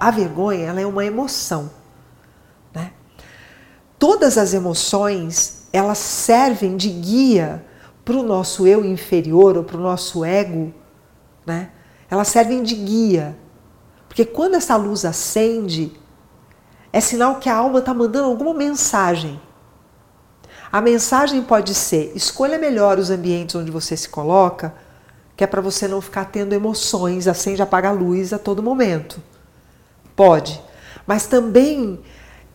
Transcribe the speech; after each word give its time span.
A 0.00 0.10
vergonha 0.10 0.66
ela 0.66 0.80
é 0.80 0.86
uma 0.86 1.04
emoção. 1.04 1.70
Né? 2.74 2.92
Todas 3.98 4.36
as 4.36 4.52
emoções 4.52 5.68
elas 5.72 5.98
servem 5.98 6.76
de 6.76 6.88
guia 6.88 7.64
para 8.04 8.16
o 8.16 8.22
nosso 8.22 8.66
eu 8.66 8.84
inferior 8.84 9.56
ou 9.56 9.64
para 9.64 9.76
o 9.76 9.80
nosso 9.80 10.24
ego. 10.24 10.74
Né? 11.46 11.70
Elas 12.10 12.28
servem 12.28 12.62
de 12.62 12.74
guia. 12.74 13.36
Porque 14.08 14.24
quando 14.24 14.56
essa 14.56 14.76
luz 14.76 15.04
acende, 15.04 15.92
é 16.92 17.00
sinal 17.00 17.36
que 17.36 17.48
a 17.48 17.56
alma 17.56 17.78
está 17.78 17.94
mandando 17.94 18.28
alguma 18.28 18.52
mensagem. 18.52 19.40
A 20.70 20.80
mensagem 20.80 21.42
pode 21.42 21.74
ser: 21.74 22.12
escolha 22.14 22.58
melhor 22.58 22.98
os 22.98 23.10
ambientes 23.10 23.54
onde 23.54 23.70
você 23.70 23.96
se 23.96 24.08
coloca, 24.08 24.74
que 25.42 25.44
é 25.44 25.48
para 25.48 25.60
você 25.60 25.88
não 25.88 26.00
ficar 26.00 26.26
tendo 26.26 26.52
emoções, 26.52 27.26
acende, 27.26 27.60
apaga 27.60 27.88
a 27.88 27.90
luz 27.90 28.32
a 28.32 28.38
todo 28.38 28.62
momento. 28.62 29.20
Pode. 30.14 30.62
Mas 31.04 31.26
também 31.26 31.98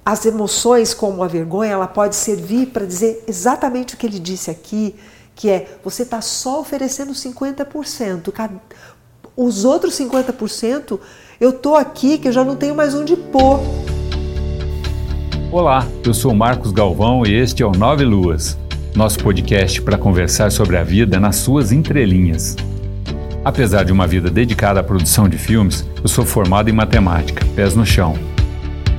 as 0.05 0.25
emoções, 0.25 0.93
como 0.93 1.21
a 1.21 1.27
vergonha, 1.27 1.73
ela 1.73 1.85
pode 1.85 2.15
servir 2.15 2.67
para 2.67 2.85
dizer 2.85 3.25
exatamente 3.27 3.93
o 3.93 3.97
que 3.97 4.05
ele 4.05 4.19
disse 4.19 4.49
aqui, 4.49 4.95
que 5.35 5.49
é 5.49 5.77
você 5.83 6.03
está 6.03 6.21
só 6.21 6.61
oferecendo 6.61 7.11
50%. 7.11 8.31
Os 9.35 9.65
outros 9.65 9.93
50%, 9.99 10.97
eu 11.41 11.49
estou 11.49 11.75
aqui 11.75 12.17
que 12.17 12.29
eu 12.29 12.31
já 12.31 12.45
não 12.45 12.55
tenho 12.55 12.73
mais 12.73 12.95
onde 12.95 13.17
pôr. 13.17 13.59
Olá, 15.51 15.85
eu 16.05 16.13
sou 16.13 16.33
Marcos 16.33 16.71
Galvão 16.71 17.25
e 17.25 17.33
este 17.33 17.63
é 17.63 17.65
o 17.65 17.71
Nove 17.71 18.05
Luas, 18.05 18.57
nosso 18.95 19.19
podcast 19.19 19.81
para 19.81 19.97
conversar 19.97 20.53
sobre 20.53 20.77
a 20.77 20.85
vida 20.85 21.19
nas 21.19 21.35
suas 21.35 21.73
entrelinhas. 21.73 22.55
Apesar 23.47 23.85
de 23.85 23.93
uma 23.93 24.05
vida 24.05 24.29
dedicada 24.29 24.81
à 24.81 24.83
produção 24.83 25.29
de 25.29 25.37
filmes, 25.37 25.89
eu 26.03 26.09
sou 26.09 26.25
formado 26.25 26.69
em 26.69 26.73
matemática, 26.73 27.45
pés 27.55 27.77
no 27.77 27.85
chão. 27.85 28.13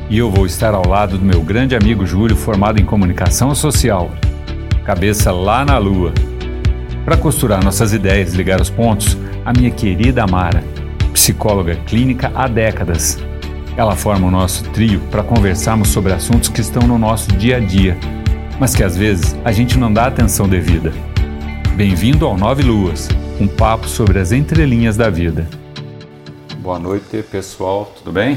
E 0.08 0.16
eu 0.16 0.30
vou 0.30 0.46
estar 0.46 0.72
ao 0.72 0.88
lado 0.88 1.18
do 1.18 1.24
meu 1.24 1.42
grande 1.42 1.76
amigo 1.76 2.06
Júlio, 2.06 2.34
formado 2.34 2.80
em 2.80 2.84
comunicação 2.86 3.54
social, 3.54 4.10
cabeça 4.86 5.30
lá 5.30 5.66
na 5.66 5.76
lua. 5.76 6.14
Para 7.04 7.18
costurar 7.18 7.62
nossas 7.62 7.92
ideias 7.92 8.32
e 8.32 8.38
ligar 8.38 8.58
os 8.58 8.70
pontos, 8.70 9.18
a 9.44 9.52
minha 9.52 9.70
querida 9.70 10.24
Amara, 10.24 10.64
psicóloga 11.12 11.76
clínica 11.86 12.32
há 12.34 12.48
décadas 12.48 13.18
ela 13.76 13.94
forma 13.94 14.28
o 14.28 14.30
nosso 14.30 14.64
trio 14.70 14.98
para 15.10 15.22
conversarmos 15.22 15.88
sobre 15.88 16.14
assuntos 16.14 16.48
que 16.48 16.62
estão 16.62 16.88
no 16.88 16.98
nosso 16.98 17.30
dia 17.32 17.58
a 17.58 17.60
dia, 17.60 17.98
mas 18.58 18.74
que 18.74 18.82
às 18.82 18.96
vezes 18.96 19.36
a 19.44 19.52
gente 19.52 19.78
não 19.78 19.92
dá 19.92 20.06
atenção 20.06 20.48
devida. 20.48 20.90
Bem-vindo 21.78 22.26
ao 22.26 22.36
Nove 22.36 22.64
Luas, 22.64 23.08
um 23.40 23.46
papo 23.46 23.86
sobre 23.86 24.18
as 24.18 24.32
entrelinhas 24.32 24.96
da 24.96 25.08
vida. 25.08 25.46
Boa 26.56 26.76
noite, 26.76 27.22
pessoal, 27.30 27.92
tudo 27.96 28.10
bem? 28.10 28.36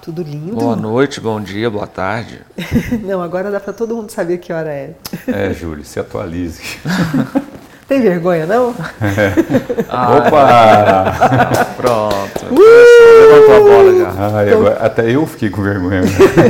Tudo 0.00 0.22
lindo. 0.22 0.56
Boa 0.56 0.74
noite, 0.74 1.20
bom 1.20 1.38
dia, 1.38 1.68
boa 1.68 1.86
tarde. 1.86 2.40
não, 3.04 3.20
agora 3.20 3.50
dá 3.50 3.60
para 3.60 3.74
todo 3.74 3.94
mundo 3.94 4.10
saber 4.10 4.38
que 4.38 4.54
hora 4.54 4.70
é. 4.70 4.94
É, 5.26 5.52
Júlio, 5.52 5.84
se 5.84 6.00
atualize. 6.00 6.62
Tem 7.86 8.00
vergonha, 8.00 8.46
não? 8.46 8.74
É. 9.02 9.84
Ah, 9.86 10.16
Opa! 10.16 11.74
Pronto. 11.76 12.54
Uh! 12.54 12.58
Levantou 13.20 13.54
a 13.54 13.60
bola 13.60 13.98
já. 13.98 14.38
Ai, 14.38 14.50
agora, 14.50 14.76
até 14.76 15.14
eu 15.14 15.26
fiquei 15.26 15.50
com 15.50 15.60
vergonha. 15.60 16.00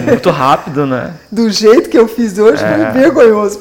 Muito 0.07 0.31
rápido, 0.31 0.87
né? 0.87 1.15
Do 1.33 1.51
jeito 1.51 1.91
que 1.91 1.99
eu 1.99 2.07
fiz 2.07 2.39
hoje, 2.39 2.63
é. 2.63 2.93
foi 2.93 3.01
vergonhoso. 3.03 3.59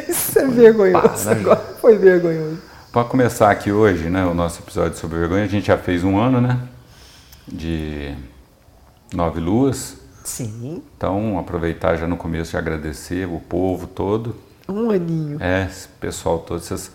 Isso 0.08 0.38
é 0.38 0.46
vergonhoso. 0.46 1.24
Pá, 1.24 1.34
né? 1.34 1.40
Agora 1.40 1.60
foi 1.80 1.96
vergonhoso. 1.96 2.58
Para 2.92 3.04
começar 3.04 3.50
aqui 3.50 3.72
hoje, 3.72 4.08
né, 4.08 4.24
o 4.24 4.34
nosso 4.34 4.62
episódio 4.62 4.96
sobre 4.96 5.18
vergonha, 5.18 5.44
a 5.44 5.48
gente 5.48 5.66
já 5.66 5.76
fez 5.76 6.04
um 6.04 6.16
ano, 6.16 6.40
né? 6.40 6.60
De 7.46 8.14
nove 9.12 9.40
luas. 9.40 9.96
Sim. 10.22 10.82
Então, 10.96 11.38
aproveitar 11.38 11.96
já 11.96 12.06
no 12.06 12.16
começo 12.16 12.54
e 12.54 12.56
agradecer 12.56 13.26
o 13.26 13.40
povo 13.40 13.86
todo 13.86 14.34
um 14.68 14.90
aninho. 14.90 15.38
É, 15.40 15.66
esse 15.70 15.88
pessoal, 16.00 16.38
todas 16.38 16.64
essas 16.64 16.90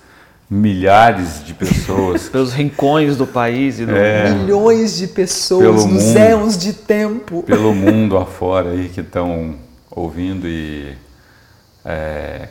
milhares 0.50 1.44
de 1.46 1.54
pessoas. 1.54 2.30
Pelos 2.30 2.52
rincões 2.54 3.16
do 3.16 3.28
país 3.28 3.80
e 3.80 3.86
do 3.86 3.96
é, 3.96 4.32
Milhões 4.32 4.98
de 4.98 5.08
pessoas 5.08 5.86
nos 5.86 6.16
éons 6.16 6.58
de 6.58 6.74
tempo. 6.74 7.44
Pelo 7.44 7.74
mundo 7.76 8.18
afora 8.18 8.72
aí 8.72 8.90
que 8.90 9.02
estão 9.02 9.56
ouvindo 9.92 10.48
e 10.48 10.96
é, 11.86 12.50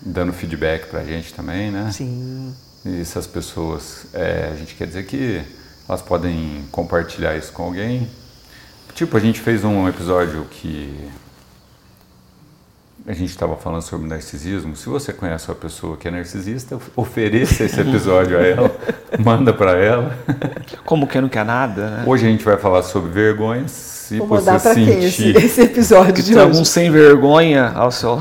dando 0.00 0.32
feedback 0.32 0.86
pra 0.88 1.04
gente 1.04 1.32
também, 1.34 1.70
né? 1.70 1.90
Sim. 1.92 2.54
E 2.84 3.00
essas 3.00 3.26
pessoas, 3.26 4.06
é, 4.12 4.50
a 4.52 4.56
gente 4.56 4.74
quer 4.74 4.86
dizer 4.86 5.04
que 5.06 5.42
elas 5.88 6.02
podem 6.02 6.64
compartilhar 6.70 7.36
isso 7.36 7.52
com 7.52 7.64
alguém. 7.64 8.08
Tipo, 8.94 9.16
a 9.16 9.20
gente 9.20 9.40
fez 9.40 9.64
um 9.64 9.88
episódio 9.88 10.46
que 10.50 11.08
a 13.06 13.12
gente 13.12 13.30
estava 13.30 13.56
falando 13.56 13.82
sobre 13.82 14.08
narcisismo. 14.08 14.74
Se 14.74 14.88
você 14.88 15.12
conhece 15.12 15.48
uma 15.48 15.54
pessoa 15.54 15.96
que 15.96 16.08
é 16.08 16.10
narcisista, 16.10 16.78
ofereça 16.96 17.62
esse 17.64 17.80
episódio 17.80 18.36
a 18.36 18.42
ela, 18.46 18.70
manda 19.18 19.52
para 19.52 19.72
ela. 19.78 20.18
Como 20.84 21.06
que 21.06 21.20
não 21.20 21.28
quer 21.28 21.44
nada, 21.44 21.90
né? 21.90 22.04
Hoje 22.06 22.26
a 22.26 22.30
gente 22.30 22.44
vai 22.44 22.56
falar 22.56 22.82
sobre 22.82 23.10
vergonhas. 23.10 23.70
Se 23.70 24.18
Vou 24.18 24.26
você 24.28 24.58
sentir 24.58 24.86
quem 24.86 25.04
esse, 25.04 25.30
esse 25.30 25.60
episódio 25.62 26.14
que 26.14 26.22
de 26.22 26.32
tem 26.32 26.38
hoje. 26.38 26.50
algum 26.50 26.64
sem 26.64 26.90
vergonha 26.90 27.72
ao 27.74 27.90
seu 27.90 28.18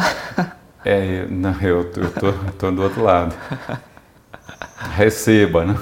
É, 0.86 1.26
não, 1.30 1.56
eu 1.62 1.86
tô, 1.86 2.02
eu 2.02 2.12
tô, 2.12 2.34
tô 2.60 2.72
do 2.72 2.84
outro 2.84 3.02
lado. 3.02 3.36
Receba, 4.96 5.66
né? 5.66 5.76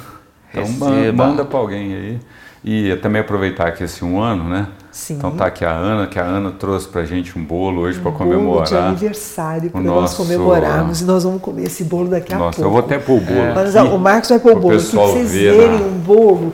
Então 0.50 0.64
Receba. 0.64 1.26
manda 1.26 1.44
para 1.44 1.60
alguém 1.60 1.94
aí. 1.94 2.20
E 2.64 2.96
também 2.98 3.20
aproveitar 3.20 3.74
que 3.74 3.84
esse 3.84 4.06
um 4.06 4.22
ano, 4.22 4.46
né? 4.46 4.70
Sim. 4.90 5.16
Então 5.16 5.32
tá 5.32 5.48
aqui 5.48 5.66
a 5.66 5.72
Ana, 5.72 6.08
que 6.08 6.18
a 6.18 6.24
Ana 6.24 6.52
trouxe 6.52 6.88
pra 6.88 7.04
gente 7.04 7.38
um 7.38 7.44
bolo 7.44 7.82
hoje 7.82 8.00
um 8.00 8.04
para 8.04 8.12
comemorar. 8.14 8.66
de 8.66 8.76
aniversário 8.78 9.70
para 9.70 9.82
nós 9.82 10.14
comemorarmos 10.14 11.02
e 11.02 11.04
nós 11.04 11.26
vamos 11.26 11.42
comer 11.42 11.64
esse 11.64 11.84
bolo 11.84 12.08
daqui 12.08 12.34
a 12.34 12.38
Nossa, 12.38 12.62
pouco. 12.62 12.68
eu 12.68 12.72
vou 12.72 12.80
até 12.80 12.98
pôr 12.98 13.18
o 13.18 13.20
bolo. 13.20 13.40
É. 13.40 13.54
Mas, 13.54 13.76
o 13.76 13.98
Marcos 13.98 14.30
vai 14.30 14.40
pôr 14.40 14.56
o 14.56 14.60
bolo 14.60 14.78
aqui 14.78 14.90
pra 14.90 15.02
vocês 15.02 15.32
verem 15.32 15.80
na... 15.80 15.86
um 15.86 16.00
bolo 16.00 16.54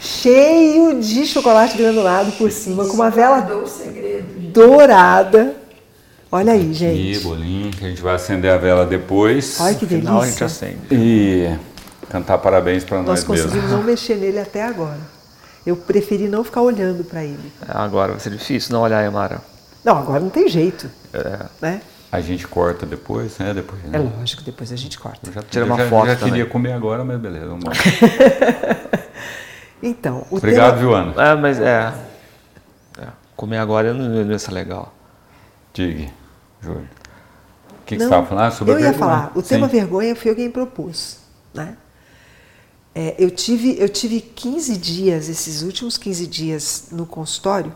cheio 0.00 0.98
de 0.98 1.26
chocolate 1.26 1.76
granulado 1.76 2.32
por 2.32 2.50
cima, 2.50 2.86
com 2.86 2.94
uma 2.94 3.10
vela 3.10 3.46
dourada. 4.50 5.61
Olha 6.34 6.54
aí, 6.54 6.72
gente. 6.72 7.18
E 7.18 7.22
bolinho, 7.22 7.70
que 7.70 7.84
a 7.84 7.88
gente 7.90 8.00
vai 8.00 8.14
acender 8.14 8.50
a 8.50 8.56
vela 8.56 8.86
depois. 8.86 9.60
Olha 9.60 9.74
que 9.74 9.84
delícia. 9.84 10.08
Final 10.08 10.22
a 10.22 10.26
gente 10.26 10.42
acende. 10.42 10.78
E 10.90 11.58
cantar 12.08 12.38
parabéns 12.38 12.84
para 12.84 12.98
nós 12.98 13.06
Nós 13.06 13.24
conseguimos 13.24 13.64
mesmo. 13.64 13.76
não 13.76 13.82
mexer 13.84 14.16
nele 14.16 14.38
até 14.38 14.62
agora. 14.64 14.98
Eu 15.66 15.76
preferi 15.76 16.28
não 16.28 16.42
ficar 16.42 16.62
olhando 16.62 17.04
para 17.04 17.22
ele. 17.22 17.52
É, 17.68 17.76
agora 17.76 18.12
vai 18.12 18.20
ser 18.20 18.30
difícil 18.30 18.72
não 18.72 18.80
olhar, 18.80 19.04
Emara. 19.04 19.42
Não, 19.84 19.98
agora 19.98 20.20
não 20.20 20.30
tem 20.30 20.48
jeito. 20.48 20.90
É. 21.12 21.46
Né? 21.60 21.82
A 22.10 22.20
gente 22.22 22.48
corta 22.48 22.86
depois, 22.86 23.36
né? 23.38 23.52
Depois, 23.52 23.82
né? 23.82 23.98
É 23.98 23.98
lógico, 23.98 24.42
depois 24.42 24.72
a 24.72 24.76
gente 24.76 24.98
corta. 24.98 25.28
Eu 25.28 25.34
já, 25.34 25.42
Tira 25.42 25.66
uma 25.66 25.76
já, 25.76 25.88
foto 25.88 26.06
já 26.06 26.16
também. 26.16 26.32
queria 26.32 26.46
comer 26.46 26.72
agora, 26.72 27.04
mas 27.04 27.20
beleza, 27.20 27.46
vamos 27.46 27.64
lá. 27.64 27.72
então, 29.82 30.26
o 30.30 30.36
Obrigado, 30.36 30.76
tema... 30.76 30.78
viu, 30.78 30.94
Ana? 30.94 31.12
É, 31.22 31.34
mas 31.36 31.60
é, 31.60 31.92
é. 32.98 33.06
Comer 33.36 33.58
agora 33.58 33.92
não, 33.92 34.24
não 34.24 34.32
ia 34.32 34.38
ser 34.38 34.52
legal. 34.52 34.94
Diga, 35.74 36.10
Júlio. 36.62 36.88
O 37.70 37.84
que, 37.84 37.96
que 37.96 37.98
você 37.98 38.04
estava 38.04 38.26
falando? 38.26 38.44
Ah, 38.44 38.50
sobre 38.50 38.74
eu 38.74 38.78
ia 38.78 38.90
vergonha. 38.90 38.98
falar, 38.98 39.32
o 39.34 39.42
tema 39.42 39.66
vergonha 39.66 40.14
foi 40.14 40.30
eu 40.30 40.36
quem 40.36 40.50
propus. 40.50 41.18
Né? 41.52 41.76
É, 42.94 43.14
eu, 43.18 43.30
tive, 43.30 43.76
eu 43.78 43.88
tive 43.88 44.20
15 44.20 44.76
dias, 44.76 45.28
esses 45.28 45.62
últimos 45.62 45.98
15 45.98 46.26
dias 46.26 46.86
no 46.92 47.04
consultório, 47.04 47.74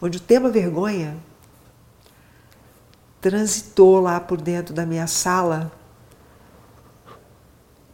onde 0.00 0.18
o 0.18 0.20
tema 0.20 0.50
vergonha 0.50 1.16
transitou 3.20 4.00
lá 4.00 4.18
por 4.20 4.40
dentro 4.40 4.74
da 4.74 4.84
minha 4.84 5.06
sala 5.06 5.72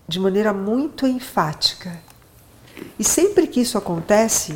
de 0.06 0.20
maneira 0.20 0.52
muito 0.52 1.06
enfática. 1.06 1.98
E 2.98 3.04
sempre 3.04 3.46
que 3.46 3.60
isso 3.60 3.78
acontece, 3.78 4.54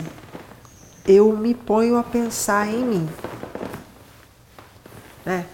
eu 1.06 1.36
me 1.36 1.54
ponho 1.54 1.96
a 1.96 2.02
pensar 2.02 2.68
em 2.68 2.84
mim. 2.84 3.08
Né? 5.26 5.44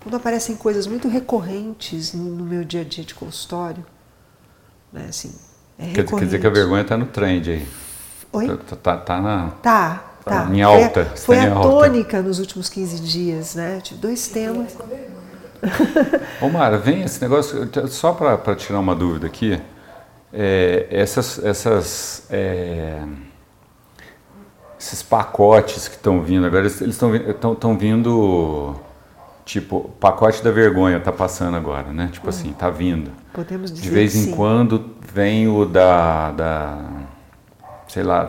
Quando 0.00 0.16
aparecem 0.16 0.56
coisas 0.56 0.86
muito 0.88 1.08
recorrentes 1.08 2.12
no 2.12 2.44
meu 2.44 2.64
dia 2.64 2.80
a 2.80 2.84
dia 2.84 3.04
de 3.04 3.14
consultório, 3.14 3.86
né? 4.92 5.06
Assim, 5.08 5.32
é 5.78 5.92
quer, 5.92 6.04
quer, 6.04 6.20
dizer 6.20 6.40
que 6.40 6.46
a 6.46 6.50
vergonha 6.50 6.82
está 6.82 6.96
no 6.96 7.06
trend 7.06 7.50
aí. 7.50 7.66
Oi? 8.32 8.58
Tá, 8.58 8.76
tá, 8.76 8.96
tá 8.96 9.20
na. 9.20 9.50
Tá, 9.62 10.04
tá. 10.24 10.48
Em 10.52 10.60
alta. 10.60 11.04
Foi 11.16 11.38
a, 11.38 11.42
foi 11.42 11.52
a 11.52 11.54
tônica 11.54 12.20
nos 12.20 12.40
últimos 12.40 12.68
15 12.68 13.00
dias, 13.00 13.54
né? 13.54 13.80
Tive 13.80 14.00
dois 14.00 14.26
temas. 14.28 14.76
Ô 16.42 16.48
Mara, 16.48 16.78
vem 16.78 17.02
esse 17.02 17.20
negócio, 17.20 17.68
só 17.88 18.12
para 18.12 18.56
tirar 18.56 18.80
uma 18.80 18.94
dúvida 18.94 19.26
aqui. 19.26 19.60
É, 20.32 20.86
essas, 20.90 21.42
essas, 21.44 22.24
é, 22.28 23.02
esses 24.78 25.02
pacotes 25.02 25.88
que 25.88 25.96
estão 25.96 26.22
vindo 26.22 26.46
agora, 26.46 26.66
eles 26.66 26.80
estão 26.80 27.76
vindo 27.76 28.76
tipo, 29.46 29.76
o 29.76 29.88
pacote 29.88 30.42
da 30.44 30.50
vergonha 30.50 31.00
tá 31.00 31.10
passando 31.12 31.56
agora, 31.56 31.90
né? 31.92 32.10
Tipo 32.12 32.28
assim, 32.28 32.52
tá 32.52 32.68
vindo. 32.68 33.10
Podemos 33.32 33.70
dizer 33.72 33.82
De 33.84 33.90
vez 33.90 34.12
que 34.12 34.18
em 34.18 34.22
sim. 34.24 34.30
quando 34.32 34.90
vem 35.14 35.48
o 35.48 35.64
da, 35.64 36.32
da 36.32 36.78
sei 37.88 38.02
lá, 38.02 38.28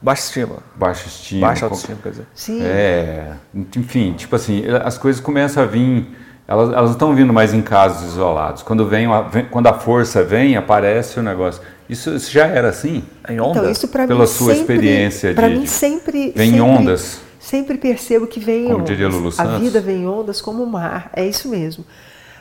Baixa 0.00 0.22
estima. 0.22 0.56
baixa 0.76 1.08
estima. 1.08 1.48
Baixa 1.48 1.64
autoestima, 1.66 1.98
quer 2.02 2.10
dizer. 2.10 2.26
Sim. 2.34 2.62
É, 2.62 3.32
enfim, 3.76 4.12
tipo 4.12 4.36
assim, 4.36 4.62
as 4.84 4.96
coisas 4.96 5.20
começam 5.20 5.62
a 5.62 5.66
vir, 5.66 6.06
elas, 6.46 6.68
elas 6.68 6.84
não 6.84 6.92
estão 6.92 7.14
vindo 7.14 7.32
mais 7.32 7.52
em 7.52 7.60
casos 7.62 8.12
isolados. 8.12 8.62
Quando, 8.62 8.86
vem, 8.86 9.06
quando 9.50 9.66
a 9.66 9.72
força 9.72 10.22
vem, 10.22 10.54
aparece 10.56 11.18
o 11.18 11.22
negócio. 11.22 11.60
Isso, 11.88 12.10
isso 12.14 12.30
já 12.30 12.46
era 12.46 12.68
assim? 12.68 13.02
Em 13.28 13.40
onda? 13.40 13.58
Então, 13.58 13.70
isso 13.70 13.88
para 13.88 14.06
Pela 14.06 14.20
mim 14.20 14.26
sua 14.26 14.54
sempre, 14.54 14.74
experiência 14.74 15.34
Para 15.34 15.48
de- 15.48 15.54
mim 15.54 15.62
de- 15.62 15.68
sempre 15.70 16.32
vem 16.36 16.48
em 16.50 16.52
sempre- 16.52 16.60
ondas. 16.60 17.20
Sempre 17.46 17.78
percebo 17.78 18.26
que 18.26 18.40
vem 18.40 18.64
em 18.64 18.64
Como 18.64 18.78
ondas. 18.78 18.88
diria 18.88 19.06
Lulu 19.06 19.32
a 19.38 19.58
vida 19.58 19.80
vem 19.80 20.02
em 20.02 20.06
ondas 20.08 20.42
como 20.42 20.64
o 20.64 20.66
mar, 20.66 21.10
é 21.12 21.24
isso 21.24 21.48
mesmo. 21.48 21.86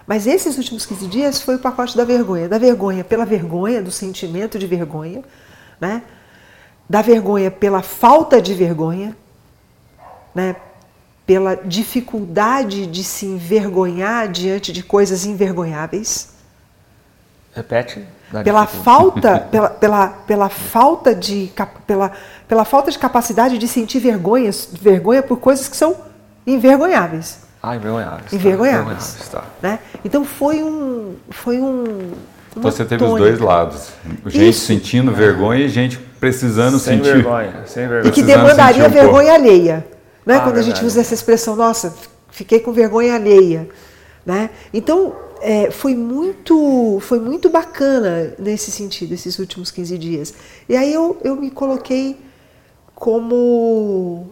Mas 0.08 0.26
esses 0.26 0.58
últimos 0.58 0.84
15 0.84 1.06
dias 1.06 1.40
foi 1.40 1.58
o 1.58 1.60
pacote 1.60 1.96
da 1.96 2.04
vergonha, 2.04 2.50
da 2.50 2.58
vergonha 2.58 3.04
pela 3.04 3.24
vergonha, 3.24 3.84
do 3.84 3.92
sentimento 3.92 4.58
de 4.58 4.66
vergonha, 4.66 5.22
né? 5.80 6.02
Da 6.90 7.04
vergonha 7.04 7.52
pela 7.52 7.84
falta 7.84 8.42
de 8.42 8.56
vergonha, 8.56 9.16
né? 10.34 10.56
Pela 11.24 11.54
dificuldade 11.54 12.88
de 12.88 13.04
se 13.04 13.28
envergonhar 13.28 14.28
diante 14.28 14.74
de 14.74 14.82
coisas 14.82 15.24
envergonháveis 15.24 16.34
Repete. 17.56 18.06
Pela 18.44 18.66
falta, 18.66 19.40
pela, 19.52 19.70
pela, 19.70 20.08
pela 20.08 20.50
falta 20.50 21.14
de 21.16 21.52
pela, 21.88 22.12
pela 22.48 22.66
falta 22.66 22.92
de 22.92 23.00
capacidade 23.00 23.58
de 23.58 23.68
sentir 23.68 24.00
vergonha, 24.00 24.50
vergonha 24.82 25.22
por 25.24 25.38
coisas 25.40 25.68
que 25.68 25.76
são 25.78 25.96
envergonháveis, 26.46 27.40
Ah, 27.62 27.76
envergonháveis. 27.76 28.30
tá. 28.30 28.36
envergonháveis, 28.36 29.30
tá. 29.32 29.44
né? 29.62 29.80
Então 30.04 30.24
foi 30.24 30.62
um 30.64 31.16
foi 31.32 31.60
um 31.60 31.84
uma 32.56 32.62
Então 32.62 32.72
você 32.72 32.86
teve 32.86 33.04
os 33.04 33.10
tônica. 33.10 33.28
dois 33.30 33.40
lados. 33.42 33.90
Gente 34.28 34.50
Isso. 34.50 34.66
sentindo 34.66 35.12
vergonha 35.12 35.66
e 35.66 35.70
gente 35.70 35.98
precisando 35.98 36.80
Sem 36.80 36.98
sentir. 36.98 37.14
vergonha, 37.16 37.64
sem 37.66 37.84
e 37.84 37.88
vergonha. 37.88 38.12
que 38.14 38.22
precisando 38.24 38.42
demandaria 38.44 38.84
sentir 38.84 38.98
um 38.98 39.02
pouco. 39.02 39.16
vergonha 39.18 39.34
alheia, 39.34 39.88
né? 40.26 40.38
Ah, 40.38 40.40
Quando 40.42 40.56
a 40.58 40.62
gente 40.62 40.76
verdade. 40.76 40.86
usa 40.86 41.02
essa 41.02 41.14
expressão, 41.14 41.56
nossa, 41.56 41.94
fiquei 42.32 42.60
com 42.62 42.72
vergonha 42.72 43.16
alheia, 43.16 43.68
né? 44.26 44.50
Então 44.74 45.14
é, 45.42 45.72
foi 45.72 45.96
muito 45.96 47.00
foi 47.02 47.20
muito 47.20 47.50
bacana 47.50 48.34
nesse 48.40 48.72
sentido 48.72 49.14
esses 49.14 49.38
últimos 49.40 49.72
15 49.72 49.98
dias. 49.98 50.34
E 50.68 50.76
aí 50.76 50.94
eu, 50.94 51.18
eu 51.24 51.36
me 51.36 51.52
coloquei 51.52 52.18
como 52.94 54.28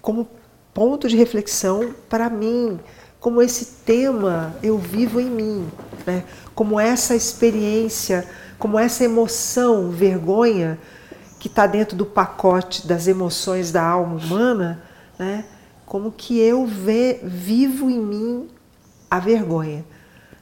como 0.00 0.28
ponto 0.72 1.08
de 1.08 1.16
reflexão 1.16 1.94
para 2.08 2.30
mim, 2.30 2.78
como 3.20 3.42
esse 3.42 3.64
tema 3.84 4.56
eu 4.62 4.78
vivo 4.78 5.20
em 5.20 5.28
mim, 5.28 5.68
né? 6.06 6.24
como 6.54 6.78
essa 6.78 7.14
experiência, 7.16 8.26
como 8.58 8.78
essa 8.78 9.04
emoção, 9.04 9.90
vergonha, 9.90 10.78
que 11.38 11.48
está 11.48 11.66
dentro 11.66 11.96
do 11.96 12.06
pacote 12.06 12.86
das 12.86 13.06
emoções 13.08 13.70
da 13.72 13.82
alma 13.82 14.16
humana, 14.16 14.82
né? 15.18 15.44
como 15.84 16.12
que 16.12 16.38
eu 16.38 16.64
ve- 16.66 17.20
vivo 17.22 17.90
em 17.90 17.98
mim 17.98 18.48
a 19.10 19.18
vergonha. 19.18 19.84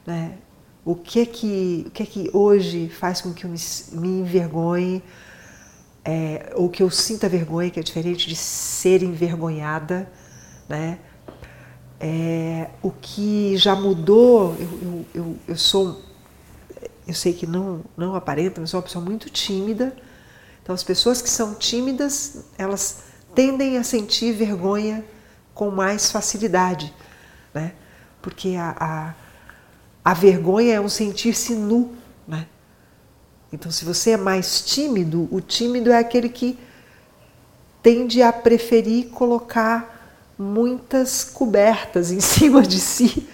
Né? 0.06 0.38
O, 0.84 0.94
que 0.94 1.20
é 1.20 1.26
que, 1.26 1.84
o 1.86 1.90
que 1.90 2.02
é 2.02 2.06
que 2.06 2.30
hoje 2.32 2.88
faz 2.88 3.20
com 3.20 3.32
que 3.32 3.44
eu 3.44 3.50
me, 3.50 3.58
me 3.92 4.08
envergonhe, 4.20 5.02
é, 6.04 6.52
ou 6.54 6.68
que 6.68 6.82
eu 6.82 6.90
sinta 6.90 7.28
vergonha, 7.28 7.70
que 7.70 7.80
é 7.80 7.82
diferente 7.82 8.28
de 8.28 8.36
ser 8.36 9.02
envergonhada, 9.02 10.10
né? 10.68 11.00
É, 11.98 12.68
o 12.82 12.90
que 12.90 13.56
já 13.56 13.74
mudou, 13.74 14.54
eu, 14.58 14.78
eu, 14.82 15.06
eu, 15.14 15.36
eu 15.48 15.56
sou, 15.56 16.00
eu 17.08 17.14
sei 17.14 17.32
que 17.32 17.46
não, 17.46 17.82
não 17.96 18.14
aparenta, 18.14 18.60
mas 18.60 18.70
sou 18.70 18.78
uma 18.78 18.84
pessoa 18.84 19.04
muito 19.04 19.30
tímida. 19.30 19.96
Então, 20.62 20.74
as 20.74 20.84
pessoas 20.84 21.22
que 21.22 21.28
são 21.28 21.54
tímidas, 21.54 22.44
elas 22.58 23.04
tendem 23.34 23.78
a 23.78 23.82
sentir 23.82 24.32
vergonha 24.32 25.04
com 25.54 25.70
mais 25.70 26.12
facilidade, 26.12 26.94
né? 27.52 27.72
Porque 28.26 28.56
a, 28.56 28.74
a, 28.80 29.14
a 30.04 30.12
vergonha 30.12 30.74
é 30.74 30.80
um 30.80 30.88
sentir-se 30.88 31.54
nu, 31.54 31.94
né? 32.26 32.48
Então, 33.52 33.70
se 33.70 33.84
você 33.84 34.10
é 34.10 34.16
mais 34.16 34.62
tímido, 34.62 35.28
o 35.30 35.40
tímido 35.40 35.92
é 35.92 35.98
aquele 36.00 36.28
que 36.28 36.58
tende 37.80 38.22
a 38.22 38.32
preferir 38.32 39.10
colocar 39.10 40.34
muitas 40.36 41.22
cobertas 41.22 42.10
em 42.10 42.18
cima 42.18 42.62
de 42.62 42.80
si, 42.80 43.28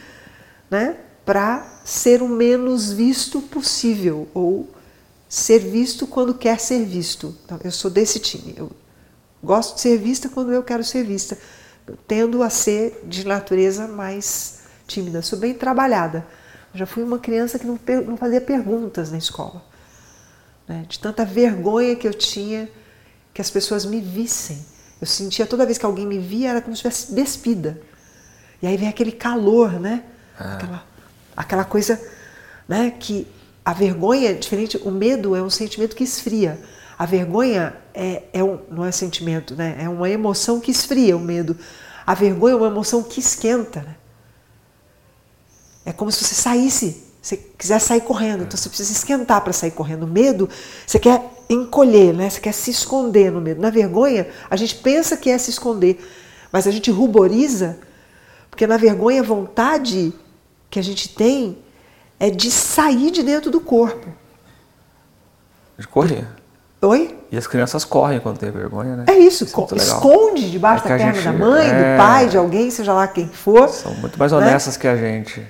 né? 0.71 0.99
Para 1.25 1.67
ser 1.87 2.21
o 2.21 2.29
menos 2.29 2.93
visto 2.93 3.41
possível 3.41 4.29
ou 4.35 4.69
ser 5.27 5.61
visto 5.61 6.07
quando 6.07 6.35
quer 6.35 6.61
ser 6.61 6.85
visto. 6.85 7.35
Então, 7.47 7.59
eu 7.65 7.73
sou 7.73 7.91
desse 7.91 8.21
time. 8.21 8.53
Eu 8.59 8.71
gosto 9.43 9.77
de 9.77 9.81
ser 9.81 9.97
vista 9.97 10.29
quando 10.29 10.53
eu 10.53 10.63
quero 10.63 10.85
ser 10.85 11.03
vista. 11.03 11.39
Eu 11.87 11.97
tendo 12.07 12.43
a 12.43 12.51
ser 12.51 13.01
de 13.07 13.27
natureza 13.27 13.89
mais 13.89 14.61
tímida. 14.93 15.23
Sou 15.23 15.39
bem 15.39 15.55
trabalhada. 15.55 16.27
Já 16.75 16.87
fui 16.87 17.03
uma 17.03 17.19
criança 17.19 17.59
que 17.59 17.67
não, 17.67 17.79
não 18.07 18.17
fazia 18.17 18.41
perguntas 18.41 19.11
na 19.11 19.19
escola 19.19 19.63
né? 20.73 20.85
de 20.89 20.99
tanta 20.99 21.25
vergonha 21.25 21.97
que 21.97 22.07
eu 22.07 22.15
tinha 22.15 22.69
que 23.35 23.41
as 23.41 23.51
pessoas 23.51 23.85
me 23.85 24.01
vissem. 24.01 24.65
Eu 25.01 25.07
sentia 25.07 25.47
toda 25.47 25.67
vez 25.67 25.79
que 25.79 25.87
alguém 25.87 26.07
me 26.07 26.19
via 26.19 26.51
era 26.51 26.61
como 26.61 26.77
se 26.77 26.87
estivesse 26.87 27.15
despida. 27.15 27.81
E 28.61 28.67
aí 28.67 28.77
vem 28.77 28.89
aquele 28.89 29.11
calor, 29.11 29.81
né? 29.81 30.05
Aquela, 30.39 30.85
aquela 31.37 31.65
coisa, 31.65 32.01
né? 32.69 32.93
Que 32.99 33.27
a 33.65 33.73
vergonha 33.73 34.31
é 34.31 34.35
diferente. 34.35 34.77
O 34.85 34.91
medo 34.91 35.35
é 35.35 35.43
um 35.43 35.51
sentimento 35.51 35.97
que 35.97 36.05
esfria. 36.05 36.61
A 36.99 37.07
vergonha 37.07 37.75
é, 37.95 38.25
é 38.33 38.45
um, 38.45 38.61
não 38.71 38.85
é 38.85 38.93
sentimento, 38.93 39.57
né? 39.57 39.77
É 39.81 39.89
uma 39.89 40.09
emoção 40.09 40.61
que 40.61 40.71
esfria 40.71 41.17
o 41.17 41.21
medo. 41.21 41.57
A 42.07 42.15
vergonha 42.15 42.53
é 42.53 42.57
uma 42.57 42.69
emoção 42.69 43.03
que 43.03 43.19
esquenta, 43.19 43.81
né? 43.81 43.97
É 45.85 45.93
como 45.93 46.11
se 46.13 46.25
você 46.25 46.35
saísse, 46.35 47.03
você 47.21 47.37
quisesse 47.37 47.87
sair 47.87 48.01
correndo, 48.01 48.45
então 48.45 48.57
você 48.57 48.69
precisa 48.69 48.93
esquentar 48.93 49.41
para 49.43 49.53
sair 49.53 49.71
correndo. 49.73 50.05
O 50.05 50.07
medo, 50.07 50.49
você 50.87 50.99
quer 50.99 51.23
encolher, 51.49 52.13
né? 52.15 52.31
Você 52.31 52.41
quer 52.41 52.53
se 52.53 52.71
esconder 52.71 53.31
no 53.33 53.41
medo. 53.41 53.61
Na 53.61 53.71
vergonha, 53.71 54.29
a 54.49 54.57
gente 54.57 54.77
pensa 54.77 55.17
que 55.17 55.31
é 55.31 55.39
se 55.39 55.51
esconder, 55.51 55.99
mas 56.53 56.67
a 56.67 56.71
gente 56.71 56.91
ruboriza, 56.91 57.79
porque 58.51 58.67
na 58.67 58.77
vergonha 58.77 59.21
a 59.21 59.25
vontade 59.25 60.13
que 60.71 60.79
a 60.79 60.83
gente 60.83 61.09
tem 61.09 61.59
é 62.19 62.31
de 62.31 62.51
sair 62.51 63.11
de 63.11 63.23
dentro 63.23 63.51
do 63.51 63.61
corpo. 63.61 64.07
De 65.79 65.87
correr. 65.89 66.27
Oi? 66.83 67.17
E 67.31 67.37
as 67.37 67.47
crianças 67.47 67.85
correm 67.85 68.19
quando 68.21 68.39
tem 68.39 68.51
vergonha, 68.51 68.97
né? 68.97 69.05
É 69.09 69.17
isso, 69.19 69.45
é 69.45 69.57
muito 69.57 69.75
legal. 69.77 69.97
esconde 69.97 70.51
debaixo 70.51 70.85
É 70.87 70.89
da 70.91 70.97
perna 70.97 71.13
gente- 71.15 71.25
da 71.25 71.33
mãe, 71.33 71.69
é. 71.69 71.73
do 71.95 71.99
pai, 71.99 72.29
de 72.29 72.37
alguém, 72.37 72.71
seja 72.71 72.93
lá 72.93 73.07
quem 73.07 73.29
for. 73.29 73.69
São 73.69 73.95
muito 73.95 74.19
mais 74.19 74.33
né? 74.33 74.39
honestas 74.39 74.77
que 74.77 74.87
a 74.89 74.97
gente. 74.97 75.43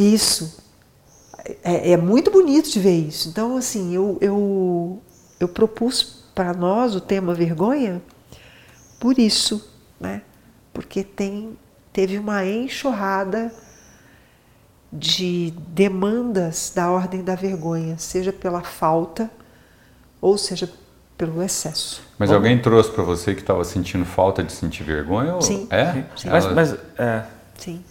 Isso. 0.00 0.58
É, 1.62 1.92
é 1.92 1.96
muito 1.96 2.30
bonito 2.30 2.70
de 2.70 2.80
ver 2.80 2.96
isso. 3.08 3.28
Então, 3.28 3.56
assim, 3.56 3.94
eu, 3.94 4.16
eu, 4.20 5.02
eu 5.38 5.48
propus 5.48 6.02
para 6.34 6.52
nós 6.54 6.94
o 6.94 7.00
tema 7.00 7.34
vergonha 7.34 8.00
por 8.98 9.18
isso, 9.18 9.68
né? 9.98 10.22
Porque 10.72 11.02
tem, 11.02 11.58
teve 11.92 12.18
uma 12.18 12.44
enxurrada 12.46 13.52
de 14.92 15.52
demandas 15.68 16.72
da 16.74 16.90
ordem 16.90 17.22
da 17.22 17.34
vergonha, 17.34 17.96
seja 17.98 18.32
pela 18.32 18.62
falta 18.62 19.30
ou 20.20 20.36
seja 20.36 20.70
pelo 21.16 21.42
excesso. 21.42 22.02
Mas 22.18 22.30
alguém 22.30 22.60
trouxe 22.60 22.90
para 22.90 23.02
você 23.04 23.34
que 23.34 23.40
estava 23.40 23.64
sentindo 23.64 24.04
falta 24.04 24.42
de 24.42 24.52
sentir 24.52 24.82
vergonha? 24.84 25.34
ou- 25.34 25.42
Sim. 25.42 25.66
É? 25.70 26.04
Mas, 26.24 26.24
Ela- 26.44 26.54
mas 26.54 26.76
é, 26.98 27.24
Sim. 27.58 27.84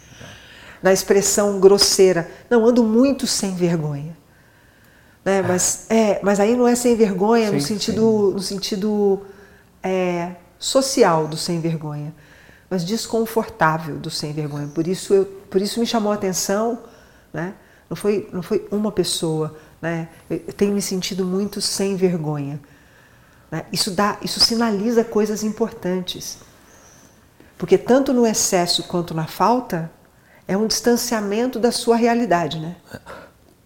Na 0.82 0.94
expressão 0.94 1.60
grosseira. 1.60 2.30
Não, 2.50 2.66
ando 2.66 2.84
muito 2.84 3.28
sem 3.28 3.56
vergonha. 3.56 4.18
Né? 5.24 5.42
Mas, 5.42 5.86
é, 5.90 6.20
mas 6.24 6.40
aí 6.40 6.56
não 6.56 6.68
é 6.68 6.76
sem 6.76 6.96
vergonha 6.96 7.52
no 7.52 7.60
Sim, 7.60 7.68
sentido, 7.68 8.32
no 8.34 8.40
sentido 8.40 9.22
é, 9.84 10.32
social 10.58 11.28
do 11.28 11.38
sem 11.38 11.60
vergonha, 11.60 12.14
mas 12.70 12.84
desconfortável 12.84 13.98
do 13.98 14.10
sem 14.10 14.32
vergonha. 14.34 14.68
Por 14.68 14.88
isso, 14.88 15.14
eu, 15.14 15.26
por 15.26 15.62
isso 15.62 15.80
me 15.80 15.86
chamou 15.86 16.12
a 16.12 16.16
atenção. 16.16 16.80
Né? 17.34 17.54
Não, 17.90 17.98
foi, 17.98 18.30
não 18.32 18.42
foi 18.42 18.68
uma 18.72 18.92
pessoa. 18.92 19.56
Né? 19.82 20.08
Eu 20.30 20.42
eu 20.48 20.54
tenho 20.54 20.74
me 20.74 20.82
sentido 20.82 21.26
muito 21.26 21.62
sem 21.62 21.96
vergonha. 21.96 22.60
né? 23.52 23.66
Isso, 23.72 23.92
dá, 23.92 24.18
isso 24.22 24.40
sinaliza 24.40 25.04
coisas 25.04 25.44
importantes. 25.44 26.38
Porque 27.58 27.78
tanto 27.78 28.14
no 28.14 28.26
excesso 28.26 28.84
quanto 28.84 29.14
na 29.14 29.28
falta 29.28 29.92
é 30.50 30.58
um 30.58 30.66
distanciamento 30.66 31.60
da 31.60 31.72
sua 31.72 31.96
realidade, 31.96 32.60
né? 32.60 32.76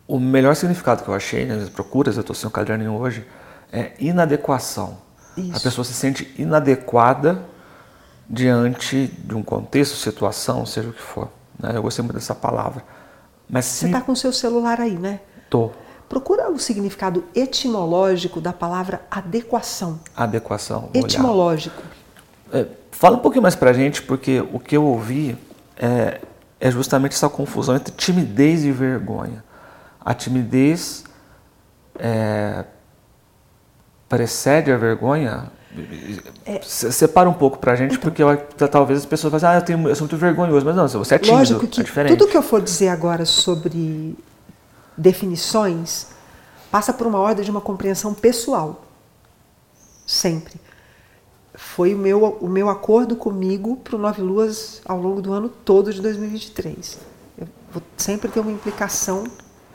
o 0.05 0.19
melhor 0.19 0.55
significado 0.55 1.01
que 1.01 1.09
eu 1.09 1.13
achei 1.13 1.45
nas 1.45 1.69
procuras, 1.69 2.17
eu 2.17 2.21
estou 2.21 2.35
sem 2.35 2.47
o 2.47 2.51
caderninho 2.51 2.93
hoje, 2.93 3.25
é 3.71 3.93
inadequação. 3.97 4.97
Isso. 5.35 5.55
A 5.55 5.59
pessoa 5.61 5.85
se 5.85 5.93
sente 5.93 6.31
inadequada 6.37 7.43
diante 8.29 9.07
de 9.07 9.33
um 9.33 9.41
contexto, 9.41 9.95
situação, 9.95 10.65
seja 10.65 10.89
o 10.89 10.93
que 10.93 11.01
for. 11.01 11.29
Né? 11.57 11.71
Eu 11.75 11.81
gostei 11.81 12.03
muito 12.03 12.15
dessa 12.15 12.35
palavra. 12.35 12.83
Mas 13.49 13.65
Você 13.65 13.87
está 13.87 14.01
com 14.01 14.11
o 14.11 14.15
seu 14.15 14.33
celular 14.33 14.79
aí, 14.79 14.97
né? 14.97 15.21
Tô. 15.49 15.71
Procura 16.09 16.51
o 16.51 16.59
significado 16.59 17.23
etimológico 17.33 18.39
da 18.39 18.53
palavra 18.53 19.01
adequação. 19.09 19.99
Adequação. 20.15 20.89
Etimológico. 20.93 21.81
É, 22.51 22.67
fala 22.91 23.17
um 23.17 23.19
pouquinho 23.19 23.41
mais 23.41 23.55
pra 23.55 23.73
gente, 23.73 24.01
porque 24.03 24.41
o 24.51 24.59
que 24.59 24.77
eu 24.77 24.85
ouvi 24.85 25.35
é, 25.77 26.21
é 26.63 26.71
justamente 26.71 27.11
essa 27.11 27.27
confusão 27.27 27.75
entre 27.75 27.93
timidez 27.93 28.63
e 28.63 28.71
vergonha. 28.71 29.43
A 29.99 30.13
timidez 30.13 31.03
é, 31.99 32.63
precede 34.07 34.71
a 34.71 34.77
vergonha? 34.77 35.51
É, 36.45 36.61
Separa 36.61 37.29
um 37.29 37.33
pouco 37.33 37.57
pra 37.57 37.75
gente, 37.75 37.97
então, 37.97 38.01
porque 38.01 38.23
eu, 38.23 38.37
talvez 38.69 38.99
as 38.99 39.05
pessoas 39.05 39.41
falem, 39.41 39.57
ah, 39.57 39.59
eu, 39.59 39.65
tenho, 39.65 39.89
eu 39.89 39.93
sou 39.93 40.07
muito 40.07 40.15
vergonhoso, 40.15 40.65
mas 40.65 40.73
não, 40.73 40.87
você 40.87 41.15
é 41.15 41.19
tímido, 41.19 41.37
lógico 41.37 41.67
que 41.67 41.81
é 41.81 41.83
diferente. 41.83 42.17
Tudo 42.17 42.31
que 42.31 42.37
eu 42.37 42.41
for 42.41 42.61
dizer 42.61 42.87
agora 42.87 43.25
sobre 43.25 44.17
definições 44.95 46.07
passa 46.71 46.93
por 46.93 47.05
uma 47.05 47.19
ordem 47.19 47.43
de 47.43 47.51
uma 47.51 47.59
compreensão 47.59 48.13
pessoal. 48.13 48.85
Sempre. 50.07 50.53
Foi 51.55 51.93
o 51.93 51.97
meu, 51.97 52.37
o 52.41 52.47
meu 52.47 52.67
acordo 52.67 53.15
comigo 53.15 53.77
para 53.77 53.95
o 53.95 53.99
Nove 53.99 54.21
Luas 54.21 54.81
ao 54.85 54.99
longo 54.99 55.21
do 55.21 55.31
ano 55.31 55.49
todo 55.49 55.93
de 55.93 56.01
2023. 56.01 56.97
Eu 57.37 57.47
vou 57.71 57.83
sempre 57.95 58.29
ter 58.29 58.39
uma 58.39 58.51
implicação 58.51 59.25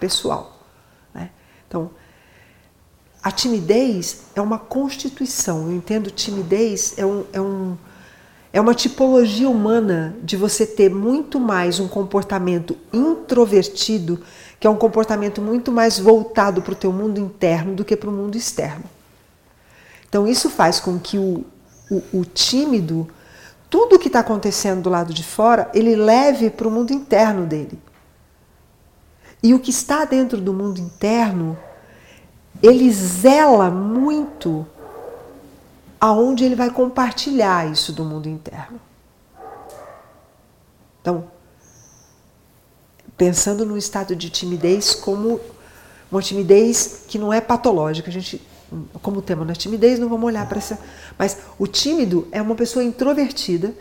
pessoal. 0.00 0.58
Né? 1.14 1.30
Então, 1.66 1.90
a 3.23 3.30
timidez 3.30 4.23
é 4.35 4.40
uma 4.40 4.58
constituição. 4.58 5.66
Eu 5.66 5.73
entendo 5.73 6.11
timidez 6.11 6.94
é, 6.99 7.06
um, 7.06 7.25
é, 7.32 7.40
um, 7.40 7.76
é 8.52 8.61
uma 8.61 8.75
tipologia 8.75 9.49
humana 9.49 10.16
de 10.23 10.37
você 10.37 10.66
ter 10.66 10.88
muito 10.88 11.38
mais 11.38 11.78
um 11.78 11.87
comportamento 11.87 12.76
introvertido, 12.92 14.20
que 14.58 14.66
é 14.66 14.70
um 14.70 14.76
comportamento 14.76 15.40
muito 15.40 15.70
mais 15.70 15.99
voltado 15.99 16.61
para 16.61 16.73
o 16.73 16.76
teu 16.76 16.92
mundo 16.92 17.20
interno 17.20 17.75
do 17.75 17.85
que 17.85 17.97
para 17.97 18.11
o 18.11 18.12
mundo 18.12 18.37
externo. 18.37 18.85
Então 20.08 20.26
isso 20.26 20.49
faz 20.49 20.80
com 20.80 20.99
que 20.99 21.18
o, 21.18 21.44
o, 21.90 22.02
o 22.21 22.25
tímido, 22.25 23.09
tudo 23.71 23.99
que 23.99 24.09
está 24.09 24.21
acontecendo 24.21 24.83
do 24.83 24.90
lado 24.90 25.12
de 25.12 25.23
fora, 25.23 25.71
ele 25.75 25.95
leve 25.95 26.50
para 26.50 26.68
o 26.68 26.71
mundo 26.71 26.92
interno 26.92 27.47
dele. 27.47 27.78
E 29.42 29.54
o 29.54 29.61
que 29.61 29.71
está 29.71 30.04
dentro 30.04 30.40
do 30.40 30.52
mundo 30.52 30.80
interno 30.80 31.57
ele 32.62 32.90
zela 32.92 33.71
muito 33.71 34.66
aonde 36.00 36.45
ele 36.45 36.54
vai 36.54 36.71
compartilhar 36.71 37.71
isso 37.71 37.92
do 37.92 38.04
mundo 38.04 38.28
interno. 38.28 38.80
Então, 41.00 41.30
pensando 43.16 43.64
no 43.64 43.76
estado 43.76 44.14
de 44.14 44.30
timidez 44.30 44.95
como 44.95 45.40
uma 46.11 46.23
timidez 46.23 47.04
que 47.09 47.18
não 47.18 47.33
é 47.33 47.40
patológica, 47.40 48.09
a 48.09 48.12
gente 48.12 48.40
como 49.02 49.22
tema 49.22 49.44
na 49.44 49.54
timidez, 49.54 49.98
não 49.98 50.08
vamos 50.08 50.26
olhar 50.26 50.46
para 50.48 50.58
essa. 50.58 50.78
Mas 51.18 51.38
o 51.58 51.66
tímido 51.66 52.28
é 52.30 52.40
uma 52.40 52.54
pessoa 52.54 52.84
introvertida 52.84 53.75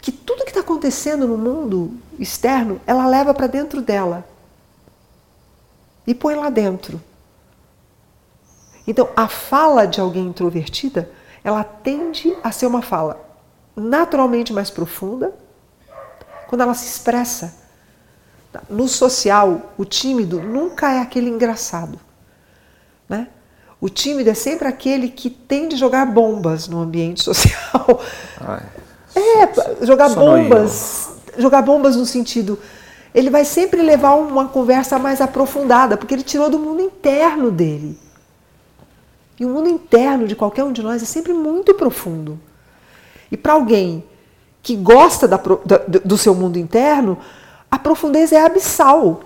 que 0.00 0.10
tudo 0.10 0.44
que 0.44 0.50
está 0.50 0.60
acontecendo 0.60 1.26
no 1.26 1.36
mundo 1.36 1.92
externo 2.18 2.80
ela 2.86 3.06
leva 3.06 3.34
para 3.34 3.46
dentro 3.46 3.82
dela 3.82 4.26
e 6.06 6.14
põe 6.14 6.34
lá 6.34 6.48
dentro. 6.48 7.00
Então, 8.86 9.10
a 9.14 9.28
fala 9.28 9.86
de 9.86 10.00
alguém 10.00 10.26
introvertida, 10.26 11.10
ela 11.44 11.62
tende 11.62 12.34
a 12.42 12.50
ser 12.50 12.66
uma 12.66 12.82
fala 12.82 13.20
naturalmente 13.76 14.52
mais 14.52 14.70
profunda 14.70 15.32
quando 16.48 16.62
ela 16.62 16.74
se 16.74 16.86
expressa. 16.86 17.54
No 18.68 18.88
social, 18.88 19.72
o 19.78 19.84
tímido 19.84 20.42
nunca 20.42 20.92
é 20.92 20.98
aquele 20.98 21.30
engraçado. 21.30 22.00
Né? 23.08 23.28
O 23.80 23.88
tímido 23.88 24.28
é 24.28 24.34
sempre 24.34 24.68
aquele 24.68 25.08
que 25.08 25.30
tende 25.30 25.74
a 25.74 25.78
jogar 25.78 26.04
bombas 26.06 26.68
no 26.68 26.80
ambiente 26.80 27.22
social. 27.24 28.00
Ai, 28.40 28.62
é, 29.14 29.86
jogar 29.86 30.10
bombas. 30.10 31.10
Jogar 31.38 31.62
bombas 31.62 31.96
no 31.96 32.04
sentido. 32.04 32.58
Ele 33.14 33.30
vai 33.30 33.44
sempre 33.44 33.82
levar 33.82 34.14
uma 34.14 34.48
conversa 34.48 34.98
mais 34.98 35.20
aprofundada, 35.20 35.96
porque 35.96 36.14
ele 36.14 36.22
tirou 36.22 36.48
do 36.50 36.58
mundo 36.58 36.82
interno 36.82 37.50
dele. 37.50 37.98
E 39.38 39.44
o 39.44 39.48
mundo 39.48 39.68
interno 39.68 40.28
de 40.28 40.36
qualquer 40.36 40.64
um 40.64 40.72
de 40.72 40.82
nós 40.82 41.02
é 41.02 41.06
sempre 41.06 41.32
muito 41.32 41.74
profundo. 41.74 42.38
E 43.32 43.36
para 43.36 43.54
alguém 43.54 44.04
que 44.62 44.76
gosta 44.76 45.26
da, 45.26 45.40
da, 45.64 45.78
do 46.04 46.18
seu 46.18 46.34
mundo 46.34 46.58
interno, 46.58 47.16
a 47.70 47.78
profundeza 47.78 48.36
é 48.36 48.44
abissal. 48.44 49.22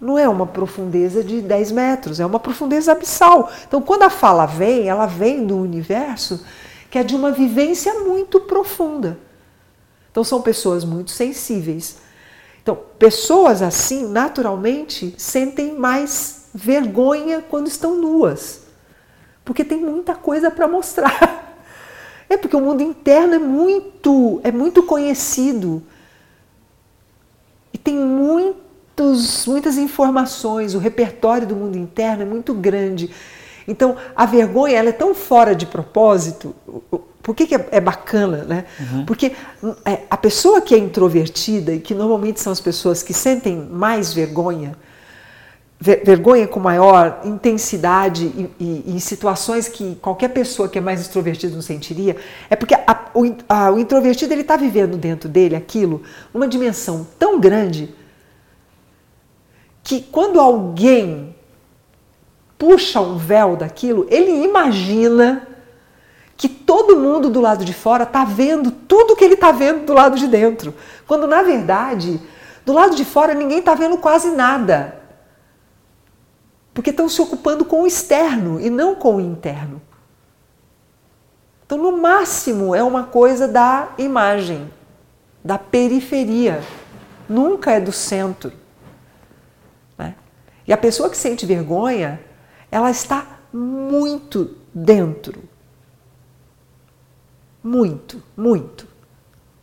Não 0.00 0.18
é 0.18 0.28
uma 0.28 0.46
profundeza 0.46 1.24
de 1.24 1.40
10 1.40 1.72
metros, 1.72 2.20
é 2.20 2.26
uma 2.26 2.38
profundeza 2.38 2.92
abissal. 2.92 3.50
Então, 3.66 3.82
quando 3.82 4.04
a 4.04 4.10
fala 4.10 4.46
vem, 4.46 4.88
ela 4.88 5.06
vem 5.06 5.44
do 5.44 5.56
universo 5.56 6.44
que 6.90 6.98
é 6.98 7.02
de 7.02 7.14
uma 7.14 7.30
vivência 7.30 7.92
muito 8.00 8.40
profunda. 8.40 9.18
Então, 10.10 10.24
são 10.24 10.40
pessoas 10.40 10.84
muito 10.84 11.10
sensíveis. 11.10 11.98
Então, 12.62 12.78
pessoas 12.98 13.60
assim, 13.60 14.08
naturalmente, 14.08 15.14
sentem 15.18 15.74
mais 15.74 16.46
vergonha 16.54 17.42
quando 17.42 17.66
estão 17.66 17.94
nuas 17.94 18.68
porque 19.48 19.64
tem 19.64 19.80
muita 19.80 20.14
coisa 20.14 20.50
para 20.50 20.68
mostrar. 20.68 21.46
É 22.30 22.36
porque 22.36 22.54
o 22.54 22.60
mundo 22.60 22.82
interno 22.82 23.36
é 23.36 23.38
muito, 23.38 24.38
é 24.44 24.52
muito 24.52 24.82
conhecido. 24.82 25.82
E 27.72 27.78
tem 27.78 27.96
muitos, 28.98 29.46
muitas 29.46 29.78
informações, 29.78 30.74
o 30.74 30.78
repertório 30.78 31.46
do 31.46 31.54
mundo 31.54 31.78
interno 31.78 32.22
é 32.22 32.26
muito 32.26 32.52
grande. 32.52 33.10
Então, 33.66 33.96
a 34.16 34.26
vergonha 34.26 34.76
ela 34.78 34.88
é 34.88 34.92
tão 34.92 35.14
fora 35.14 35.54
de 35.54 35.66
propósito. 35.66 36.54
Por 37.22 37.34
que, 37.34 37.46
que 37.46 37.54
é, 37.54 37.68
é 37.72 37.80
bacana, 37.80 38.44
né? 38.44 38.64
Uhum. 38.80 39.04
Porque 39.04 39.32
é, 39.84 40.00
a 40.08 40.16
pessoa 40.16 40.60
que 40.60 40.74
é 40.74 40.78
introvertida, 40.78 41.72
e 41.72 41.80
que 41.80 41.94
normalmente 41.94 42.40
são 42.40 42.52
as 42.52 42.60
pessoas 42.60 43.02
que 43.02 43.12
sentem 43.12 43.56
mais 43.56 44.12
vergonha, 44.12 44.74
vergonha 45.80 46.48
com 46.48 46.58
maior 46.58 47.20
intensidade 47.24 48.24
e, 48.24 48.50
e, 48.58 48.84
em 48.94 48.98
situações 48.98 49.68
que 49.68 49.96
qualquer 49.96 50.28
pessoa 50.28 50.68
que 50.68 50.78
é 50.78 50.80
mais 50.80 51.00
extrovertida 51.00 51.54
não 51.54 51.62
sentiria, 51.62 52.16
é 52.50 52.56
porque 52.56 52.74
a, 52.74 53.10
o, 53.14 53.36
a, 53.48 53.70
o, 53.70 53.78
introvertido 53.78 54.32
ele 54.32 54.40
está 54.40 54.56
vivendo 54.56 54.96
dentro 54.96 55.28
dele 55.28 55.54
aquilo 55.54 56.02
uma 56.34 56.48
dimensão 56.48 57.06
tão 57.16 57.38
grande 57.38 57.94
que 59.88 60.02
quando 60.02 60.38
alguém 60.38 61.34
puxa 62.58 63.00
um 63.00 63.16
véu 63.16 63.56
daquilo, 63.56 64.06
ele 64.10 64.44
imagina 64.44 65.48
que 66.36 66.46
todo 66.46 66.98
mundo 66.98 67.30
do 67.30 67.40
lado 67.40 67.64
de 67.64 67.72
fora 67.72 68.02
está 68.02 68.22
vendo 68.22 68.70
tudo 68.70 69.16
que 69.16 69.24
ele 69.24 69.32
está 69.32 69.50
vendo 69.50 69.86
do 69.86 69.94
lado 69.94 70.18
de 70.18 70.26
dentro, 70.26 70.74
quando 71.06 71.26
na 71.26 71.42
verdade 71.42 72.20
do 72.66 72.74
lado 72.74 72.94
de 72.94 73.02
fora 73.02 73.32
ninguém 73.32 73.60
está 73.60 73.74
vendo 73.74 73.96
quase 73.96 74.28
nada 74.32 75.00
porque 76.74 76.90
estão 76.90 77.08
se 77.08 77.22
ocupando 77.22 77.64
com 77.64 77.84
o 77.84 77.86
externo 77.86 78.60
e 78.60 78.68
não 78.68 78.94
com 78.94 79.16
o 79.16 79.20
interno. 79.22 79.80
Então, 81.64 81.78
no 81.78 81.96
máximo, 81.96 82.74
é 82.74 82.82
uma 82.82 83.04
coisa 83.04 83.48
da 83.48 83.88
imagem, 83.96 84.70
da 85.42 85.56
periferia, 85.56 86.62
nunca 87.26 87.72
é 87.72 87.80
do 87.80 87.90
centro. 87.90 88.52
E 90.68 90.72
a 90.72 90.76
pessoa 90.76 91.08
que 91.08 91.16
sente 91.16 91.46
vergonha, 91.46 92.20
ela 92.70 92.90
está 92.90 93.40
muito 93.50 94.54
dentro. 94.74 95.42
Muito, 97.64 98.22
muito. 98.36 98.86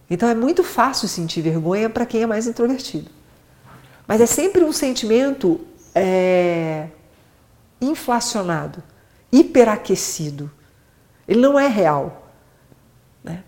Então 0.10 0.28
é 0.28 0.34
muito 0.34 0.64
fácil 0.64 1.08
sentir 1.08 1.42
vergonha 1.42 1.92
para 1.92 2.08
quem 2.08 2.24
é 2.24 2.26
mais 2.26 2.48
introvertido. 2.48 3.12
Mas 4.08 4.20
é 4.20 4.26
sempre 4.26 4.64
um 4.64 4.72
sentimento 4.72 5.62
é, 5.94 6.88
inflacionado, 7.80 8.82
hiperaquecido. 9.32 10.50
Ele 11.28 11.40
não 11.40 11.60
é 11.60 11.68
real. 11.68 12.32
Né? 13.24 13.44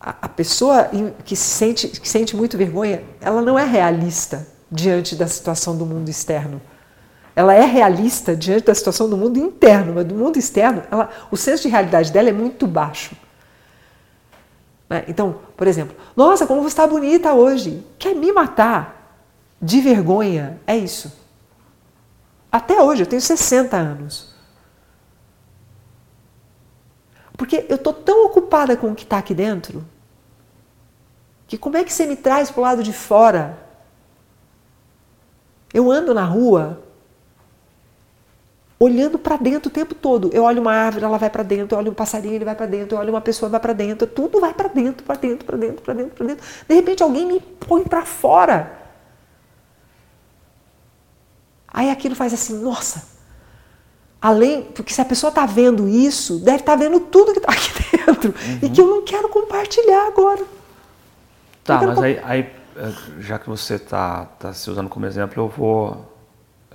A, 0.00 0.16
a 0.22 0.28
pessoa 0.30 0.90
que 1.26 1.36
sente, 1.36 1.88
que 1.88 2.08
sente 2.08 2.34
muito 2.34 2.56
vergonha, 2.56 3.04
ela 3.20 3.42
não 3.42 3.58
é 3.58 3.66
realista 3.66 4.57
diante 4.70 5.16
da 5.16 5.26
situação 5.26 5.76
do 5.76 5.86
mundo 5.86 6.08
externo. 6.08 6.60
Ela 7.34 7.54
é 7.54 7.64
realista 7.64 8.34
diante 8.34 8.64
da 8.64 8.74
situação 8.74 9.08
do 9.08 9.16
mundo 9.16 9.38
interno, 9.38 9.94
mas 9.94 10.04
do 10.04 10.14
mundo 10.14 10.38
externo, 10.38 10.82
ela, 10.90 11.08
o 11.30 11.36
senso 11.36 11.62
de 11.62 11.68
realidade 11.68 12.12
dela 12.12 12.28
é 12.28 12.32
muito 12.32 12.66
baixo. 12.66 13.14
Né? 14.88 15.04
Então, 15.06 15.40
por 15.56 15.66
exemplo, 15.66 15.96
nossa, 16.16 16.46
como 16.46 16.62
você 16.62 16.68
está 16.68 16.86
bonita 16.86 17.32
hoje. 17.34 17.84
Quer 17.98 18.14
me 18.14 18.32
matar 18.32 19.20
de 19.60 19.80
vergonha? 19.80 20.60
É 20.66 20.76
isso. 20.76 21.12
Até 22.50 22.80
hoje, 22.82 23.02
eu 23.02 23.06
tenho 23.06 23.20
60 23.20 23.76
anos. 23.76 24.34
Porque 27.36 27.66
eu 27.68 27.76
estou 27.76 27.92
tão 27.92 28.26
ocupada 28.26 28.76
com 28.76 28.90
o 28.90 28.94
que 28.96 29.04
está 29.04 29.18
aqui 29.18 29.32
dentro 29.32 29.86
Que 31.46 31.56
como 31.56 31.76
é 31.76 31.84
que 31.84 31.92
você 31.92 32.04
me 32.04 32.16
traz 32.16 32.50
para 32.50 32.60
o 32.60 32.64
lado 32.64 32.82
de 32.82 32.92
fora? 32.92 33.67
Eu 35.72 35.90
ando 35.90 36.14
na 36.14 36.24
rua 36.24 36.82
olhando 38.78 39.18
para 39.18 39.36
dentro 39.36 39.68
o 39.68 39.72
tempo 39.72 39.94
todo. 39.94 40.30
Eu 40.32 40.44
olho 40.44 40.60
uma 40.60 40.72
árvore, 40.72 41.04
ela 41.04 41.18
vai 41.18 41.28
para 41.28 41.42
dentro, 41.42 41.74
eu 41.74 41.78
olho 41.80 41.90
um 41.90 41.94
passarinho, 41.94 42.34
ele 42.34 42.44
vai 42.44 42.54
para 42.54 42.66
dentro, 42.66 42.96
eu 42.96 43.00
olho 43.00 43.10
uma 43.10 43.20
pessoa, 43.20 43.48
vai 43.48 43.58
para 43.58 43.72
dentro, 43.72 44.06
tudo 44.06 44.40
vai 44.40 44.54
para 44.54 44.68
dentro, 44.68 45.04
para 45.04 45.16
dentro, 45.16 45.44
para 45.44 45.56
dentro, 45.56 45.82
para 45.82 45.94
dentro, 45.94 46.14
para 46.14 46.26
dentro. 46.26 46.46
De 46.68 46.74
repente 46.74 47.02
alguém 47.02 47.26
me 47.26 47.40
põe 47.40 47.82
para 47.82 48.04
fora. 48.04 48.78
Aí 51.66 51.90
aquilo 51.90 52.14
faz 52.14 52.32
assim, 52.32 52.60
nossa. 52.62 53.18
Além, 54.20 54.62
porque 54.62 54.92
se 54.92 55.00
a 55.00 55.04
pessoa 55.04 55.28
está 55.28 55.46
vendo 55.46 55.88
isso, 55.88 56.38
deve 56.40 56.58
estar 56.58 56.72
tá 56.72 56.76
vendo 56.76 56.98
tudo 57.00 57.32
que 57.32 57.38
está 57.38 57.52
aqui 57.52 57.70
dentro 57.96 58.30
uhum. 58.30 58.58
e 58.62 58.70
que 58.70 58.80
eu 58.80 58.86
não 58.86 59.02
quero 59.02 59.28
compartilhar 59.28 60.06
agora. 60.06 60.44
Tá, 61.62 61.82
mas 61.82 61.98
aí, 61.98 62.20
aí, 62.24 62.40
eh, 62.40 62.50
já 63.20 63.38
que 63.38 63.48
você 63.48 63.74
está 63.74 64.24
tá 64.38 64.52
se 64.52 64.70
usando 64.70 64.88
como 64.88 65.06
exemplo, 65.06 65.42
eu 65.42 65.48
vou 65.48 66.08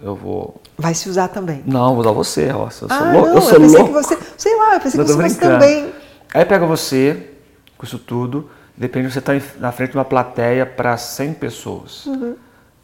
eu 0.02 0.16
vou. 0.16 0.62
Vai 0.78 0.94
se 0.94 1.10
usar 1.10 1.30
também? 1.30 1.64
Não, 1.66 1.92
vou 1.92 2.00
usar 2.00 2.12
você. 2.12 2.52
Ó, 2.52 2.66
eu 2.66 2.72
sou 2.72 2.88
ah, 2.92 3.12
louco. 3.12 3.28
Não, 3.28 3.36
eu, 3.36 3.42
sou 3.42 3.54
eu 3.54 3.62
pensei 3.62 3.80
louco. 3.80 3.94
que 3.94 4.04
você. 4.04 4.20
Sei 4.38 4.58
lá, 4.58 4.74
eu 4.76 4.80
pensei 4.82 5.06
que 5.06 5.14
você 5.14 5.40
também. 5.40 5.94
Aí 6.34 6.46
pega 6.46 6.66
você, 6.66 7.32
com 7.78 7.86
isso 7.86 8.00
tudo, 8.00 8.50
depende 8.76 9.08
de 9.08 9.14
você 9.14 9.20
estar 9.20 9.40
tá 9.40 9.46
na 9.60 9.72
frente 9.72 9.92
de 9.92 9.98
uma 9.98 10.06
plateia 10.06 10.66
para 10.66 10.98
100 10.98 11.36
pessoas. 11.36 12.06
Uhum. 12.06 12.36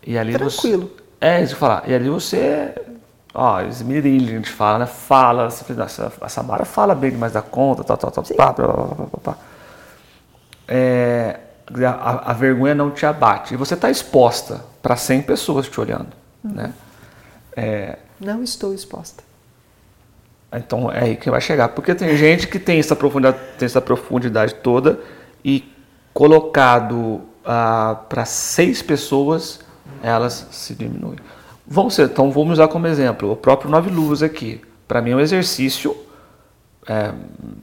E 0.06 0.18
ali 0.18 0.34
Tranquilo. 0.34 0.92
Você, 0.96 1.04
é, 1.20 1.44
isso 1.44 1.56
que 1.56 1.60
falar. 1.60 1.84
E 1.88 1.94
ali 1.94 2.10
você. 2.10 2.74
Ó, 3.34 3.62
esmirilha, 3.62 4.34
a 4.34 4.38
gente 4.38 4.52
fala, 4.52 4.80
né? 4.80 4.86
Fala, 4.86 5.48
a 6.22 6.30
Samara 6.30 6.66
fala 6.66 6.96
bem 6.96 7.12
demais 7.12 7.34
da 7.34 7.42
conta, 7.42 7.84
tal, 7.84 7.98
tal, 7.98 8.12
tal, 8.12 8.24
pá, 8.36 8.54
pá, 8.54 8.64
pá, 8.64 9.18
pá, 9.24 9.38
É, 10.68 11.40
a, 11.86 12.32
a, 12.32 12.34
vergonha 12.34 12.74
não 12.74 12.92
te 12.92 13.06
abate. 13.06 13.54
E 13.54 13.58
você 13.58 13.74
está 13.74 13.90
exposta 13.90 14.66
para 14.82 14.96
100 14.96 15.24
pessoas 15.24 15.68
te 15.68 15.80
olhando, 15.80 16.10
uhum. 16.44 16.52
né? 16.52 16.74
É... 17.56 17.98
Não 18.20 18.44
estou 18.44 18.74
exposta. 18.74 19.24
Então 20.52 20.92
é 20.92 21.04
aí 21.04 21.16
que 21.16 21.30
vai 21.30 21.42
chegar. 21.42 21.70
Porque 21.70 21.94
tem 21.94 22.16
gente 22.18 22.48
que 22.48 22.60
tem 22.60 22.80
essa 22.80 22.96
profundidade, 22.96 23.38
tem 23.58 23.66
essa 23.66 23.82
profundidade 23.82 24.56
toda 24.56 25.00
e 25.46 25.72
colocado 26.14 27.22
ah, 27.46 28.00
para 28.10 28.26
seis 28.26 28.82
pessoas, 28.82 29.60
elas 30.02 30.48
se 30.52 30.74
diminuem. 30.74 31.18
Vamos 31.68 31.94
ser, 31.94 32.06
então 32.06 32.32
vamos 32.32 32.54
usar 32.54 32.68
como 32.68 32.88
exemplo 32.88 33.32
o 33.32 33.36
próprio 33.36 33.70
Nove 33.70 33.92
Luvas 33.92 34.24
aqui. 34.24 34.60
Para 34.88 35.02
mim 35.02 35.12
é 35.12 35.16
um 35.16 35.20
exercício 35.20 35.96
é, 36.88 37.14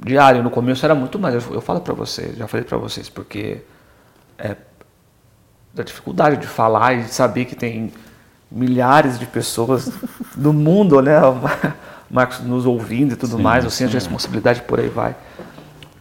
diário. 0.05 0.43
No 0.43 0.51
começo 0.51 0.85
era 0.85 0.95
muito 0.95 1.19
mais. 1.19 1.35
Eu, 1.35 1.55
eu 1.55 1.61
falo 1.61 1.81
para 1.81 1.93
vocês, 1.93 2.37
já 2.37 2.47
falei 2.47 2.65
para 2.65 2.79
vocês, 2.79 3.09
porque 3.09 3.63
é, 4.39 4.57
da 5.75 5.83
dificuldade 5.83 6.39
de 6.39 6.47
falar 6.47 6.95
e 6.95 7.03
de 7.03 7.13
saber 7.13 7.45
que 7.45 7.55
tem 7.55 7.93
milhares 8.51 9.19
de 9.19 9.27
pessoas 9.27 9.91
do 10.35 10.53
mundo, 10.53 11.01
né? 11.03 11.21
Marcos 12.11 12.41
nos 12.41 12.65
ouvindo 12.65 13.13
e 13.13 13.17
tudo 13.17 13.37
sim, 13.37 13.43
mais, 13.43 13.65
o 13.65 13.71
senso 13.71 13.91
de 13.91 13.97
responsabilidade 13.97 14.63
por 14.63 14.79
aí 14.79 14.89
vai. 14.89 15.17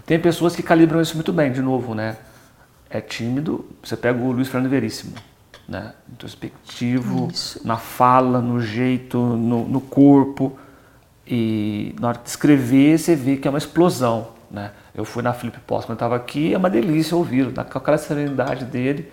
Tem 0.06 0.20
pessoas 0.20 0.56
que 0.56 0.62
calibram 0.62 1.02
isso 1.02 1.16
muito 1.16 1.34
bem, 1.34 1.52
de 1.52 1.62
novo, 1.62 1.96
né? 1.96 2.18
É 2.90 3.02
tímido, 3.02 3.66
você 3.84 3.98
pega 3.98 4.20
o 4.20 4.32
Luiz 4.32 4.48
Fernando 4.48 4.70
Veríssimo, 4.70 5.14
né? 5.68 5.94
Introspectivo, 6.12 7.30
isso. 7.32 7.60
na 7.66 7.76
fala, 7.76 8.40
no 8.40 8.62
jeito, 8.62 9.18
no, 9.18 9.68
no 9.68 9.82
corpo. 9.82 10.58
E 11.28 11.96
na 12.00 12.10
hora 12.10 12.20
de 12.24 12.30
escrever, 12.30 13.00
você 13.00 13.16
vê 13.16 13.36
que 13.36 13.48
é 13.48 13.50
uma 13.50 13.58
explosão, 13.58 14.28
né? 14.52 14.72
Eu 14.96 15.04
fui 15.04 15.22
na 15.22 15.34
Felipe 15.34 15.60
Post 15.60 15.88
quando 15.88 15.98
estava 15.98 16.16
aqui, 16.16 16.54
é 16.54 16.58
uma 16.58 16.70
delícia 16.70 17.18
ouvir, 17.18 17.52
com 17.54 17.78
aquela 17.78 17.98
serenidade 17.98 18.66
dele 18.66 19.12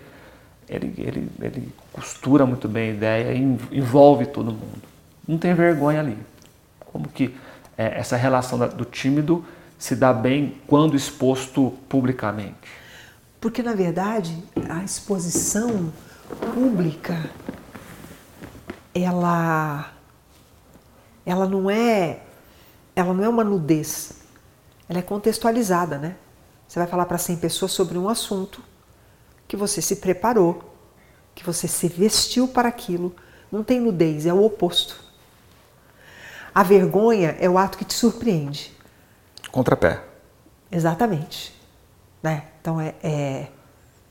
ele, 0.67 0.93
ele, 0.97 1.31
ele 1.41 1.73
costura 1.91 2.45
muito 2.45 2.67
bem 2.67 2.91
a 2.91 2.93
ideia 2.93 3.37
envolve 3.71 4.25
todo 4.25 4.51
mundo. 4.51 4.81
Não 5.27 5.37
tem 5.37 5.53
vergonha 5.53 5.99
ali. 5.99 6.17
Como 6.79 7.07
que 7.07 7.35
é, 7.77 7.99
essa 7.99 8.15
relação 8.15 8.57
do 8.59 8.85
tímido 8.85 9.45
se 9.77 9.95
dá 9.95 10.13
bem 10.13 10.57
quando 10.67 10.95
exposto 10.95 11.73
publicamente? 11.89 12.55
Porque, 13.39 13.61
na 13.61 13.73
verdade, 13.73 14.41
a 14.69 14.83
exposição 14.83 15.91
pública, 16.53 17.29
ela, 18.95 19.91
ela 21.25 21.47
não 21.47 21.69
é 21.69 22.19
ela 22.95 23.11
não 23.11 23.23
é 23.23 23.29
uma 23.29 23.43
nudez, 23.43 24.22
ela 24.93 24.99
é 24.99 25.01
contextualizada, 25.01 25.97
né? 25.97 26.15
Você 26.67 26.77
vai 26.77 26.87
falar 26.87 27.07
para 27.07 27.17
100 27.17 27.37
pessoas 27.37 27.71
sobre 27.71 27.97
um 27.97 28.07
assunto, 28.07 28.63
que 29.47 29.57
você 29.57 29.81
se 29.81 29.95
preparou, 29.95 30.71
que 31.33 31.43
você 31.43 31.67
se 31.67 31.87
vestiu 31.87 32.47
para 32.47 32.69
aquilo. 32.69 33.15
Não 33.51 33.63
tem 33.63 33.79
nudez, 33.79 34.27
é 34.27 34.33
o 34.33 34.43
oposto. 34.43 35.03
A 36.53 36.61
vergonha 36.61 37.35
é 37.39 37.49
o 37.49 37.57
ato 37.57 37.77
que 37.77 37.85
te 37.85 37.93
surpreende. 37.95 38.71
Contrapé. 39.51 40.03
Exatamente. 40.71 41.59
Né? 42.21 42.49
Então 42.61 42.79
é, 42.79 42.93
é, 43.03 43.47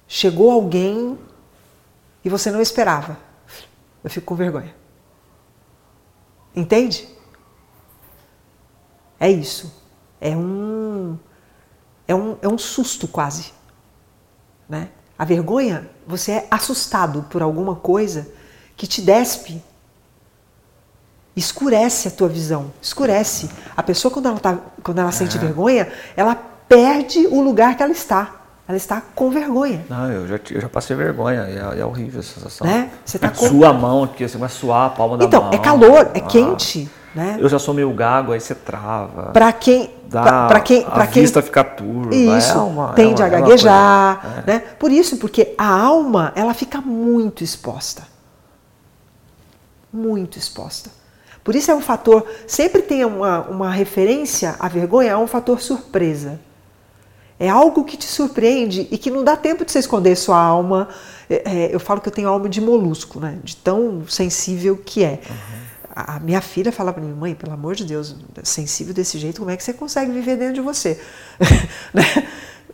chegou 0.09 0.51
alguém 0.51 1.17
e 2.25 2.29
você 2.29 2.51
não 2.51 2.61
esperava. 2.61 3.17
Eu 4.03 4.11
fico 4.11 4.27
com 4.27 4.35
vergonha. 4.35 4.75
Entende? 6.55 7.09
É 9.19 9.31
isso. 9.31 9.82
É 10.23 10.37
um 10.37 11.19
é 12.07 12.15
um, 12.15 12.37
é 12.41 12.49
um 12.49 12.59
susto 12.59 13.09
quase, 13.09 13.53
né? 14.69 14.89
A 15.19 15.25
vergonha, 15.25 15.89
você 16.07 16.33
é 16.33 16.47
assustado 16.51 17.25
por 17.31 17.43
alguma 17.43 17.77
coisa 17.77 18.29
que 18.77 18.87
te 18.87 19.01
despe, 19.01 19.63
escurece 21.35 22.09
a 22.09 22.11
tua 22.11 22.29
visão, 22.29 22.73
escurece. 22.81 23.51
A 23.77 23.83
pessoa 23.83 24.13
quando 24.13 24.27
ela, 24.27 24.39
tá, 24.39 24.59
quando 24.83 24.99
ela 24.99 25.13
sente 25.13 25.37
é. 25.37 25.41
vergonha, 25.41 25.91
ela 26.17 26.35
perde 26.69 27.27
o 27.27 27.41
lugar 27.41 27.77
que 27.77 27.83
ela 27.83 27.93
está. 27.93 28.37
Ela 28.67 28.77
está 28.77 29.03
com 29.15 29.31
vergonha. 29.31 29.85
Não, 29.89 30.11
eu 30.11 30.27
já, 30.29 30.41
eu 30.51 30.61
já 30.61 30.69
passei 30.69 30.95
vergonha, 30.97 31.43
é, 31.43 31.81
é 31.81 31.85
horrível 31.85 32.21
essa 32.21 32.35
sensação. 32.35 32.67
Né? 32.67 32.91
Você 33.05 33.19
tá 33.19 33.29
com... 33.29 33.49
Sua 33.49 33.73
mão 33.73 34.05
aqui, 34.05 34.25
assim, 34.25 34.39
vai 34.39 34.49
suar 34.49 34.87
a 34.87 34.91
palma 34.91 35.19
da 35.19 35.25
então, 35.25 35.43
mão. 35.43 35.51
Então, 35.53 35.61
é 35.61 35.65
calor, 35.65 36.11
é 36.15 36.19
ah. 36.19 36.21
quente. 36.23 36.91
Né? 37.15 37.37
Eu 37.39 37.49
já 37.49 37.59
sou 37.59 37.75
meio 37.75 37.93
gago, 37.93 38.33
aí 38.33 38.41
você 38.41 38.55
trava. 38.55 39.33
Para 39.33 39.53
quem 39.53 39.91
para 40.11 40.61
quem 40.61 40.83
para 40.83 41.07
quem 41.07 41.23
vista 41.23 41.41
fica 41.43 41.65
turva, 41.65 42.15
isso 42.15 42.53
é 42.53 42.61
uma, 42.61 42.93
tende 42.93 43.23
é 43.23 43.25
uma, 43.25 43.37
a 43.37 43.41
gaguejar, 43.41 44.45
é. 44.47 44.51
né? 44.51 44.59
Por 44.79 44.91
isso, 44.91 45.17
porque 45.17 45.55
a 45.57 45.67
alma 45.67 46.33
ela 46.35 46.53
fica 46.55 46.81
muito 46.81 47.43
exposta, 47.45 48.03
muito 49.93 50.39
exposta. 50.39 50.91
Por 51.45 51.55
isso 51.55 51.71
é 51.71 51.75
um 51.75 51.81
fator. 51.81 52.27
Sempre 52.47 52.83
tem 52.83 53.05
uma, 53.05 53.41
uma 53.43 53.71
referência 53.71 54.55
à 54.59 54.69
vergonha 54.69 55.11
é 55.11 55.17
um 55.17 55.27
fator 55.27 55.61
surpresa. 55.61 56.41
É 57.39 57.49
algo 57.49 57.85
que 57.85 57.97
te 57.97 58.07
surpreende 58.07 58.87
e 58.91 58.97
que 58.97 59.11
não 59.11 59.25
dá 59.25 59.37
tempo 59.37 59.65
de 59.65 59.73
você 59.73 59.81
esconder 59.81 60.15
sua 60.17 60.41
alma. 60.41 60.89
É, 61.29 61.43
é 61.45 61.75
eu 61.75 61.81
falo 61.81 62.01
que 62.01 62.09
eu 62.09 62.13
tenho 62.13 62.29
alma 62.29 62.49
de 62.49 62.61
molusco, 62.61 63.19
né? 63.19 63.39
De 63.43 63.57
tão 63.57 64.05
sensível 64.09 64.77
que 64.77 65.03
é. 65.03 65.21
Uhum 65.29 65.62
a 65.95 66.19
minha 66.19 66.41
filha 66.41 66.73
fala 66.73 66.93
para 66.93 67.03
mim, 67.03 67.13
mãe, 67.13 67.35
pelo 67.35 67.53
amor 67.53 67.75
de 67.75 67.85
Deus, 67.85 68.17
sensível 68.43 68.95
desse 68.95 69.19
jeito, 69.19 69.41
como 69.41 69.51
é 69.51 69.57
que 69.57 69.63
você 69.63 69.75
consegue 69.75 70.11
viver 70.11 70.37
dentro 70.37 70.55
de 70.55 70.61
você? 70.61 70.99
né? 71.93 72.03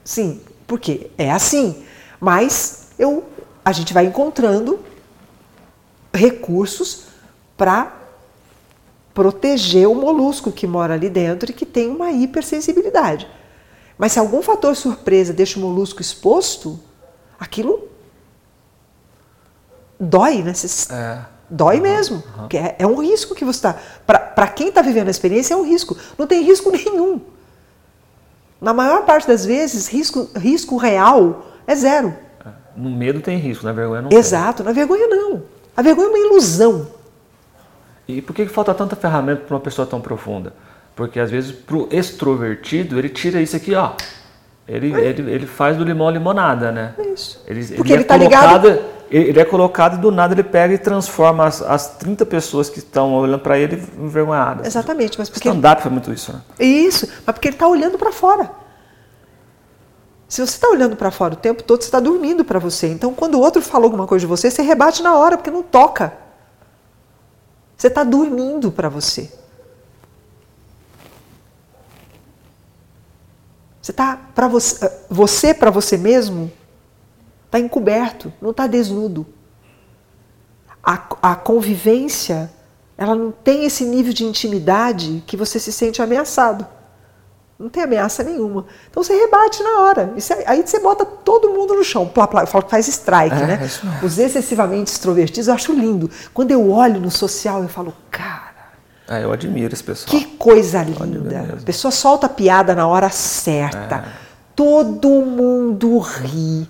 Sim, 0.05 0.41
porque 0.67 1.11
é 1.19 1.31
assim. 1.31 1.85
Mas 2.21 2.89
eu, 2.99 3.25
a 3.65 3.73
gente 3.73 3.93
vai 3.93 4.07
encontrando 4.07 4.79
recursos 6.15 7.07
para 7.57 7.93
proteger 9.13 9.89
o 9.89 9.97
molusco 9.97 10.53
que 10.53 10.67
mora 10.67 10.95
ali 10.95 11.11
dentro 11.11 11.51
e 11.51 11.55
que 11.55 11.67
tem 11.67 11.91
uma 11.91 12.13
hipersensibilidade. 12.13 13.29
Mas 13.99 14.13
se 14.13 14.21
algum 14.21 14.41
fator 14.43 14.77
surpresa 14.77 15.33
deixa 15.33 15.59
o 15.59 15.63
molusco 15.63 16.01
exposto, 16.01 16.79
aquilo 17.39 17.89
dói, 19.99 20.45
né? 20.45 20.53
É 20.91 21.38
Dói 21.51 21.77
uhum, 21.77 21.83
mesmo. 21.83 22.23
Uhum. 22.37 22.49
É, 22.53 22.77
é, 22.79 22.87
um 22.87 23.01
risco 23.01 23.35
que 23.35 23.45
você 23.45 23.59
está. 23.59 23.77
Para 24.07 24.47
quem 24.49 24.69
está 24.69 24.83
vivendo 24.83 25.09
a 25.09 25.11
experiência, 25.11 25.55
é 25.55 25.57
um 25.57 25.65
risco. 25.65 25.97
Não 26.17 26.27
tem 26.27 26.43
risco 26.43 26.71
nenhum. 26.73 27.21
Na 28.61 28.75
maior 28.75 29.05
parte 29.05 29.27
das 29.27 29.45
vezes, 29.47 29.87
risco, 29.87 30.29
risco 30.37 30.77
real 30.77 31.47
é 31.67 31.75
zero. 31.75 32.15
É, 32.45 32.49
no 32.77 32.91
medo 32.91 33.21
tem 33.21 33.39
risco, 33.39 33.65
na 33.65 33.73
vergonha 33.73 34.03
não 34.03 34.11
Exato, 34.13 34.59
tem. 34.59 34.67
na 34.67 34.73
vergonha 34.73 35.07
não. 35.07 35.43
A 35.77 35.83
vergonha 35.83 36.09
é 36.09 36.11
uma 36.11 36.19
ilusão. 36.19 36.89
E 38.07 38.21
por 38.21 38.35
que 38.35 38.47
falta 38.47 38.75
tanta 38.75 38.97
ferramenta 38.97 39.43
para 39.43 39.55
uma 39.55 39.61
pessoa 39.61 39.87
tão 39.87 40.01
profunda? 40.01 40.53
Porque 40.97 41.21
às 41.21 41.31
vezes 41.31 41.53
para 41.53 41.77
o 41.77 41.89
extrovertido, 41.91 42.99
ele 42.99 43.09
tira 43.09 43.41
isso 43.41 43.55
aqui, 43.55 43.75
ó. 43.75 43.93
Ele, 44.67 44.93
é. 44.93 45.07
ele, 45.07 45.31
ele 45.31 45.47
faz 45.47 45.77
do 45.77 45.85
limão 45.85 46.11
limonada, 46.11 46.73
né? 46.73 46.95
Isso. 47.15 47.43
Ele, 47.47 47.65
Porque 47.77 47.93
ele, 47.93 48.03
está 48.03 48.17
é 48.17 48.19
ligado 48.19 48.79
ele 49.11 49.41
é 49.41 49.45
colocado 49.45 49.97
e 49.97 49.99
do 49.99 50.11
nada 50.11 50.35
ele 50.35 50.43
pega 50.43 50.75
e 50.75 50.79
transforma 50.79 51.47
as, 51.47 51.63
as 51.63 51.97
30 51.97 52.27
pessoas 52.27 52.69
que 52.69 52.79
estão 52.79 53.15
olhando 53.15 53.41
para 53.41 53.59
ele 53.59 53.83
envergonhadas. 53.99 54.67
Exatamente, 54.67 55.19
mas 55.19 55.29
porque. 55.29 55.49
Stand-up 55.49 55.83
foi 55.83 55.91
muito 55.91 56.13
isso, 56.13 56.33
né? 56.33 56.41
Isso, 56.59 57.07
mas 57.25 57.35
porque 57.35 57.49
ele 57.49 57.57
está 57.57 57.67
olhando 57.67 57.99
para 57.99 58.13
fora. 58.13 58.51
Se 60.29 60.43
você 60.45 60.53
está 60.53 60.69
olhando 60.69 60.95
para 60.95 61.11
fora 61.11 61.33
o 61.33 61.37
tempo 61.37 61.63
todo, 61.63 61.81
você 61.81 61.89
está 61.89 61.99
dormindo 61.99 62.45
para 62.45 62.59
você. 62.59 62.87
Então, 62.89 63.15
quando 63.15 63.37
o 63.37 63.41
outro 63.41 63.63
fala 63.63 63.85
alguma 63.85 64.07
coisa 64.07 64.21
de 64.21 64.27
você, 64.27 64.51
você 64.51 64.61
rebate 64.61 65.03
na 65.03 65.17
hora, 65.17 65.39
porque 65.39 65.51
não 65.51 65.63
toca. 65.63 66.13
Você 67.75 67.87
está 67.87 68.05
dormindo 68.05 68.71
para 68.71 68.91
você. 68.91 69.33
Você 73.81 73.93
está 73.93 74.19
para 74.35 74.49
você, 74.49 74.85
eh, 74.85 74.99
você 75.09 75.55
para 75.55 75.71
você 75.71 75.97
mesmo 75.97 76.53
está 77.49 77.59
encoberto, 77.59 78.33
não 78.41 78.51
está 78.51 78.67
desnudo. 78.67 79.27
A, 80.83 81.03
a 81.23 81.35
convivência, 81.35 82.51
ela 82.97 83.15
não 83.15 83.31
tem 83.33 83.65
esse 83.65 83.85
nível 83.85 84.13
de 84.13 84.25
intimidade 84.25 85.23
que 85.27 85.37
você 85.37 85.59
se 85.59 85.73
sente 85.73 86.01
ameaçado. 86.01 86.67
Não 87.59 87.69
tem 87.69 87.83
ameaça 87.83 88.23
nenhuma. 88.23 88.67
Então 88.89 89.03
você 89.03 89.13
rebate 89.15 89.63
na 89.65 89.81
hora. 89.81 90.13
Você, 90.15 90.45
aí 90.47 90.65
você 90.65 90.79
bota 90.79 91.05
todo 91.05 91.51
mundo 91.51 91.75
no 91.75 91.83
chão. 91.83 92.07
Plá, 92.07 92.29
plá, 92.29 92.43
eu 92.43 92.47
falo 92.47 92.65
que 92.65 92.71
faz 92.71 92.87
strike, 92.87 93.35
é, 93.35 93.47
né? 93.47 93.71
É 94.03 94.05
Os 94.05 94.17
excessivamente 94.17 94.93
extrovertidos 94.93 95.49
eu 95.49 95.55
acho 95.55 95.73
lindo. 95.73 96.09
Quando 96.33 96.53
eu 96.53 96.71
olho 96.71 97.01
no 97.01 97.11
social, 97.11 97.63
eu 97.63 97.69
falo, 97.69 97.93
cara. 98.11 98.49
É, 99.09 99.25
eu 99.25 99.33
admiro 99.33 99.73
esse 99.73 99.83
pessoal. 99.83 100.09
Que 100.09 100.25
coisa 100.37 100.83
linda. 100.83 101.57
A 101.61 101.65
pessoa 101.65 101.91
solta 101.91 102.27
a 102.27 102.29
piada 102.29 102.77
na 102.77 102.87
hora 102.87 103.11
certa. 103.11 103.97
É. 103.97 104.05
Todo 104.55 105.09
mundo 105.09 105.99
ri. 105.99 106.69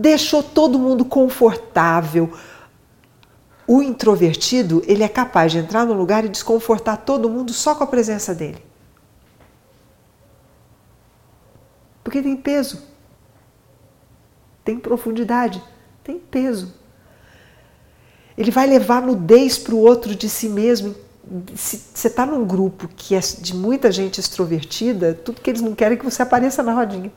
Deixou 0.00 0.44
todo 0.44 0.78
mundo 0.78 1.04
confortável. 1.04 2.32
O 3.66 3.82
introvertido, 3.82 4.80
ele 4.86 5.02
é 5.02 5.08
capaz 5.08 5.50
de 5.50 5.58
entrar 5.58 5.84
no 5.84 5.92
lugar 5.92 6.24
e 6.24 6.28
desconfortar 6.28 6.98
todo 6.98 7.28
mundo 7.28 7.52
só 7.52 7.74
com 7.74 7.82
a 7.82 7.86
presença 7.86 8.32
dele. 8.32 8.62
Porque 12.04 12.22
tem 12.22 12.36
peso, 12.36 12.80
tem 14.64 14.78
profundidade, 14.78 15.60
tem 16.04 16.16
peso. 16.16 16.72
Ele 18.36 18.52
vai 18.52 18.68
levar 18.68 19.02
nudez 19.02 19.58
para 19.58 19.74
o 19.74 19.78
outro 19.78 20.14
de 20.14 20.28
si 20.28 20.48
mesmo. 20.48 20.94
Se 21.56 21.76
você 21.92 22.06
está 22.06 22.24
num 22.24 22.46
grupo 22.46 22.86
que 22.86 23.16
é 23.16 23.18
de 23.18 23.52
muita 23.52 23.90
gente 23.90 24.20
extrovertida, 24.20 25.12
tudo 25.12 25.40
que 25.40 25.50
eles 25.50 25.60
não 25.60 25.74
querem 25.74 25.96
é 25.96 25.98
que 25.98 26.04
você 26.04 26.22
apareça 26.22 26.62
na 26.62 26.72
rodinha. 26.72 27.12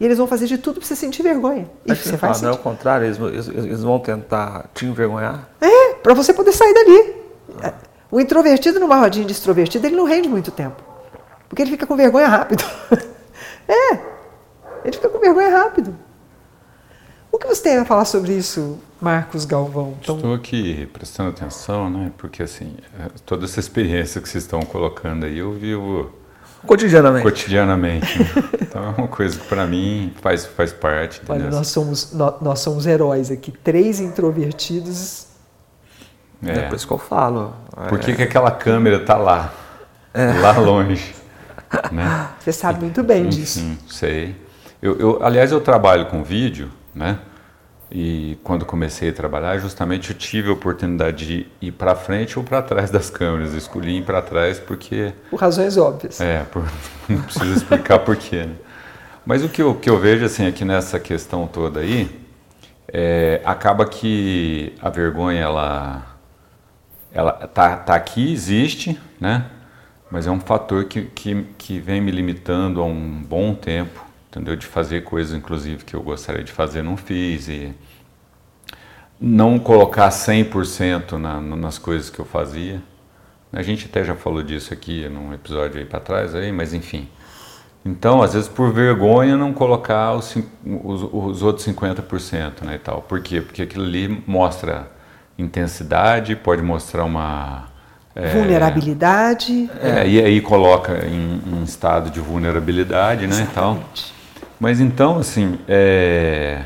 E 0.00 0.04
eles 0.04 0.18
vão 0.18 0.26
fazer 0.26 0.46
de 0.46 0.58
tudo 0.58 0.78
para 0.78 0.86
você 0.86 0.94
sentir 0.94 1.22
vergonha. 1.22 1.68
E 1.84 1.94
você 1.94 2.16
vai 2.16 2.32
sentir. 2.32 2.44
Não 2.44 2.52
é 2.52 2.54
o 2.54 2.58
contrário, 2.58 3.06
eles, 3.06 3.18
eles, 3.48 3.82
vão 3.82 3.98
tentar 3.98 4.70
te 4.72 4.86
envergonhar? 4.86 5.48
É, 5.60 5.94
para 5.94 6.14
você 6.14 6.32
poder 6.32 6.52
sair 6.52 6.72
dali. 6.72 7.14
Ah. 7.62 7.74
O 8.10 8.20
introvertido 8.20 8.78
numa 8.78 8.96
rodinha 8.96 9.26
de 9.26 9.32
extrovertido, 9.32 9.86
ele 9.86 9.96
não 9.96 10.04
rende 10.04 10.28
muito 10.28 10.50
tempo. 10.50 10.82
Porque 11.48 11.62
ele 11.62 11.70
fica 11.70 11.86
com 11.86 11.96
vergonha 11.96 12.28
rápido. 12.28 12.62
é, 13.66 13.94
ele 14.84 14.92
fica 14.92 15.08
com 15.08 15.18
vergonha 15.18 15.50
rápido. 15.50 15.94
O 17.30 17.38
que 17.38 17.46
você 17.46 17.62
tem 17.62 17.76
a 17.76 17.84
falar 17.84 18.04
sobre 18.04 18.32
isso, 18.32 18.78
Marcos 19.00 19.44
Galvão? 19.44 19.96
Então... 20.00 20.16
Estou 20.16 20.34
aqui 20.34 20.86
prestando 20.92 21.30
atenção, 21.30 21.90
né? 21.90 22.10
Porque 22.16 22.42
assim, 22.42 22.76
toda 23.26 23.44
essa 23.44 23.60
experiência 23.60 24.20
que 24.20 24.28
vocês 24.28 24.44
estão 24.44 24.62
colocando 24.62 25.26
aí, 25.26 25.38
eu 25.38 25.52
vivo 25.52 26.10
cotidianamente. 26.66 27.22
Cotidianamente. 27.22 28.18
Né? 28.18 28.26
Então 28.68 28.84
é 28.84 28.88
uma 28.98 29.08
coisa 29.08 29.38
que 29.38 29.46
para 29.46 29.66
mim 29.66 30.12
faz, 30.20 30.44
faz 30.44 30.74
parte. 30.74 31.22
Entendeu? 31.22 31.46
Olha, 31.46 31.56
nós 31.56 31.68
somos, 31.68 32.12
nós, 32.12 32.34
nós, 32.42 32.60
somos 32.60 32.86
heróis 32.86 33.30
aqui, 33.30 33.50
três 33.50 33.98
introvertidos. 33.98 35.26
É, 36.44 36.50
é 36.50 36.62
por 36.68 36.76
isso 36.76 36.86
que 36.86 36.92
eu 36.92 36.98
falo. 36.98 37.54
Por 37.88 37.98
que, 37.98 38.10
é... 38.10 38.14
que 38.14 38.22
aquela 38.22 38.50
câmera 38.50 39.00
tá 39.00 39.16
lá? 39.16 39.52
É. 40.12 40.32
Lá 40.34 40.52
longe. 40.58 41.14
Né? 41.90 42.28
Você 42.38 42.52
sabe 42.52 42.80
muito 42.80 43.02
bem 43.02 43.26
disso. 43.28 43.60
Sim, 43.60 43.78
sei. 43.88 44.36
Eu, 44.82 44.98
eu, 44.98 45.24
aliás, 45.24 45.50
eu 45.50 45.60
trabalho 45.60 46.06
com 46.06 46.22
vídeo, 46.22 46.70
né? 46.94 47.18
E 47.90 48.38
quando 48.42 48.66
comecei 48.66 49.08
a 49.08 49.12
trabalhar, 49.12 49.58
justamente 49.58 50.10
eu 50.10 50.16
tive 50.16 50.50
a 50.50 50.52
oportunidade 50.52 51.26
de 51.26 51.46
ir 51.60 51.72
para 51.72 51.94
frente 51.94 52.38
ou 52.38 52.44
para 52.44 52.60
trás 52.60 52.90
das 52.90 53.08
câmeras. 53.08 53.52
Eu 53.52 53.58
escolhi 53.58 53.98
ir 53.98 54.04
para 54.04 54.20
trás 54.20 54.58
porque. 54.58 55.12
Por 55.30 55.40
razões 55.40 55.76
óbvias. 55.76 56.20
É, 56.20 56.44
por, 56.44 56.64
não 57.08 57.22
preciso 57.22 57.52
explicar 57.54 58.00
porquê. 58.00 58.44
Né? 58.44 58.54
Mas 59.24 59.42
o 59.42 59.48
que 59.48 59.62
eu, 59.62 59.74
que 59.74 59.88
eu 59.88 59.98
vejo 59.98 60.24
assim 60.24 60.46
aqui 60.46 60.64
nessa 60.64 61.00
questão 61.00 61.46
toda 61.46 61.80
aí, 61.80 62.10
é, 62.92 63.40
acaba 63.44 63.86
que 63.86 64.74
a 64.80 64.88
vergonha 64.90 65.40
ela, 65.40 66.06
ela 67.12 67.32
tá, 67.32 67.76
tá 67.76 67.94
aqui, 67.94 68.32
existe, 68.32 68.98
né? 69.20 69.46
mas 70.10 70.26
é 70.26 70.30
um 70.30 70.40
fator 70.40 70.84
que, 70.84 71.02
que, 71.02 71.46
que 71.58 71.78
vem 71.78 72.00
me 72.00 72.10
limitando 72.10 72.80
há 72.80 72.84
um 72.84 73.22
bom 73.22 73.54
tempo, 73.54 74.04
entendeu? 74.28 74.56
De 74.56 74.66
fazer 74.66 75.02
coisas, 75.04 75.36
inclusive, 75.36 75.84
que 75.84 75.94
eu 75.94 76.02
gostaria 76.02 76.44
de 76.44 76.52
fazer, 76.52 76.82
não 76.82 76.96
fiz. 76.96 77.48
E 77.48 77.74
não 79.20 79.58
colocar 79.58 80.08
100% 80.10 81.12
na, 81.12 81.40
nas 81.40 81.78
coisas 81.78 82.08
que 82.08 82.18
eu 82.18 82.24
fazia. 82.24 82.80
A 83.52 83.62
gente 83.62 83.86
até 83.86 84.04
já 84.04 84.14
falou 84.14 84.42
disso 84.42 84.72
aqui 84.72 85.08
num 85.08 85.32
episódio 85.32 85.80
aí 85.80 85.86
para 85.86 86.00
trás, 86.00 86.34
aí, 86.34 86.52
mas 86.52 86.74
enfim. 86.74 87.08
Então, 87.84 88.22
às 88.22 88.34
vezes, 88.34 88.48
por 88.48 88.72
vergonha, 88.72 89.36
não 89.36 89.52
colocar 89.52 90.12
os, 90.12 90.36
os, 90.64 91.02
os 91.10 91.42
outros 91.42 91.66
50%, 91.66 92.62
né, 92.62 92.74
e 92.74 92.78
tal. 92.78 93.00
Por 93.02 93.20
quê? 93.20 93.40
Porque 93.40 93.62
aquilo 93.62 93.84
ali 93.84 94.22
mostra 94.26 94.90
intensidade, 95.38 96.36
pode 96.36 96.60
mostrar 96.60 97.04
uma 97.04 97.68
é, 98.14 98.34
vulnerabilidade. 98.34 99.70
É, 99.80 100.06
e 100.06 100.20
aí 100.22 100.40
coloca 100.40 101.06
em, 101.06 101.40
em 101.46 101.62
estado 101.62 102.10
de 102.10 102.20
vulnerabilidade, 102.20 103.26
né, 103.26 103.46
e 103.50 103.54
tal. 103.54 103.82
Mas 104.58 104.80
então, 104.80 105.18
assim, 105.18 105.58
é, 105.68 106.64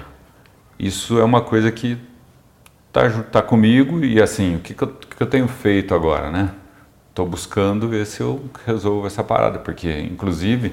isso 0.78 1.18
é 1.18 1.24
uma 1.24 1.40
coisa 1.40 1.70
que 1.70 1.98
tá, 2.92 3.08
tá 3.30 3.42
comigo 3.42 4.04
e 4.04 4.20
assim, 4.20 4.56
o 4.56 4.60
que, 4.60 4.74
que, 4.74 4.82
eu, 4.82 4.88
que 4.88 5.22
eu 5.22 5.26
tenho 5.26 5.46
feito 5.48 5.94
agora, 5.94 6.30
né? 6.30 6.50
Estou 7.10 7.26
buscando 7.26 7.88
ver 7.88 8.06
se 8.06 8.22
eu 8.22 8.42
resolvo 8.66 9.06
essa 9.06 9.22
parada, 9.22 9.58
porque 9.58 10.00
inclusive 10.00 10.72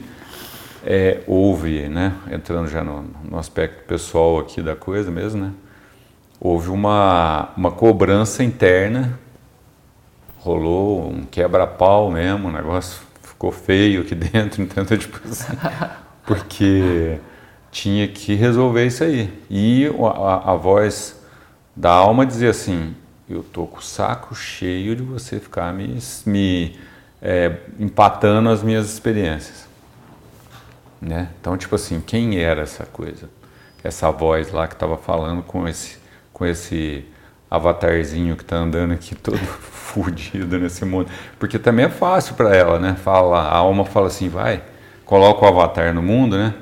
é, 0.86 1.22
houve, 1.28 1.90
né, 1.90 2.14
entrando 2.32 2.70
já 2.70 2.82
no, 2.82 3.04
no 3.30 3.38
aspecto 3.38 3.84
pessoal 3.84 4.40
aqui 4.40 4.62
da 4.62 4.76
coisa 4.76 5.12
mesmo, 5.12 5.46
né? 5.46 5.52
Houve 6.40 6.70
uma, 6.70 7.50
uma 7.58 7.72
cobrança 7.72 8.44
interna 8.44 9.20
rolou 10.40 11.10
um 11.12 11.24
quebra-pau 11.24 12.10
mesmo, 12.12 12.48
o 12.48 12.52
negócio 12.52 13.02
ficou 13.22 13.52
feio 13.52 14.02
aqui 14.02 14.16
dentro, 14.16 14.62
entendeu? 14.62 14.98
Tipo 14.98 15.20
assim, 15.28 15.54
porque 16.30 17.18
tinha 17.72 18.08
que 18.08 18.36
resolver 18.36 18.86
isso 18.86 19.04
aí. 19.04 19.34
E 19.50 19.88
a, 19.88 20.52
a, 20.52 20.56
voz 20.56 21.20
da 21.76 21.90
alma 21.90 22.24
dizia 22.24 22.52
assim: 22.52 22.96
Eu 23.28 23.42
tô 23.42 23.66
com 23.66 23.80
o 23.80 23.82
saco 23.82 24.36
cheio 24.36 24.96
de 24.96 25.02
você 25.02 25.40
ficar 25.40 25.74
me, 25.74 25.98
me 26.28 26.78
é, 27.20 27.58
empatando 27.80 28.48
as 28.50 28.62
minhas 28.62 28.94
experiências. 28.94 29.68
Né? 31.02 31.30
Então, 31.42 31.58
tipo 31.58 31.74
assim, 31.74 32.00
quem 32.00 32.38
era 32.38 32.62
essa 32.62 32.86
coisa? 32.86 33.28
Essa 33.84 34.12
voz 34.12 34.52
lá 34.52 34.68
que 34.68 34.76
estava 34.76 34.98
falando 34.98 35.42
com 35.42 35.68
esse, 35.68 35.98
com 36.32 36.46
esse 36.46 37.06
avatarzinho 37.50 38.36
que 38.36 38.44
está 38.44 38.58
andando 38.58 38.94
aqui 38.94 39.16
todo 39.16 39.40
fudido 39.90 40.60
nesse 40.60 40.86
mundo. 40.86 41.10
Porque 41.40 41.58
também 41.58 41.86
é 41.86 41.90
fácil 41.90 42.36
para 42.36 42.56
ela, 42.56 42.78
né? 42.78 42.96
Fala, 43.04 43.42
a 43.42 43.56
alma 43.56 43.84
fala 43.84 44.08
assim, 44.08 44.30
vai, 44.30 44.62
coloca 45.10 45.44
o 45.44 45.48
avatar 45.48 45.92
no 45.92 46.04
mundo, 46.04 46.38
né? 46.38 46.54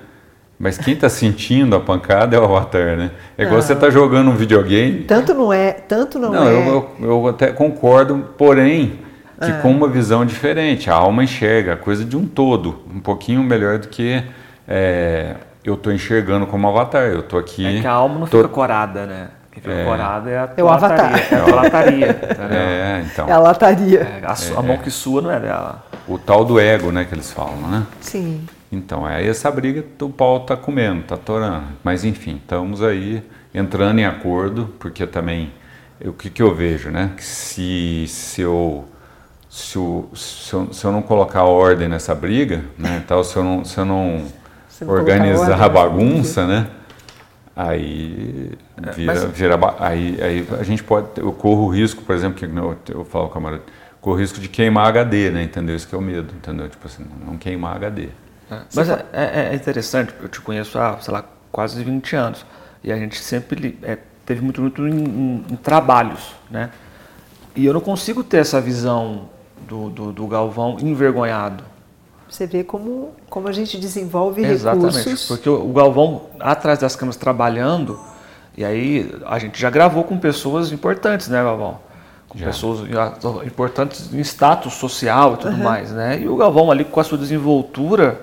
Mas 0.58 0.78
quem 0.78 0.94
está 0.94 1.10
sentindo 1.10 1.76
a 1.76 1.82
pancada 1.82 2.38
é 2.38 2.40
o 2.40 2.46
avatar, 2.46 2.96
né? 2.96 3.12
É 3.38 3.44
igual 3.44 3.58
não. 3.58 3.62
você 3.62 3.76
tá 3.76 3.90
jogando 3.90 4.32
um 4.32 4.36
videogame. 4.36 5.04
Tanto 5.04 5.34
não 5.34 5.52
é, 5.52 5.74
tanto 5.74 6.18
não, 6.18 6.32
não 6.32 6.48
é. 6.48 6.54
Eu, 6.54 6.90
eu, 6.98 7.10
eu 7.10 7.28
até 7.28 7.48
concordo, 7.52 8.30
porém 8.38 9.00
que 9.38 9.52
ah. 9.52 9.60
com 9.62 9.70
uma 9.70 9.90
visão 9.90 10.26
diferente. 10.26 10.90
A 10.90 10.96
alma 10.96 11.26
enxerga 11.26 11.74
a 11.74 11.78
coisa 11.78 12.06
de 12.06 12.16
um 12.16 12.26
todo, 12.26 12.84
um 12.90 13.02
pouquinho 13.02 13.44
melhor 13.44 13.80
do 13.80 13.90
que 13.90 14.24
é, 14.66 15.36
eu 15.62 15.74
estou 15.74 15.92
enxergando 15.92 16.48
como 16.48 16.70
avatar. 16.70 17.04
Eu 17.04 17.20
estou 17.20 17.38
aqui. 17.38 17.66
É 17.66 17.82
que 17.82 17.88
a 17.88 17.92
alma 17.92 18.18
não 18.18 18.28
tô... 18.28 18.38
fica 18.38 18.50
corada, 18.50 19.06
né? 19.06 19.28
Quem 19.52 19.62
fica 19.62 19.76
é. 19.76 19.84
corado 19.84 20.30
é 20.30 20.38
a 20.38 20.50
é 20.56 20.64
o 20.64 20.70
avatar. 20.70 21.34
É 21.34 21.36
a 21.36 21.56
lataria. 21.56 22.08
é, 22.50 23.04
então. 23.06 23.28
É 23.28 23.32
a 23.34 23.40
lataria. 23.40 24.00
É, 24.00 24.26
a, 24.26 24.60
a, 24.60 24.62
mão 24.64 24.78
que 24.78 24.90
sua 24.90 25.22
não 25.22 25.30
é 25.30 25.40
dela. 25.40 25.84
O 26.08 26.18
tal 26.18 26.46
do 26.46 26.60
ego, 26.60 26.92
né, 26.92 27.06
que 27.06 27.14
eles 27.14 27.32
falam, 27.32 27.68
né? 27.70 27.86
Sim. 28.00 28.46
Então, 28.72 29.08
é 29.08 29.26
essa 29.26 29.50
briga 29.52 29.84
que 29.84 30.04
o 30.04 30.10
pau 30.10 30.42
tá 30.42 30.56
comendo, 30.56 31.04
tá 31.04 31.18
torando. 31.18 31.68
Mas 31.84 32.04
enfim, 32.04 32.40
estamos 32.42 32.82
aí 32.82 33.24
entrando 33.54 34.00
em 34.00 34.06
acordo, 34.06 34.74
porque 34.80 35.06
também 35.06 35.52
o 36.04 36.14
que, 36.14 36.30
que 36.30 36.42
eu 36.42 36.54
vejo, 36.54 36.90
né? 36.90 37.12
Que 37.16 37.24
se, 37.24 38.06
se 38.08 38.42
eu 38.42 38.86
se 39.50 39.78
eu, 39.78 40.10
se 40.14 40.54
eu, 40.54 40.74
se 40.74 40.86
eu 40.86 40.92
não 40.92 41.02
colocar 41.02 41.44
ordem 41.44 41.88
nessa 41.88 42.14
briga, 42.14 42.64
né, 42.78 43.04
tal, 43.08 43.24
se 43.24 43.36
eu 43.36 43.44
não, 43.44 43.66
se 43.66 43.78
eu 43.78 43.86
não, 43.86 44.26
não 44.82 44.90
organizar 44.90 45.60
a 45.60 45.70
bagunça, 45.70 46.46
né, 46.46 46.68
Aí 47.58 48.52
é, 48.86 48.92
vira, 48.92 49.14
Mas... 49.16 49.24
vira 49.32 49.60
aí, 49.80 50.22
aí 50.22 50.48
a 50.60 50.64
gente 50.64 50.84
pode, 50.84 51.08
eu 51.18 51.32
corro 51.32 51.64
o 51.64 51.70
risco, 51.70 52.04
por 52.04 52.16
exemplo, 52.16 52.38
que 52.38 52.46
eu, 52.46 52.78
eu 52.90 53.04
falo 53.04 53.30
camarada, 53.30 53.64
corro 54.08 54.16
o 54.16 54.20
risco 54.20 54.40
de 54.40 54.48
queimar 54.48 54.88
HD, 54.88 55.32
né? 55.32 55.44
Entendeu? 55.44 55.76
Isso 55.76 55.86
que 55.86 55.94
é 55.94 55.98
o 55.98 56.02
medo, 56.02 56.34
entendeu? 56.34 56.70
Tipo 56.70 56.88
assim, 56.88 57.06
não 57.26 57.38
queimar 57.38 57.76
HD. 57.76 58.08
É, 58.50 58.62
mas 58.74 58.90
é, 58.90 59.06
é, 59.12 59.50
é, 59.52 59.56
interessante, 59.56 60.14
eu 60.22 60.30
te 60.30 60.40
conheço 60.40 60.80
há, 60.80 60.98
sei 61.02 61.14
lá, 61.14 61.26
quase 61.52 61.84
20 61.84 62.16
anos. 62.16 62.46
E 62.82 62.90
a 62.90 62.96
gente 62.96 63.20
sempre 63.20 63.78
é, 63.84 63.98
teve 64.26 64.42
muito, 64.42 64.62
muito 64.62 64.88
em, 64.88 64.94
em, 64.94 65.46
em, 65.52 65.56
trabalhos, 65.58 66.36
né? 66.50 66.70
E 67.54 67.66
eu 67.66 67.74
não 67.74 67.82
consigo 67.82 68.24
ter 68.24 68.38
essa 68.38 68.62
visão 68.62 69.28
do, 69.68 69.90
do, 69.90 70.14
do 70.14 70.28
Galvão 70.28 70.78
envergonhado. 70.80 71.66
Você 72.30 72.48
vê 72.48 72.64
como, 72.64 73.14
como 73.30 73.50
a 73.50 73.52
gente 73.52 73.78
desenvolve 73.78 74.46
Exatamente, 74.46 75.00
recursos. 75.00 75.28
porque 75.28 75.50
o, 75.50 75.70
o 75.70 75.74
Galvão, 75.74 76.28
atrás 76.40 76.80
das 76.80 76.96
câmeras, 76.96 77.18
trabalhando, 77.18 78.00
e 78.56 78.64
aí 78.64 79.14
a 79.26 79.38
gente 79.38 79.60
já 79.60 79.70
gravou 79.70 80.06
com 80.06 80.18
pessoas 80.18 80.72
importantes, 80.72 81.28
né, 81.28 81.44
Galvão? 81.44 81.87
Com 82.30 82.38
já. 82.38 82.48
pessoas 82.48 82.88
importantes 83.46 84.14
em 84.14 84.20
status 84.20 84.74
social 84.74 85.36
e 85.36 85.38
tudo 85.38 85.56
uhum. 85.56 85.64
mais, 85.64 85.92
né? 85.92 86.20
E 86.20 86.28
o 86.28 86.36
Galvão 86.36 86.70
ali 86.70 86.84
com 86.84 87.00
a 87.00 87.04
sua 87.04 87.18
desenvoltura, 87.18 88.22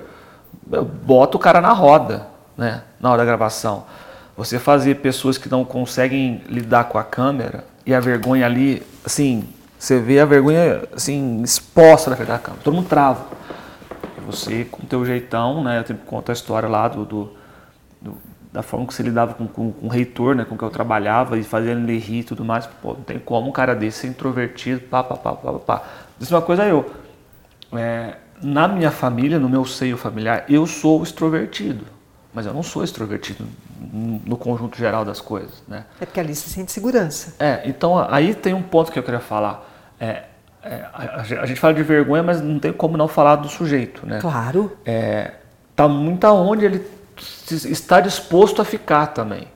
bota 1.04 1.36
o 1.36 1.40
cara 1.40 1.60
na 1.60 1.72
roda, 1.72 2.26
né? 2.56 2.82
Na 3.00 3.10
hora 3.10 3.18
da 3.18 3.24
gravação. 3.24 3.84
Você 4.36 4.58
fazer 4.58 4.96
pessoas 4.96 5.38
que 5.38 5.48
não 5.48 5.64
conseguem 5.64 6.42
lidar 6.48 6.84
com 6.84 6.98
a 6.98 7.04
câmera 7.04 7.64
e 7.86 7.94
a 7.94 8.00
vergonha 8.00 8.44
ali, 8.44 8.82
assim, 9.04 9.48
você 9.78 10.00
vê 10.00 10.18
a 10.18 10.24
vergonha 10.24 10.82
assim 10.94 11.42
exposta 11.42 12.10
na 12.10 12.16
frente 12.16 12.28
da 12.28 12.38
câmera, 12.38 12.62
todo 12.64 12.74
mundo 12.74 12.88
trava. 12.88 13.26
E 14.18 14.20
você, 14.20 14.64
com 14.64 14.82
o 14.82 14.86
teu 14.86 15.04
jeitão, 15.04 15.62
né? 15.62 15.80
Eu 15.80 15.86
sempre 15.86 16.06
conto 16.06 16.30
a 16.30 16.32
história 16.32 16.68
lá 16.68 16.88
do, 16.88 17.04
do, 17.04 17.32
do 18.00 18.16
da 18.54 18.62
forma 18.62 18.86
que 18.86 18.94
você 18.94 19.02
lidava 19.02 19.34
com, 19.34 19.48
com, 19.48 19.72
com, 19.72 19.86
o 19.86 19.90
reitor, 19.90 20.36
né? 20.36 20.44
Com 20.44 20.56
que 20.56 20.62
eu 20.62 20.70
trabalhava 20.70 21.36
e 21.36 21.42
fazia 21.42 21.72
ele 21.72 21.98
rir 21.98 22.20
e 22.20 22.22
tudo 22.22 22.44
mais. 22.44 22.64
Pô, 22.80 22.94
não 22.94 23.02
tem 23.02 23.18
como 23.18 23.48
um 23.48 23.52
cara 23.52 23.74
desse 23.74 23.98
ser 23.98 24.06
introvertido, 24.06 24.80
pá, 24.82 25.02
pá, 25.02 25.16
pá, 25.16 25.32
pá, 25.32 25.52
pá. 25.54 25.82
Diz 26.16 26.30
uma 26.30 26.40
coisa 26.40 26.64
eu. 26.64 26.88
É, 27.72 28.14
na 28.40 28.68
minha 28.68 28.92
família, 28.92 29.40
no 29.40 29.48
meu 29.48 29.64
seio 29.64 29.96
familiar, 29.96 30.44
eu 30.48 30.68
sou 30.68 31.02
extrovertido. 31.02 31.84
Mas 32.32 32.46
eu 32.46 32.54
não 32.54 32.62
sou 32.62 32.84
extrovertido 32.84 33.44
no 34.24 34.36
conjunto 34.36 34.78
geral 34.78 35.04
das 35.04 35.20
coisas, 35.20 35.62
né? 35.66 35.84
É 36.00 36.06
porque 36.06 36.20
ali 36.20 36.32
você 36.32 36.48
sente 36.48 36.70
segurança. 36.70 37.34
É, 37.40 37.62
então 37.64 37.98
aí 38.08 38.36
tem 38.36 38.54
um 38.54 38.62
ponto 38.62 38.92
que 38.92 38.98
eu 38.98 39.02
queria 39.02 39.20
falar. 39.20 39.68
É, 39.98 40.22
é, 40.62 40.84
a, 40.92 41.22
a, 41.22 41.46
gente 41.46 41.58
fala 41.58 41.74
de 41.74 41.82
vergonha, 41.82 42.22
mas 42.22 42.40
não 42.40 42.60
tem 42.60 42.72
como 42.72 42.96
não 42.96 43.08
falar 43.08 43.34
do 43.36 43.48
sujeito, 43.48 44.06
né? 44.06 44.20
Claro. 44.20 44.76
É, 44.86 45.32
tá 45.74 45.88
muito 45.88 46.24
aonde 46.24 46.64
ele 46.64 46.94
está 47.50 48.00
disposto 48.00 48.61
a 48.61 48.64
ficar 48.64 49.09
também. 49.09 49.48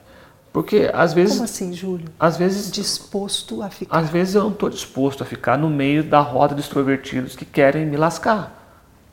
Porque 0.51 0.89
às 0.93 1.13
vezes. 1.13 1.33
Como 1.33 1.45
assim, 1.45 1.73
Júlio? 1.73 2.07
Às 2.19 2.37
vezes. 2.37 2.71
Disposto 2.71 3.61
a 3.61 3.69
ficar. 3.69 3.97
Às 3.97 4.09
vezes 4.09 4.35
eu 4.35 4.43
não 4.43 4.51
estou 4.51 4.69
disposto 4.69 5.21
a 5.21 5.25
ficar 5.25 5.57
no 5.57 5.69
meio 5.69 6.03
da 6.03 6.19
roda 6.19 6.55
de 6.55 6.61
extrovertidos 6.61 7.35
que 7.35 7.45
querem 7.45 7.85
me 7.85 7.97
lascar. 7.97 8.57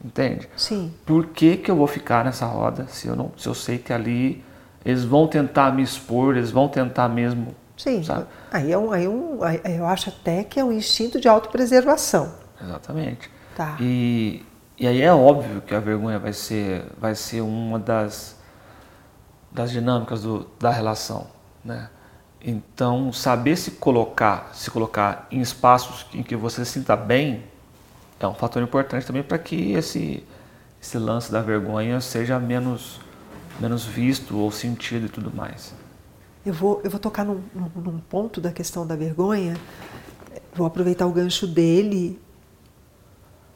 Entende? 0.04 0.48
Sim. 0.56 0.92
Por 1.04 1.26
que, 1.28 1.56
que 1.56 1.70
eu 1.70 1.76
vou 1.76 1.86
ficar 1.86 2.24
nessa 2.24 2.46
roda 2.46 2.86
se 2.88 3.08
eu, 3.08 3.16
não, 3.16 3.32
se 3.36 3.48
eu 3.48 3.54
sei 3.54 3.78
que 3.78 3.92
ali 3.92 4.44
eles 4.84 5.04
vão 5.04 5.26
tentar 5.26 5.74
me 5.74 5.82
expor, 5.82 6.36
eles 6.36 6.50
vão 6.50 6.68
tentar 6.68 7.08
mesmo. 7.08 7.54
Sim. 7.76 8.04
Sabe? 8.04 8.26
Aí, 8.52 8.70
é 8.70 8.78
um, 8.78 8.92
aí, 8.92 9.04
é 9.04 9.08
um, 9.08 9.42
aí 9.42 9.76
eu 9.76 9.86
acho 9.86 10.10
até 10.10 10.44
que 10.44 10.60
é 10.60 10.64
um 10.64 10.70
instinto 10.70 11.20
de 11.20 11.28
autopreservação. 11.28 12.32
Exatamente. 12.62 13.28
Tá. 13.56 13.76
E, 13.80 14.44
e 14.78 14.86
aí 14.86 15.02
é 15.02 15.12
óbvio 15.12 15.60
que 15.60 15.74
a 15.74 15.80
vergonha 15.80 16.18
vai 16.18 16.32
ser, 16.32 16.84
vai 16.98 17.14
ser 17.14 17.40
uma 17.40 17.78
das, 17.78 18.35
das 19.56 19.70
dinâmicas 19.70 20.20
do, 20.20 20.46
da 20.60 20.70
relação. 20.70 21.26
Né? 21.64 21.88
Então, 22.42 23.10
saber 23.10 23.56
se 23.56 23.70
colocar, 23.72 24.50
se 24.52 24.70
colocar 24.70 25.26
em 25.30 25.40
espaços 25.40 26.06
em 26.12 26.22
que 26.22 26.36
você 26.36 26.62
se 26.62 26.72
sinta 26.72 26.94
bem 26.94 27.42
é 28.20 28.26
um 28.26 28.34
fator 28.34 28.62
importante 28.62 29.06
também 29.06 29.22
para 29.22 29.38
que 29.38 29.72
esse, 29.72 30.22
esse 30.80 30.98
lance 30.98 31.32
da 31.32 31.40
vergonha 31.40 32.00
seja 32.02 32.38
menos, 32.38 33.00
menos 33.58 33.84
visto 33.84 34.36
ou 34.36 34.50
sentido 34.50 35.06
e 35.06 35.08
tudo 35.08 35.34
mais. 35.34 35.74
Eu 36.44 36.52
vou, 36.52 36.80
eu 36.84 36.90
vou 36.90 37.00
tocar 37.00 37.24
num, 37.24 37.42
num 37.54 37.98
ponto 37.98 38.40
da 38.40 38.52
questão 38.52 38.86
da 38.86 38.94
vergonha, 38.94 39.56
vou 40.54 40.66
aproveitar 40.66 41.06
o 41.06 41.12
gancho 41.12 41.46
dele 41.46 42.20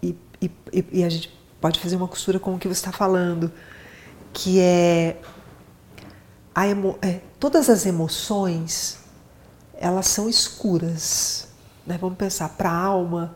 e, 0.02 0.16
e, 0.40 0.50
e 0.92 1.04
a 1.04 1.08
gente 1.08 1.38
pode 1.60 1.78
fazer 1.78 1.96
uma 1.96 2.08
costura 2.08 2.38
com 2.38 2.54
o 2.54 2.58
que 2.58 2.66
você 2.66 2.80
está 2.80 2.92
falando, 2.92 3.52
que 4.32 4.60
é, 4.60 5.16
emo, 6.56 6.98
é, 7.00 7.20
todas 7.38 7.68
as 7.68 7.86
emoções 7.86 8.98
elas 9.80 10.06
são 10.06 10.28
escuras. 10.28 11.48
Né? 11.86 11.96
Vamos 11.98 12.18
pensar 12.18 12.50
para 12.50 12.70
a 12.70 12.76
alma, 12.76 13.34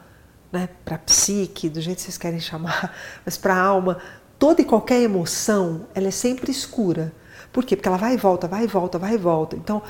né, 0.52 0.68
para 0.84 0.96
a 0.96 0.98
psique, 0.98 1.68
do 1.68 1.80
jeito 1.80 1.96
que 1.96 2.02
vocês 2.04 2.18
querem 2.18 2.38
chamar, 2.38 2.94
mas 3.24 3.36
para 3.36 3.54
a 3.54 3.60
alma, 3.60 3.98
toda 4.38 4.60
e 4.60 4.64
qualquer 4.64 5.00
emoção, 5.00 5.86
ela 5.94 6.08
é 6.08 6.12
sempre 6.12 6.50
escura. 6.50 7.12
Por 7.52 7.64
quê? 7.64 7.74
Porque 7.74 7.88
ela 7.88 7.96
vai 7.96 8.14
e 8.14 8.16
volta, 8.16 8.46
vai 8.46 8.64
e 8.64 8.66
volta, 8.66 8.98
vai 8.98 9.14
e 9.14 9.18
volta. 9.18 9.56
Então, 9.56 9.82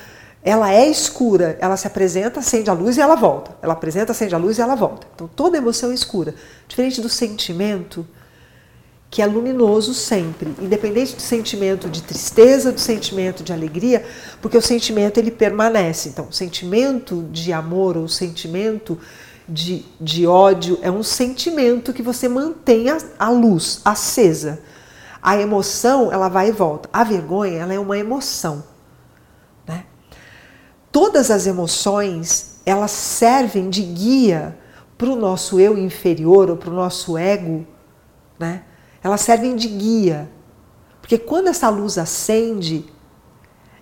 ela 0.43 0.71
é 0.71 0.87
escura, 0.87 1.57
ela 1.59 1.75
se 1.75 1.87
apresenta, 1.87 2.39
acende 2.39 2.69
a 2.69 2.73
luz 2.73 2.97
e 2.97 3.01
ela 3.01 3.15
volta. 3.15 3.57
Ela 3.61 3.73
apresenta, 3.73 4.11
acende 4.11 4.35
a 4.35 4.37
luz 4.37 4.59
e 4.59 4.61
ela 4.61 4.75
volta. 4.75 5.07
Então, 5.13 5.27
toda 5.27 5.57
emoção 5.57 5.91
é 5.91 5.93
escura. 5.95 6.35
Diferente 6.67 7.01
do 7.01 7.09
sentimento, 7.09 8.07
que 9.15 9.21
é 9.21 9.25
luminoso 9.25 9.93
sempre, 9.93 10.53
independente 10.59 11.15
do 11.15 11.21
sentimento 11.21 11.89
de 11.89 12.03
tristeza, 12.03 12.69
do 12.69 12.81
sentimento 12.81 13.45
de 13.45 13.53
alegria, 13.53 14.05
porque 14.41 14.57
o 14.57 14.61
sentimento 14.61 15.17
ele 15.17 15.31
permanece. 15.31 16.09
Então, 16.09 16.27
o 16.27 16.33
sentimento 16.33 17.23
de 17.31 17.53
amor 17.53 17.95
ou 17.95 18.03
o 18.03 18.09
sentimento 18.09 18.99
de, 19.47 19.85
de 20.01 20.27
ódio 20.27 20.77
é 20.81 20.91
um 20.91 21.01
sentimento 21.01 21.93
que 21.93 22.01
você 22.03 22.27
mantém 22.27 22.89
a, 22.89 22.97
a 23.17 23.29
luz 23.29 23.79
acesa. 23.85 24.59
A 25.21 25.39
emoção, 25.39 26.11
ela 26.11 26.27
vai 26.27 26.49
e 26.49 26.51
volta. 26.51 26.89
A 26.91 27.05
vergonha, 27.05 27.59
ela 27.59 27.73
é 27.73 27.79
uma 27.79 27.97
emoção. 27.97 28.65
Né? 29.65 29.85
Todas 30.91 31.31
as 31.31 31.47
emoções, 31.47 32.59
elas 32.65 32.91
servem 32.91 33.69
de 33.69 33.81
guia 33.81 34.57
para 34.97 35.07
o 35.07 35.15
nosso 35.15 35.57
eu 35.57 35.77
inferior 35.77 36.49
ou 36.49 36.57
para 36.57 36.69
o 36.69 36.73
nosso 36.73 37.17
ego. 37.17 37.65
Né? 38.37 38.61
Elas 39.05 39.21
servem 39.21 39.55
de 39.55 39.69
guia. 39.69 40.29
Porque 40.99 41.17
quando 41.17 41.47
essa 41.47 41.69
luz 41.69 41.97
acende, 41.97 42.85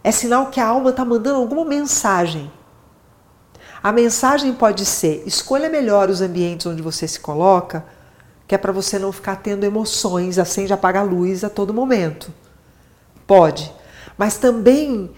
é 0.03 0.11
sinal 0.11 0.51
que 0.51 0.59
a 0.59 0.67
alma 0.67 0.91
está 0.91 1.03
mandando 1.03 1.39
alguma 1.39 1.65
mensagem 1.65 2.51
a 3.83 3.91
mensagem 3.91 4.53
pode 4.53 4.85
ser: 4.85 5.23
escolha 5.25 5.69
melhor 5.69 6.09
os 6.09 6.21
ambientes 6.21 6.65
onde 6.65 6.81
você 6.81 7.05
se 7.05 7.19
coloca, 7.19 7.85
que 8.47 8.55
é 8.55 8.57
para 8.57 8.71
você 8.71 8.97
não 8.97 9.11
ficar 9.11 9.35
tendo 9.35 9.65
emoções, 9.65 10.39
acende 10.39 10.71
apaga 10.71 11.01
a 11.01 11.03
luz 11.03 11.43
a 11.43 11.49
todo 11.49 11.73
momento. 11.73 12.33
Pode. 13.27 13.69
Mas 14.17 14.37
também 14.37 15.11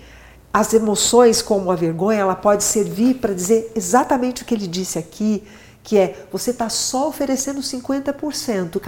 as 0.51 0.73
emoções, 0.73 1.43
como 1.43 1.69
a 1.69 1.75
vergonha, 1.75 2.21
ela 2.21 2.35
pode 2.35 2.63
servir 2.63 3.15
para 3.15 3.35
dizer 3.35 3.71
exatamente 3.75 4.41
o 4.41 4.45
que 4.45 4.55
ele 4.55 4.67
disse 4.67 4.97
aqui, 4.97 5.43
que 5.83 5.97
é 5.97 6.25
você 6.31 6.49
está 6.49 6.67
só 6.67 7.07
oferecendo 7.07 7.59
50%. 7.59 8.79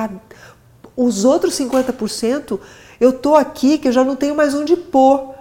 Os 0.97 1.23
outros 1.23 1.53
50%, 1.53 2.59
eu 2.99 3.11
estou 3.11 3.35
aqui 3.35 3.77
que 3.77 3.87
eu 3.87 3.91
já 3.91 4.03
não 4.03 4.15
tenho 4.15 4.35
mais 4.35 4.55
onde 4.55 4.75
pôr. 4.75 5.35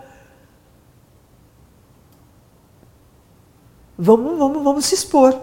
Vamos, 3.98 4.38
vamos, 4.38 4.62
vamos 4.62 4.84
se 4.84 4.94
expor. 4.94 5.40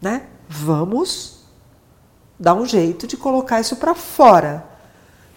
Né? 0.00 0.28
Vamos 0.48 1.40
dar 2.38 2.54
um 2.54 2.64
jeito 2.64 3.04
de 3.08 3.16
colocar 3.16 3.60
isso 3.60 3.74
para 3.76 3.96
fora. 3.96 4.64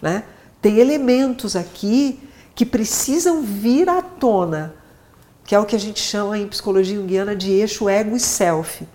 Né? 0.00 0.22
Tem 0.62 0.78
elementos 0.78 1.56
aqui 1.56 2.20
que 2.54 2.64
precisam 2.64 3.42
vir 3.42 3.88
à 3.88 4.00
tona, 4.00 4.74
que 5.44 5.54
é 5.54 5.58
o 5.58 5.66
que 5.66 5.74
a 5.74 5.80
gente 5.80 6.00
chama 6.00 6.38
em 6.38 6.46
psicologia 6.46 6.96
junguiana 6.96 7.34
de 7.34 7.50
eixo 7.50 7.88
ego 7.88 8.14
e 8.14 8.20
self. 8.20 8.86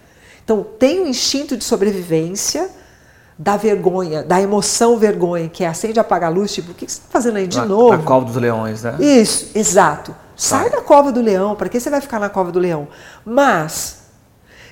Então, 0.43 0.63
tem 0.63 1.01
o 1.01 1.07
instinto 1.07 1.57
de 1.57 1.63
sobrevivência, 1.63 2.69
da 3.37 3.57
vergonha, 3.57 4.23
da 4.23 4.41
emoção 4.41 4.97
vergonha, 4.97 5.49
que 5.49 5.63
é 5.63 5.67
acende 5.67 5.99
apaga 5.99 6.27
a 6.27 6.29
luz, 6.29 6.53
tipo, 6.53 6.71
o 6.71 6.75
que 6.75 6.85
você 6.85 6.99
está 6.99 7.07
fazendo 7.09 7.37
aí 7.37 7.47
de 7.47 7.57
na, 7.57 7.65
novo? 7.65 7.97
Na 7.97 8.03
cova 8.03 8.25
dos 8.25 8.35
leões, 8.35 8.83
né? 8.83 8.95
Isso, 8.99 9.51
exato. 9.55 10.15
Sai 10.35 10.69
da 10.69 10.81
cova 10.81 11.11
do 11.11 11.21
leão, 11.21 11.55
para 11.55 11.69
que 11.69 11.79
você 11.79 11.89
vai 11.89 12.01
ficar 12.01 12.19
na 12.19 12.29
cova 12.29 12.51
do 12.51 12.59
leão? 12.59 12.87
Mas, 13.25 14.03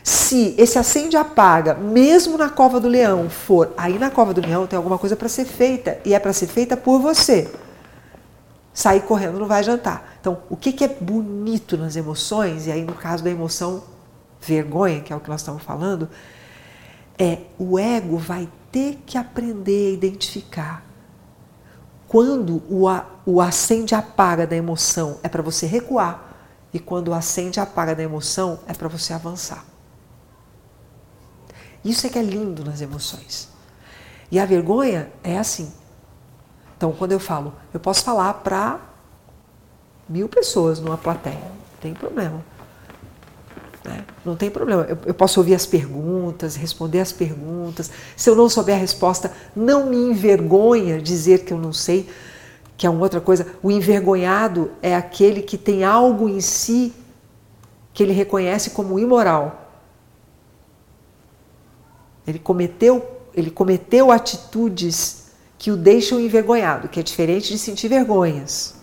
se 0.04 0.56
esse 0.58 0.78
acende 0.78 1.18
apaga, 1.18 1.74
mesmo 1.74 2.38
na 2.38 2.50
cova 2.50 2.80
do 2.80 2.88
leão, 2.88 3.30
for 3.30 3.72
aí 3.78 3.98
na 3.98 4.10
cova 4.10 4.34
do 4.34 4.42
leão, 4.42 4.68
tem 4.68 4.78
alguma 4.78 4.98
coisa 4.98 5.16
para 5.16 5.30
ser 5.30 5.46
feita, 5.46 6.00
e 6.06 6.14
é 6.14 6.20
para 6.20 6.34
ser 6.34 6.48
feita 6.48 6.78
por 6.78 7.00
você. 7.00 7.52
Sair 8.74 9.02
correndo 9.02 9.40
não 9.40 9.48
vai 9.48 9.60
adiantar. 9.60 10.16
Então, 10.20 10.40
o 10.50 10.56
que, 10.56 10.72
que 10.72 10.84
é 10.84 10.88
bonito 10.88 11.78
nas 11.78 11.96
emoções, 11.96 12.68
e 12.68 12.72
aí 12.72 12.84
no 12.84 12.94
caso 12.94 13.24
da 13.24 13.30
emoção 13.30 13.84
vergonha, 14.40 15.02
que 15.02 15.12
é 15.12 15.16
o 15.16 15.20
que 15.20 15.30
nós 15.30 15.42
estamos 15.42 15.62
falando, 15.62 16.10
é 17.18 17.40
o 17.58 17.78
ego 17.78 18.18
vai 18.18 18.50
ter 18.72 19.02
que 19.06 19.18
aprender 19.18 19.92
a 19.92 19.94
identificar 19.94 20.92
quando 22.12 22.62
o, 22.70 22.88
o 23.26 23.40
acende 23.40 23.96
apaga 23.96 24.46
da 24.46 24.54
emoção 24.54 25.18
é 25.24 25.30
para 25.30 25.42
você 25.42 25.66
recuar, 25.66 26.22
e 26.74 26.78
quando 26.78 27.08
o 27.08 27.14
acende 27.14 27.58
apaga 27.58 27.96
da 27.96 28.04
emoção 28.04 28.60
é 28.68 28.74
para 28.74 28.90
você 28.90 29.14
avançar. 29.14 29.64
Isso 31.86 32.06
é 32.06 32.10
que 32.10 32.20
é 32.20 32.22
lindo 32.22 32.66
nas 32.66 32.82
emoções. 32.82 33.48
E 34.30 34.38
a 34.38 34.46
vergonha 34.46 35.10
é 35.24 35.38
assim. 35.38 35.72
Então, 36.76 36.92
quando 36.92 37.14
eu 37.14 37.20
falo, 37.20 37.54
eu 37.74 37.80
posso 37.80 38.04
falar 38.04 38.34
para 38.34 38.82
mil 40.10 40.28
pessoas 40.28 40.82
numa 40.82 40.98
plateia, 40.98 41.40
não 41.40 41.78
tem 41.80 41.94
problema. 41.94 42.44
Né? 43.84 44.06
Não 44.24 44.36
tem 44.36 44.50
problema. 44.50 44.84
Eu, 44.84 44.98
eu, 45.06 45.14
posso 45.14 45.40
ouvir 45.40 45.56
as 45.56 45.66
perguntas, 45.66 46.56
responder 46.56 47.00
as 47.00 47.12
perguntas. 47.12 47.90
Se 48.16 48.30
eu 48.30 48.36
não 48.36 48.48
souber 48.48 48.76
a 48.76 48.80
resposta, 48.80 49.32
não 49.56 49.88
me 49.88 49.98
envergonha 49.98 51.02
dizer 51.02 51.44
que 51.46 51.54
eu 51.54 51.58
não 51.58 51.74
sei, 51.74 52.08
que 52.78 52.86
é 52.86 52.90
uma 52.90 53.02
outra 53.02 53.20
coisa. 53.20 53.48
O 53.62 53.72
envergonhado 53.72 54.72
é 54.82 54.96
aquele 54.96 55.42
que 55.42 55.58
tem 55.58 55.84
algo 55.84 56.30
em 56.30 56.42
si 56.42 56.94
que 57.94 58.04
ele 58.04 58.14
reconhece 58.14 58.70
como 58.70 59.00
imoral. 59.00 59.70
Ele 62.26 62.40
cometeu, 62.40 63.06
ele 63.34 63.50
cometeu 63.50 64.12
atitudes 64.12 65.32
que 65.58 65.72
o 65.72 65.78
deixam 65.78 66.20
envergonhado, 66.20 66.88
que 66.88 67.00
é 67.00 67.04
diferente 67.04 67.50
de 67.50 67.58
sentir 67.58 67.88
vergonhas. 67.88 68.81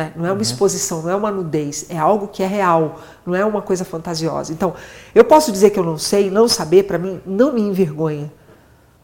Né? 0.00 0.14
Não 0.16 0.24
é 0.24 0.28
uma 0.28 0.36
uhum. 0.36 0.40
exposição, 0.40 1.02
não 1.02 1.10
é 1.10 1.14
uma 1.14 1.30
nudez, 1.30 1.84
é 1.90 1.98
algo 1.98 2.26
que 2.26 2.42
é 2.42 2.46
real, 2.46 3.00
não 3.26 3.34
é 3.34 3.44
uma 3.44 3.60
coisa 3.60 3.84
fantasiosa. 3.84 4.50
Então, 4.50 4.72
eu 5.14 5.22
posso 5.22 5.52
dizer 5.52 5.68
que 5.68 5.78
eu 5.78 5.84
não 5.84 5.98
sei, 5.98 6.30
não 6.30 6.48
saber, 6.48 6.84
para 6.84 6.96
mim, 6.96 7.20
não 7.26 7.52
me 7.52 7.60
envergonha. 7.60 8.32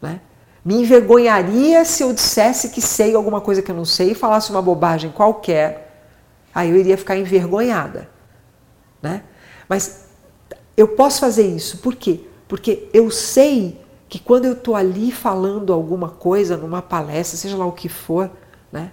Né? 0.01 0.19
Me 0.65 0.73
envergonharia 0.81 1.85
se 1.85 2.01
eu 2.01 2.11
dissesse 2.11 2.69
que 2.69 2.81
sei 2.81 3.13
alguma 3.13 3.39
coisa 3.39 3.61
que 3.61 3.69
eu 3.69 3.75
não 3.75 3.85
sei 3.85 4.13
e 4.13 4.15
falasse 4.15 4.49
uma 4.49 4.59
bobagem 4.59 5.11
qualquer. 5.11 6.09
Aí 6.51 6.71
eu 6.71 6.75
iria 6.75 6.97
ficar 6.97 7.15
envergonhada. 7.15 8.09
Né? 8.99 9.21
Mas 9.69 10.07
eu 10.75 10.87
posso 10.87 11.19
fazer 11.19 11.45
isso, 11.45 11.77
por 11.77 11.93
quê? 11.93 12.21
Porque 12.47 12.89
eu 12.91 13.11
sei 13.11 13.79
que 14.09 14.17
quando 14.17 14.45
eu 14.45 14.53
estou 14.53 14.75
ali 14.75 15.11
falando 15.11 15.71
alguma 15.71 16.09
coisa 16.09 16.57
numa 16.57 16.81
palestra, 16.81 17.37
seja 17.37 17.55
lá 17.55 17.67
o 17.67 17.71
que 17.71 17.87
for, 17.87 18.31
né? 18.71 18.91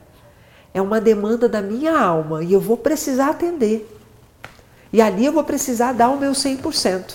É 0.75 0.83
uma 0.83 1.01
demanda 1.01 1.49
da 1.49 1.63
minha 1.63 1.97
alma 1.97 2.43
e 2.43 2.53
eu 2.53 2.61
vou 2.61 2.77
precisar 2.77 3.31
atender. 3.31 3.89
E 4.93 5.01
ali 5.01 5.25
eu 5.25 5.33
vou 5.33 5.45
precisar 5.45 5.93
dar 5.93 6.11
o 6.11 6.19
meu 6.19 6.33
100%. 6.33 7.15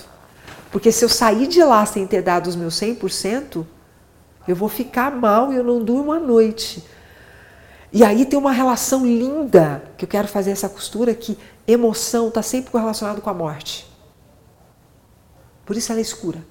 Porque 0.71 0.91
se 0.91 1.03
eu 1.03 1.09
sair 1.09 1.45
de 1.45 1.61
lá 1.63 1.85
sem 1.85 2.07
ter 2.07 2.21
dado 2.21 2.47
os 2.47 2.55
meus 2.55 2.75
100%, 2.75 3.65
eu 4.47 4.55
vou 4.55 4.69
ficar 4.69 5.11
mal 5.11 5.51
e 5.51 5.57
eu 5.57 5.63
não 5.63 5.83
durmo 5.83 6.11
a 6.11 6.19
noite. 6.19 6.83
E 7.91 8.03
aí 8.03 8.25
tem 8.25 8.37
uma 8.37 8.51
relação 8.51 9.05
linda, 9.05 9.83
que 9.97 10.05
eu 10.05 10.09
quero 10.09 10.27
fazer 10.27 10.51
essa 10.51 10.69
costura, 10.69 11.13
que 11.13 11.37
emoção 11.67 12.29
está 12.29 12.41
sempre 12.41 12.71
correlacionado 12.71 13.21
com 13.21 13.29
a 13.29 13.33
morte. 13.33 13.87
Por 15.65 15.75
isso 15.75 15.91
ela 15.91 15.99
é 15.99 16.01
escura. 16.01 16.43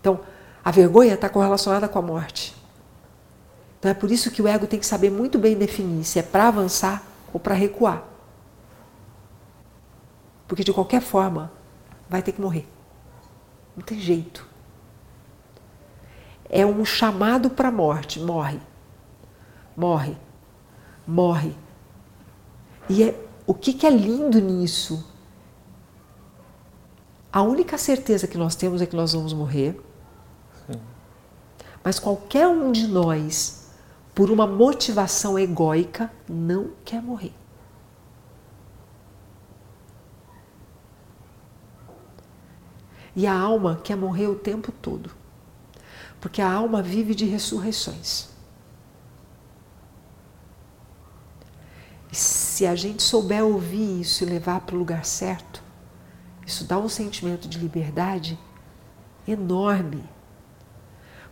Então, 0.00 0.20
a 0.64 0.70
vergonha 0.70 1.14
está 1.14 1.28
correlacionada 1.28 1.88
com 1.88 1.98
a 1.98 2.02
morte. 2.02 2.54
Então 3.78 3.90
é 3.90 3.94
por 3.94 4.10
isso 4.10 4.30
que 4.30 4.42
o 4.42 4.48
ego 4.48 4.66
tem 4.66 4.78
que 4.78 4.86
saber 4.86 5.10
muito 5.10 5.38
bem 5.38 5.56
definir 5.56 6.04
se 6.04 6.18
é 6.18 6.22
para 6.22 6.48
avançar 6.48 7.02
ou 7.32 7.38
para 7.38 7.54
recuar. 7.54 8.04
Porque 10.48 10.64
de 10.64 10.72
qualquer 10.72 11.00
forma 11.02 11.52
vai 12.08 12.22
ter 12.22 12.32
que 12.32 12.40
morrer. 12.40 12.66
Não 13.76 13.84
tem 13.84 13.98
jeito. 13.98 14.46
É 16.48 16.64
um 16.64 16.84
chamado 16.84 17.50
para 17.50 17.68
a 17.68 17.72
morte. 17.72 18.20
Morre. 18.20 18.60
Morre. 19.76 20.16
Morre. 21.06 21.54
E 22.88 23.02
é, 23.02 23.26
o 23.46 23.52
que, 23.52 23.72
que 23.72 23.86
é 23.86 23.90
lindo 23.90 24.40
nisso? 24.40 25.04
A 27.32 27.42
única 27.42 27.76
certeza 27.76 28.26
que 28.26 28.38
nós 28.38 28.54
temos 28.54 28.80
é 28.80 28.86
que 28.86 28.96
nós 28.96 29.12
vamos 29.12 29.32
morrer. 29.32 29.78
Sim. 30.66 30.80
Mas 31.84 31.98
qualquer 31.98 32.46
um 32.48 32.72
de 32.72 32.86
nós 32.86 33.65
por 34.16 34.30
uma 34.30 34.46
motivação 34.46 35.38
egóica, 35.38 36.10
não 36.26 36.70
quer 36.86 37.02
morrer. 37.02 37.34
E 43.14 43.26
a 43.26 43.38
alma 43.38 43.78
quer 43.84 43.94
morrer 43.94 44.26
o 44.28 44.34
tempo 44.34 44.72
todo. 44.72 45.10
Porque 46.18 46.40
a 46.40 46.50
alma 46.50 46.80
vive 46.80 47.14
de 47.14 47.26
ressurreições. 47.26 48.30
E 52.10 52.16
se 52.16 52.64
a 52.64 52.74
gente 52.74 53.02
souber 53.02 53.44
ouvir 53.44 54.00
isso 54.00 54.24
e 54.24 54.26
levar 54.26 54.62
para 54.62 54.76
o 54.76 54.78
lugar 54.78 55.04
certo, 55.04 55.62
isso 56.46 56.64
dá 56.64 56.78
um 56.78 56.88
sentimento 56.88 57.46
de 57.46 57.58
liberdade 57.58 58.38
enorme 59.28 60.15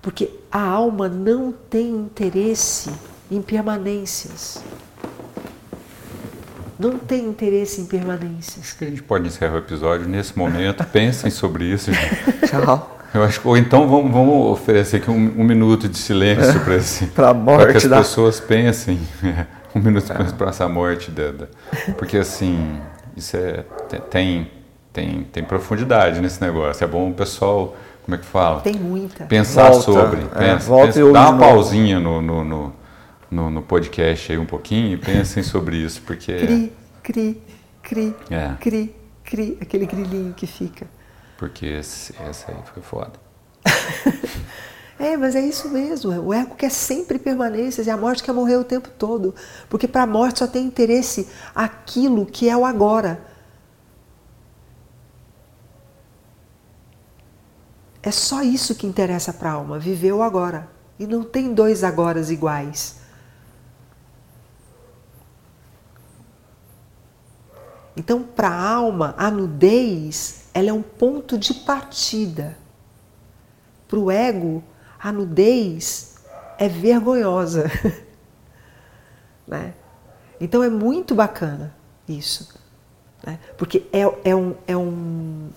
porque 0.04 0.28
a 0.52 0.60
alma 0.60 1.08
não 1.08 1.50
tem 1.50 1.88
interesse 1.88 2.90
em 3.30 3.40
permanências. 3.40 4.62
Não 6.78 6.98
tem 6.98 7.24
interesse 7.24 7.80
em 7.80 7.86
permanências. 7.86 8.58
Acho 8.60 8.76
que 8.76 8.84
a 8.84 8.88
gente 8.90 9.02
pode 9.02 9.26
encerrar 9.26 9.54
o 9.54 9.58
episódio 9.58 10.06
nesse 10.06 10.36
momento. 10.36 10.84
Pensem 10.92 11.30
sobre 11.30 11.64
isso. 11.64 11.90
Tchau. 12.46 13.00
Eu 13.14 13.22
acho 13.22 13.40
ou 13.48 13.56
então 13.56 13.88
vamos, 13.88 14.12
vamos 14.12 14.52
oferecer 14.52 14.96
aqui 14.98 15.10
um, 15.10 15.40
um 15.40 15.44
minuto 15.44 15.88
de 15.88 15.96
silêncio 15.96 16.60
para 16.60 16.76
esse, 16.76 17.06
para 17.14 17.34
que 17.70 17.76
as 17.78 17.84
da... 17.84 17.98
pessoas 17.98 18.40
pensem 18.40 19.00
um 19.74 19.80
minuto 19.80 20.12
é. 20.12 20.32
para 20.32 20.50
essa 20.50 20.68
morte 20.68 21.12
dela, 21.12 21.48
porque 21.96 22.16
assim 22.16 22.80
isso 23.16 23.36
é 23.36 23.64
tem 24.10 24.50
tem 24.92 25.24
tem 25.32 25.44
profundidade 25.44 26.20
nesse 26.20 26.40
negócio. 26.40 26.82
É 26.82 26.88
bom 26.88 27.08
o 27.08 27.14
pessoal 27.14 27.76
como 28.04 28.16
é 28.16 28.18
que 28.18 28.26
fala? 28.26 28.60
Tem 28.60 28.74
muita. 28.74 29.24
Pensar 29.24 29.70
volta, 29.70 29.92
sobre. 29.92 30.20
É, 30.20 30.54
pensa, 30.54 30.66
volta 30.66 30.92
pensa, 30.92 31.12
dá 31.12 31.30
uma 31.30 31.38
pausinha 31.38 31.98
no, 31.98 32.20
no, 32.20 32.44
no, 32.44 32.72
no, 33.30 33.50
no 33.50 33.62
podcast 33.62 34.30
aí 34.30 34.36
um 34.36 34.44
pouquinho 34.44 34.92
e 34.92 34.96
pensem 34.98 35.42
sobre 35.42 35.78
isso, 35.78 36.02
porque... 36.02 36.36
Cri, 36.36 36.72
cri, 37.02 37.42
cri, 37.82 38.14
é. 38.30 38.52
cri, 38.60 38.94
cri, 39.24 39.58
aquele 39.58 39.86
grilinho 39.86 40.34
que 40.34 40.46
fica. 40.46 40.86
Porque 41.38 41.64
esse, 41.64 42.14
essa 42.20 42.52
aí 42.52 42.58
foi 42.74 42.82
foda. 42.82 43.12
é, 45.00 45.16
mas 45.16 45.34
é 45.34 45.40
isso 45.40 45.70
mesmo. 45.70 46.12
O 46.20 46.34
ego 46.34 46.54
quer 46.56 46.70
sempre 46.70 47.18
permanências 47.18 47.86
e 47.86 47.90
a 47.90 47.96
morte 47.96 48.22
quer 48.22 48.32
morrer 48.32 48.56
o 48.56 48.64
tempo 48.64 48.90
todo. 48.98 49.34
Porque 49.70 49.88
para 49.88 50.02
a 50.02 50.06
morte 50.06 50.40
só 50.40 50.46
tem 50.46 50.66
interesse 50.66 51.26
aquilo 51.54 52.26
que 52.26 52.50
é 52.50 52.56
o 52.56 52.66
agora 52.66 53.33
É 58.04 58.10
só 58.10 58.42
isso 58.42 58.74
que 58.74 58.86
interessa 58.86 59.32
para 59.32 59.48
a 59.48 59.54
alma, 59.54 59.78
viver 59.78 60.12
o 60.12 60.22
agora. 60.22 60.68
E 60.98 61.06
não 61.06 61.24
tem 61.24 61.54
dois 61.54 61.82
agoras 61.82 62.30
iguais. 62.30 63.00
Então, 67.96 68.22
para 68.22 68.48
a 68.48 68.70
alma, 68.74 69.14
a 69.16 69.30
nudez 69.30 70.44
ela 70.52 70.68
é 70.68 70.72
um 70.72 70.82
ponto 70.82 71.38
de 71.38 71.54
partida. 71.54 72.58
Para 73.88 73.98
o 73.98 74.10
ego, 74.10 74.62
a 74.98 75.10
nudez 75.10 76.16
é 76.58 76.68
vergonhosa. 76.68 77.70
né? 79.48 79.72
Então 80.38 80.62
é 80.62 80.68
muito 80.68 81.14
bacana 81.14 81.74
isso. 82.06 82.54
Né? 83.26 83.38
Porque 83.56 83.86
é, 83.92 84.02
é, 84.30 84.36
um, 84.36 84.54
é 84.66 84.76
um, 84.76 85.48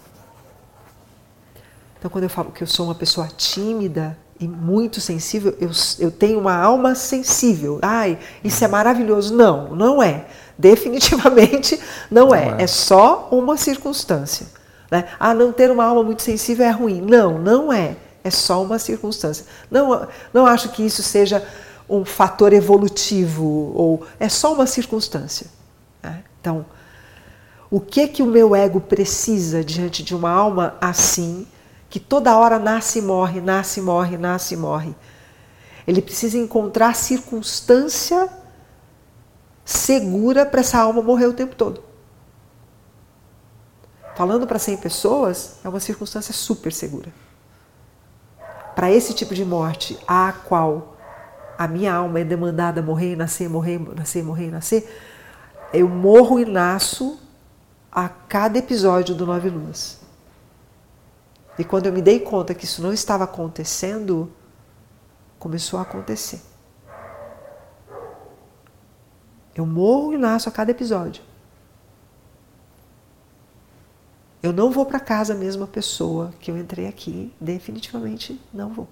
então, 1.97 2.11
quando 2.11 2.25
eu 2.25 2.29
falo 2.29 2.51
que 2.51 2.61
eu 2.61 2.67
sou 2.67 2.85
uma 2.85 2.95
pessoa 2.95 3.27
tímida 3.27 4.17
e 4.39 4.47
muito 4.47 5.01
sensível, 5.01 5.55
eu, 5.59 5.71
eu 5.99 6.11
tenho 6.11 6.39
uma 6.39 6.55
alma 6.55 6.93
sensível. 6.93 7.79
Ai, 7.81 8.19
isso 8.43 8.63
é 8.63 8.67
maravilhoso. 8.67 9.35
Não, 9.35 9.75
não 9.75 10.01
é. 10.01 10.25
Definitivamente 10.57 11.79
não, 12.09 12.33
é. 12.33 12.45
não 12.45 12.55
é. 12.57 12.63
é. 12.63 12.67
só 12.67 13.29
uma 13.31 13.57
circunstância. 13.57 14.47
Né? 14.91 15.05
Ah, 15.19 15.33
não 15.33 15.51
ter 15.51 15.69
uma 15.71 15.85
alma 15.85 16.03
muito 16.03 16.21
sensível 16.21 16.65
é 16.65 16.71
ruim. 16.71 17.01
Não, 17.01 17.39
não 17.39 17.73
é. 17.73 17.95
É 18.23 18.29
só 18.29 18.61
uma 18.61 18.77
circunstância. 18.79 19.45
Não, 19.69 20.07
não 20.33 20.45
acho 20.45 20.69
que 20.69 20.85
isso 20.85 21.01
seja 21.01 21.45
um 21.89 22.03
fator 22.03 22.53
evolutivo 22.53 23.71
ou 23.73 24.05
é 24.19 24.29
só 24.29 24.53
uma 24.53 24.67
circunstância. 24.67 25.47
Né? 26.03 26.23
Então, 26.39 26.65
o 27.69 27.79
que 27.79 28.07
que 28.07 28.23
o 28.23 28.25
meu 28.25 28.55
ego 28.55 28.79
precisa 28.79 29.63
diante 29.63 30.03
de 30.03 30.15
uma 30.15 30.29
alma 30.29 30.75
assim? 30.79 31.47
Que 31.89 31.99
toda 31.99 32.37
hora 32.37 32.59
nasce 32.59 32.99
e 32.99 33.01
morre, 33.01 33.41
nasce 33.41 33.79
e 33.79 33.83
morre, 33.83 34.17
nasce 34.17 34.53
e 34.53 34.57
morre. 34.57 34.95
Ele 35.85 36.01
precisa 36.01 36.37
encontrar 36.37 36.95
circunstância 36.95 38.29
segura 39.63 40.45
para 40.45 40.59
essa 40.59 40.79
alma 40.79 41.01
morrer 41.01 41.27
o 41.27 41.33
tempo 41.33 41.55
todo. 41.55 41.83
Falando 44.15 44.47
para 44.47 44.59
100 44.59 44.77
pessoas, 44.77 45.59
é 45.63 45.69
uma 45.69 45.79
circunstância 45.79 46.33
super 46.33 46.73
segura. 46.73 47.13
Para 48.75 48.91
esse 48.91 49.13
tipo 49.13 49.33
de 49.33 49.45
morte, 49.45 49.97
a 50.07 50.31
qual 50.31 50.97
a 51.57 51.67
minha 51.67 51.93
alma 51.93 52.19
é 52.19 52.23
demandada 52.23 52.81
morrer, 52.81 53.15
nascer, 53.15 53.49
morrer, 53.49 53.79
nascer, 53.95 54.23
morrer, 54.23 54.51
nascer, 54.51 54.89
eu 55.73 55.87
morro 55.87 56.39
e 56.39 56.45
nasço 56.45 57.19
a 57.91 58.07
cada 58.07 58.57
episódio 58.57 59.15
do 59.15 59.25
Nove 59.25 59.49
Luas. 59.49 59.96
E 61.57 61.63
quando 61.63 61.87
eu 61.87 61.93
me 61.93 62.01
dei 62.01 62.19
conta 62.19 62.53
que 62.53 62.65
isso 62.65 62.81
não 62.81 62.93
estava 62.93 63.23
acontecendo, 63.23 64.31
começou 65.39 65.79
a 65.79 65.81
acontecer. 65.81 66.41
Eu 69.55 69.65
morro 69.65 70.13
e 70.13 70.17
nasço 70.17 70.47
a 70.47 70.51
cada 70.51 70.69
episódio. 70.69 71.23
Eu 74.41 74.53
não 74.53 74.69
vou 74.69 74.85
para 74.85 74.99
casa 74.99 75.33
a 75.33 75.35
mesma 75.35 75.65
pessoa 75.65 76.31
que 76.39 76.51
eu 76.51 76.57
entrei 76.57 76.87
aqui, 76.87 77.33
definitivamente 77.41 78.39
não 78.53 78.69
vou. 78.69 78.87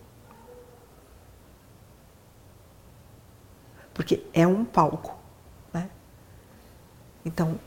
Porque 3.94 4.26
é 4.34 4.46
um 4.46 4.66
palco, 4.66 5.16
né? 5.72 5.90
Então, 7.24 7.60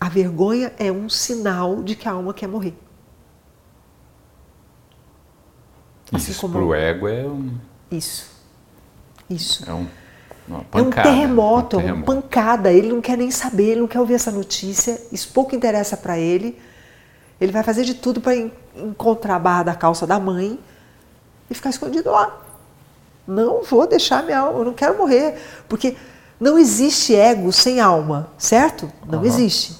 a 0.00 0.08
vergonha 0.08 0.72
é 0.78 0.92
um 0.92 1.08
sinal 1.08 1.82
de 1.82 1.96
que 1.96 2.08
a 2.08 2.12
alma 2.12 2.32
quer 2.32 2.46
morrer. 2.46 2.74
Assim 6.14 6.32
Isso 6.32 6.40
como... 6.40 6.54
pro 6.54 6.74
ego 6.74 7.08
é 7.08 7.24
um... 7.24 7.50
Isso. 7.90 8.30
Isso. 9.28 9.68
É 9.68 9.72
um 9.72 9.86
é 10.72 10.82
um 10.82 10.90
terremoto, 10.90 11.80
é 11.80 11.92
uma 11.92 12.04
pancada. 12.04 12.70
Ele 12.70 12.88
não 12.88 13.00
quer 13.00 13.16
nem 13.16 13.30
saber, 13.30 13.70
ele 13.70 13.80
não 13.80 13.88
quer 13.88 14.00
ouvir 14.00 14.14
essa 14.14 14.30
notícia. 14.30 15.00
Isso 15.10 15.30
pouco 15.32 15.54
interessa 15.54 15.96
para 15.96 16.18
ele. 16.18 16.58
Ele 17.40 17.50
vai 17.50 17.62
fazer 17.62 17.84
de 17.84 17.94
tudo 17.94 18.20
para 18.20 18.34
encontrar 18.76 19.36
a 19.36 19.38
barra 19.38 19.62
da 19.64 19.74
calça 19.74 20.06
da 20.06 20.20
mãe 20.20 20.58
e 21.48 21.54
ficar 21.54 21.70
escondido 21.70 22.10
lá. 22.10 22.40
Não 23.26 23.62
vou 23.64 23.86
deixar 23.86 24.22
minha 24.22 24.38
alma, 24.38 24.58
eu 24.58 24.64
não 24.66 24.74
quero 24.74 24.98
morrer. 24.98 25.40
Porque 25.66 25.96
não 26.38 26.58
existe 26.58 27.16
ego 27.16 27.50
sem 27.50 27.80
alma, 27.80 28.28
certo? 28.36 28.92
Não 29.06 29.20
uhum. 29.20 29.24
existe. 29.24 29.76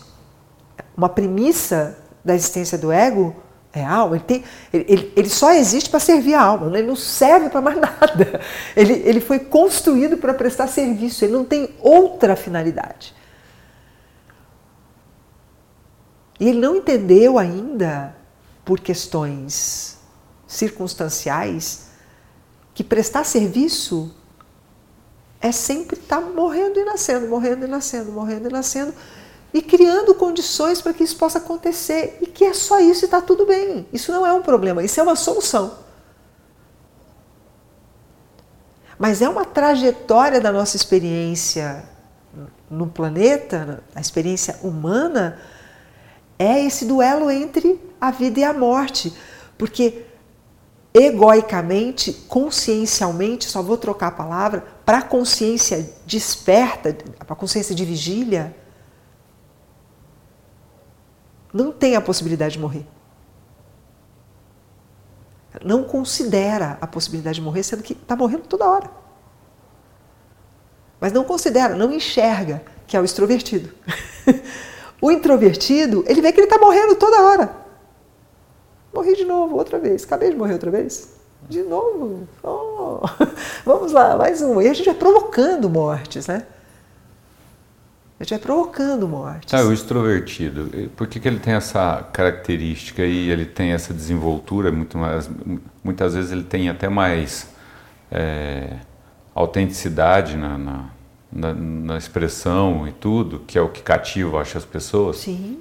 Uma 0.97 1.11
premissa 1.11 1.99
da 2.25 2.35
existência 2.35 2.79
do 2.79 2.91
ego 2.91 3.37
é 3.75 3.85
alma, 3.85 4.17
ele, 4.17 4.25
tem, 4.25 4.45
ele, 4.73 5.13
ele 5.17 5.29
só 5.29 5.53
existe 5.53 5.91
para 5.91 5.99
servir 5.99 6.35
a 6.35 6.43
alma, 6.43 6.67
ele 6.79 6.87
não 6.87 6.95
serve 6.95 7.49
para 7.49 7.61
mais 7.61 7.77
nada. 7.81 8.41
Ele, 8.77 8.93
ele 9.05 9.21
foi 9.21 9.39
construído 9.41 10.17
para 10.17 10.33
prestar 10.33 10.69
serviço, 10.69 11.25
ele 11.25 11.33
não 11.33 11.45
tem 11.45 11.75
outra 11.81 12.37
finalidade. 12.37 13.15
E 16.39 16.49
ele 16.49 16.59
não 16.59 16.77
entendeu 16.77 17.39
ainda, 17.39 18.17
por 18.65 18.81
questões 18.81 19.99
circunstanciais, 20.47 21.89
que 22.75 22.83
prestar 22.83 23.25
serviço 23.25 24.15
é 25.41 25.53
sempre 25.53 25.99
estar 25.99 26.21
tá 26.21 26.29
morrendo 26.29 26.81
e 26.81 26.85
nascendo, 26.85 27.29
morrendo 27.29 27.65
e 27.67 27.69
nascendo, 27.69 28.13
morrendo 28.13 28.49
e 28.49 28.53
nascendo 28.53 28.95
e 29.55 29.63
criando 29.63 30.17
condições 30.17 30.83
para 30.83 30.93
que 30.93 31.05
isso 31.05 31.17
possa 31.17 31.39
acontecer 31.39 32.19
e 32.21 32.27
que 32.27 32.45
é 32.45 32.53
só 32.53 32.81
isso 32.81 33.05
e 33.05 33.07
está 33.07 33.23
tudo 33.23 33.47
bem. 33.47 33.87
Isso 33.93 34.11
não 34.11 34.27
é 34.27 34.33
um 34.33 34.43
problema, 34.43 34.83
isso 34.83 34.99
é 34.99 35.03
uma 35.03 35.15
solução. 35.15 35.79
Mas 38.99 39.23
é 39.23 39.29
uma 39.29 39.45
trajetória 39.45 40.41
da 40.41 40.51
nossa 40.51 40.75
experiência 40.75 41.85
no 42.69 42.89
planeta, 42.89 43.85
a 43.95 44.01
experiência 44.01 44.59
humana, 44.61 45.39
é 46.37 46.65
esse 46.65 46.85
duelo 46.85 47.31
entre 47.31 47.81
a 48.01 48.11
vida 48.11 48.41
e 48.41 48.45
a 48.45 48.53
morte. 48.53 49.15
Porque 49.57 50.05
egoicamente, 50.93 52.13
consciencialmente, 52.13 53.49
só 53.49 53.63
vou 53.63 53.77
trocar 53.77 54.09
a 54.09 54.13
palavra, 54.13 54.65
para 54.85 54.99
a 54.99 55.03
consciência 55.03 55.89
desperta, 56.05 56.93
para 57.19 57.35
a 57.35 57.37
consciência 57.37 57.73
de 57.73 57.85
vigília, 57.85 58.55
não 61.55 61.71
tem 61.71 61.95
a 61.95 62.01
possibilidade 62.01 62.55
de 62.55 62.59
morrer. 62.59 62.85
Não 65.65 65.85
considera 65.85 66.77
a 66.81 66.87
possibilidade 66.87 67.37
de 67.37 67.43
morrer, 67.43 67.63
sendo 67.63 67.85
que 67.85 67.93
está 67.93 68.17
morrendo 68.17 68.43
toda 68.49 68.69
hora. 68.69 68.91
Mas 71.01 71.13
não 71.13 71.23
considera, 71.23 71.77
não 71.77 71.93
enxerga 71.93 72.65
que 72.89 72.97
é 72.97 73.01
o 73.01 73.05
extrovertido. 73.05 73.73
o 75.01 75.13
introvertido, 75.13 76.05
ele 76.09 76.21
vê 76.21 76.33
que 76.33 76.41
ele 76.41 76.49
está 76.49 76.59
morrendo 76.59 76.97
toda 76.97 77.23
hora. 77.23 77.57
Morri 78.93 79.15
de 79.15 79.25
novo, 79.25 79.57
outra 79.57 79.79
vez. 79.79 80.03
Acabei 80.03 80.31
de 80.31 80.37
morrer 80.37 80.55
outra 80.55 80.73
vez. 80.73 81.15
De 81.49 81.63
novo. 81.63 82.27
Oh. 82.43 83.01
Vamos 83.65 83.93
lá, 83.93 84.17
mais 84.17 84.43
um. 84.43 84.61
E 84.61 84.69
a 84.69 84.75
gente 84.75 84.87
vai 84.87 84.95
provocando 84.95 85.71
mortes, 85.71 86.27
né? 86.27 86.47
Gente 88.21 88.31
vai 88.31 88.39
provocando 88.39 89.09
mortes. 89.09 89.53
Ah, 89.53 89.65
o 89.65 89.73
extrovertido, 89.73 90.89
por 90.97 91.07
que, 91.09 91.19
que 91.19 91.27
ele 91.27 91.41
tem 91.41 91.55
essa 91.55 92.09
característica 92.13 93.05
e 93.05 93.29
ele 93.29 93.45
tem 93.45 93.73
essa 93.73 93.93
desenvoltura? 93.93 94.71
Muito 94.71 94.97
mais, 94.97 95.29
muitas 95.83 96.15
vezes 96.15 96.31
ele 96.31 96.45
tem 96.45 96.69
até 96.69 96.89
mais 96.89 97.49
é, 98.13 98.77
autenticidade 99.35 100.37
na, 100.37 100.57
na, 100.57 100.91
na, 101.33 101.55
na, 101.55 101.99
expressão 101.99 102.87
e 102.87 102.93
tudo, 102.93 103.41
que 103.41 103.59
é 103.59 103.61
o 103.61 103.69
que 103.69 103.83
cativa, 103.83 104.41
acho, 104.41 104.57
as 104.57 104.65
pessoas. 104.65 105.17
Sim. 105.17 105.59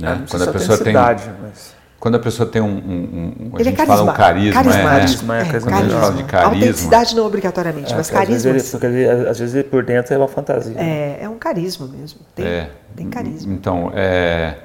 Né? 0.00 0.24
Quando 0.30 0.42
a 0.42 0.52
pessoa 0.52 0.78
tem. 0.78 0.92
Mas... 0.94 1.74
Quando 2.02 2.16
a 2.16 2.18
pessoa 2.18 2.48
tem 2.48 2.60
um. 2.60 2.66
um, 2.66 3.32
um 3.38 3.50
a 3.52 3.60
ele 3.60 3.70
gente 3.70 3.80
é 3.80 3.86
fala 3.86 4.02
um 4.02 4.12
carisma, 4.12 4.60
carismático, 4.60 5.32
é, 5.32 5.36
é, 5.36 5.40
é, 5.40 5.44
carisma. 5.44 5.70
carisma. 5.70 6.12
de 6.14 6.24
carisma. 6.24 6.54
Autenticidade 6.54 7.14
não 7.14 7.24
obrigatoriamente, 7.24 7.92
é, 7.92 7.96
mas 7.96 8.10
carisma. 8.10 8.34
Às 8.34 8.42
vezes, 8.42 8.74
ele, 8.74 9.04
ele, 9.04 9.28
às 9.28 9.38
vezes 9.38 9.66
por 9.66 9.84
dentro 9.84 10.12
é 10.12 10.18
uma 10.18 10.26
fantasia. 10.26 10.74
É, 10.76 11.18
é 11.20 11.28
um 11.28 11.38
carisma 11.38 11.86
mesmo. 11.86 12.18
Tem, 12.34 12.44
é, 12.44 12.70
tem 12.96 13.08
carisma. 13.08 13.52
Então, 13.52 13.92
é, 13.94 14.56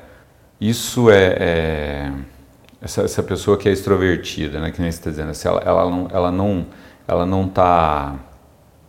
isso 0.60 1.12
é. 1.12 1.38
é 1.40 2.12
essa, 2.82 3.04
essa, 3.04 3.22
pessoa 3.22 3.56
que 3.56 3.70
é 3.70 3.72
extrovertida, 3.72 4.60
né, 4.60 4.72
que 4.72 4.82
nem 4.82 4.92
você 4.92 4.98
está 4.98 5.12
dizendo, 5.12 5.30
assim, 5.30 5.48
ela, 5.48 5.62
ela, 5.64 5.92
não, 5.92 6.08
ela 6.12 6.32
não 6.32 6.66
ela 7.08 7.24
não 7.24 7.46
está 7.46 8.16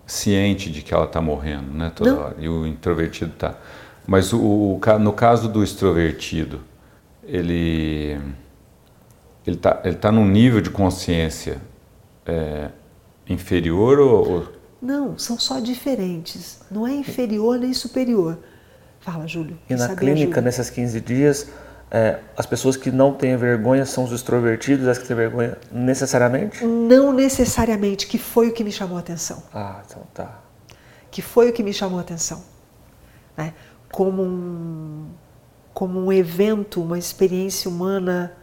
ciente 0.07 0.71
de 0.71 0.81
que 0.81 0.95
ela 0.95 1.05
está 1.05 1.21
morrendo, 1.21 1.71
né, 1.75 1.93
toda 1.95 2.13
não. 2.13 2.19
hora. 2.19 2.37
E 2.39 2.49
o 2.49 2.67
introvertido 2.67 3.31
está. 3.31 3.57
Mas 4.07 4.33
o, 4.33 4.41
o, 4.41 4.81
no 4.99 5.13
caso 5.13 5.51
do 5.51 5.63
extrovertido, 5.63 6.63
ele 7.29 8.19
ele 9.47 9.57
está 9.57 9.81
ele 9.85 9.97
tá 9.97 10.11
num 10.11 10.27
nível 10.27 10.61
de 10.61 10.71
consciência 10.71 11.61
é, 12.27 12.71
inferior 13.29 13.99
ou, 13.99 14.49
Não, 14.81 15.19
são 15.19 15.39
só 15.39 15.61
diferentes. 15.61 16.61
Não 16.71 16.87
é 16.87 16.93
inferior 16.93 17.59
nem 17.59 17.73
superior. 17.73 18.39
Fala, 19.01 19.27
Júlio. 19.27 19.59
E 19.69 19.75
na 19.75 19.95
clínica, 19.95 20.41
nesses 20.41 20.69
15 20.71 21.01
dias, 21.01 21.51
é, 21.91 22.19
as 22.37 22.45
pessoas 22.45 22.77
que 22.77 22.91
não 22.91 23.15
têm 23.15 23.37
vergonha 23.37 23.87
são 23.87 24.05
os 24.05 24.13
extrovertidos, 24.13 24.87
as 24.87 24.99
que 24.99 25.07
têm 25.07 25.17
vergonha 25.17 25.57
necessariamente? 25.71 26.65
Não 26.65 27.13
necessariamente, 27.13 28.07
que 28.07 28.19
foi 28.19 28.49
o 28.49 28.53
que 28.53 28.63
me 28.63 28.73
chamou 28.73 28.97
a 28.97 29.01
atenção. 29.01 29.43
Ah, 29.55 29.83
então 29.87 30.03
tá. 30.13 30.41
Que 31.11 31.23
foi 31.23 31.49
o 31.49 31.53
que 31.53 31.63
me 31.63 31.73
chamou 31.73 31.99
a 31.99 32.03
atenção. 32.03 32.43
Né? 33.37 33.55
Como 33.91 34.23
um 34.23 35.07
como 35.79 36.01
um 36.01 36.13
evento, 36.13 36.83
uma 36.83 36.99
experiência 36.99 37.71
humana 37.71 38.37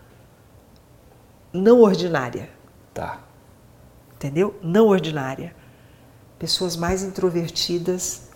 não 1.51 1.81
ordinária. 1.81 2.49
Tá. 2.93 3.19
Entendeu? 4.13 4.57
Não 4.63 4.87
ordinária. 4.87 5.53
Pessoas 6.39 6.77
mais 6.77 7.03
introvertidas, 7.03 8.29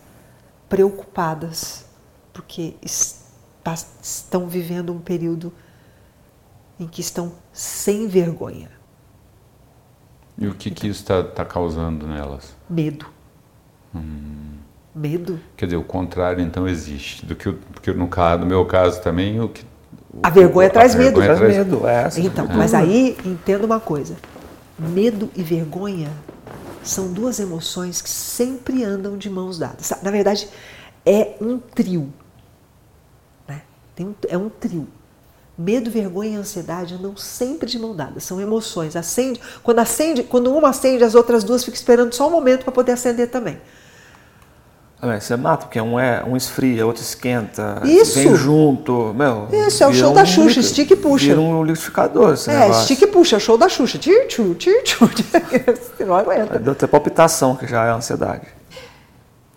preocupadas, 0.68 1.86
porque 2.34 2.76
estão 4.02 4.50
vivendo 4.50 4.92
um 4.92 5.00
período 5.00 5.54
em 6.78 6.86
que 6.86 7.00
estão 7.00 7.32
sem 7.54 8.06
vergonha. 8.06 8.70
E 10.38 10.46
o 10.46 10.54
que, 10.54 10.68
então, 10.68 10.82
que 10.82 10.88
isso 10.90 11.00
está 11.00 11.24
tá 11.24 11.46
causando 11.46 12.06
nelas? 12.06 12.54
Medo. 12.70 13.06
Hum. 13.96 14.49
Medo. 15.00 15.40
Quer 15.56 15.66
dizer, 15.68 15.78
o 15.78 15.84
contrário 15.84 16.44
então 16.44 16.68
existe. 16.68 17.26
Do 17.26 17.34
que, 17.34 17.50
porque 17.54 17.94
no, 17.94 18.10
caso, 18.10 18.42
no 18.42 18.46
meu 18.46 18.66
caso 18.66 19.02
tambem, 19.02 19.40
o 19.40 19.48
que. 19.48 19.64
A 20.22 20.30
vergonha 20.30 20.68
o, 20.68 20.72
traz 20.72 20.94
a 20.94 20.98
medo. 20.98 21.22
Vergonha 21.22 21.38
traz 21.38 21.58
medo, 21.58 21.88
é. 21.88 22.10
Então, 22.18 22.46
é. 22.46 22.54
mas 22.54 22.74
aí 22.74 23.16
entenda 23.24 23.66
uma 23.66 23.80
coisa: 23.80 24.18
medo 24.78 25.30
e 25.38 25.42
vergonha 25.42 26.10
são 26.84 27.14
duas 27.14 27.40
emoções 27.40 28.02
que 28.02 28.10
sempre 28.10 28.84
andam 28.84 29.18
de 29.18 29.30
mãos 29.30 29.58
dadas. 29.58 29.94
Na 30.04 30.12
verdade, 30.12 30.50
é 31.06 31.38
um 31.40 31.58
trio. 31.58 32.12
Né? 33.48 33.62
Tem 33.96 34.06
um, 34.06 34.16
é 34.28 34.38
um 34.38 34.50
trio. 34.50 34.86
Medo, 35.58 35.90
vergonha 35.90 36.32
e 36.32 36.36
ansiedade 36.36 36.96
andam 36.96 37.16
sempre 37.16 37.70
de 37.70 37.80
mão 37.80 37.96
dada. 37.96 38.20
São 38.20 38.42
emoções. 38.42 38.98
Acende, 38.98 39.40
quando 39.64 39.80
acende, 39.80 40.24
quando 40.24 40.54
uma 40.54 40.72
acende, 40.72 41.06
as 41.06 41.16
outras 41.16 41.46
duas 41.46 41.64
ficam 41.64 41.76
esperando 41.76 42.14
só 42.14 42.28
um 42.28 42.32
momento 42.32 42.66
para 42.66 42.74
poder 42.74 42.92
acender 42.92 43.30
também. 43.32 43.62
Você 45.02 45.38
mata, 45.38 45.66
porque 45.66 45.80
um, 45.80 45.98
é, 45.98 46.22
um 46.28 46.36
esfria, 46.36 46.86
outro 46.86 47.02
esquenta, 47.02 47.82
Isso. 47.86 48.16
vem 48.16 48.36
junto. 48.36 49.14
Meu, 49.14 49.48
Isso, 49.50 49.82
é 49.82 49.88
o 49.88 49.94
show 49.94 50.12
um 50.12 50.14
da 50.14 50.26
Xuxa, 50.26 50.60
estica 50.60 50.94
e 50.94 50.98
puxa. 50.98 51.28
Vira 51.28 51.40
um 51.40 51.64
liquidificador. 51.64 52.34
Esse 52.34 52.52
é, 52.52 52.70
estica 52.70 53.06
e 53.06 53.08
puxa, 53.08 53.38
é 53.38 53.38
o 53.38 53.40
show 53.40 53.58
da 53.58 53.70
Xuxa. 53.70 53.98
Tir, 53.98 54.28
tchu, 54.28 54.56
tir, 54.56 54.84
tchu. 54.84 55.10
Não 56.06 56.16
aguenta. 56.16 56.60
Deu 56.60 56.74
até 56.74 56.86
palpitação, 56.86 57.56
que 57.56 57.66
já 57.66 57.86
é 57.86 57.92
ansiedade. 57.92 58.46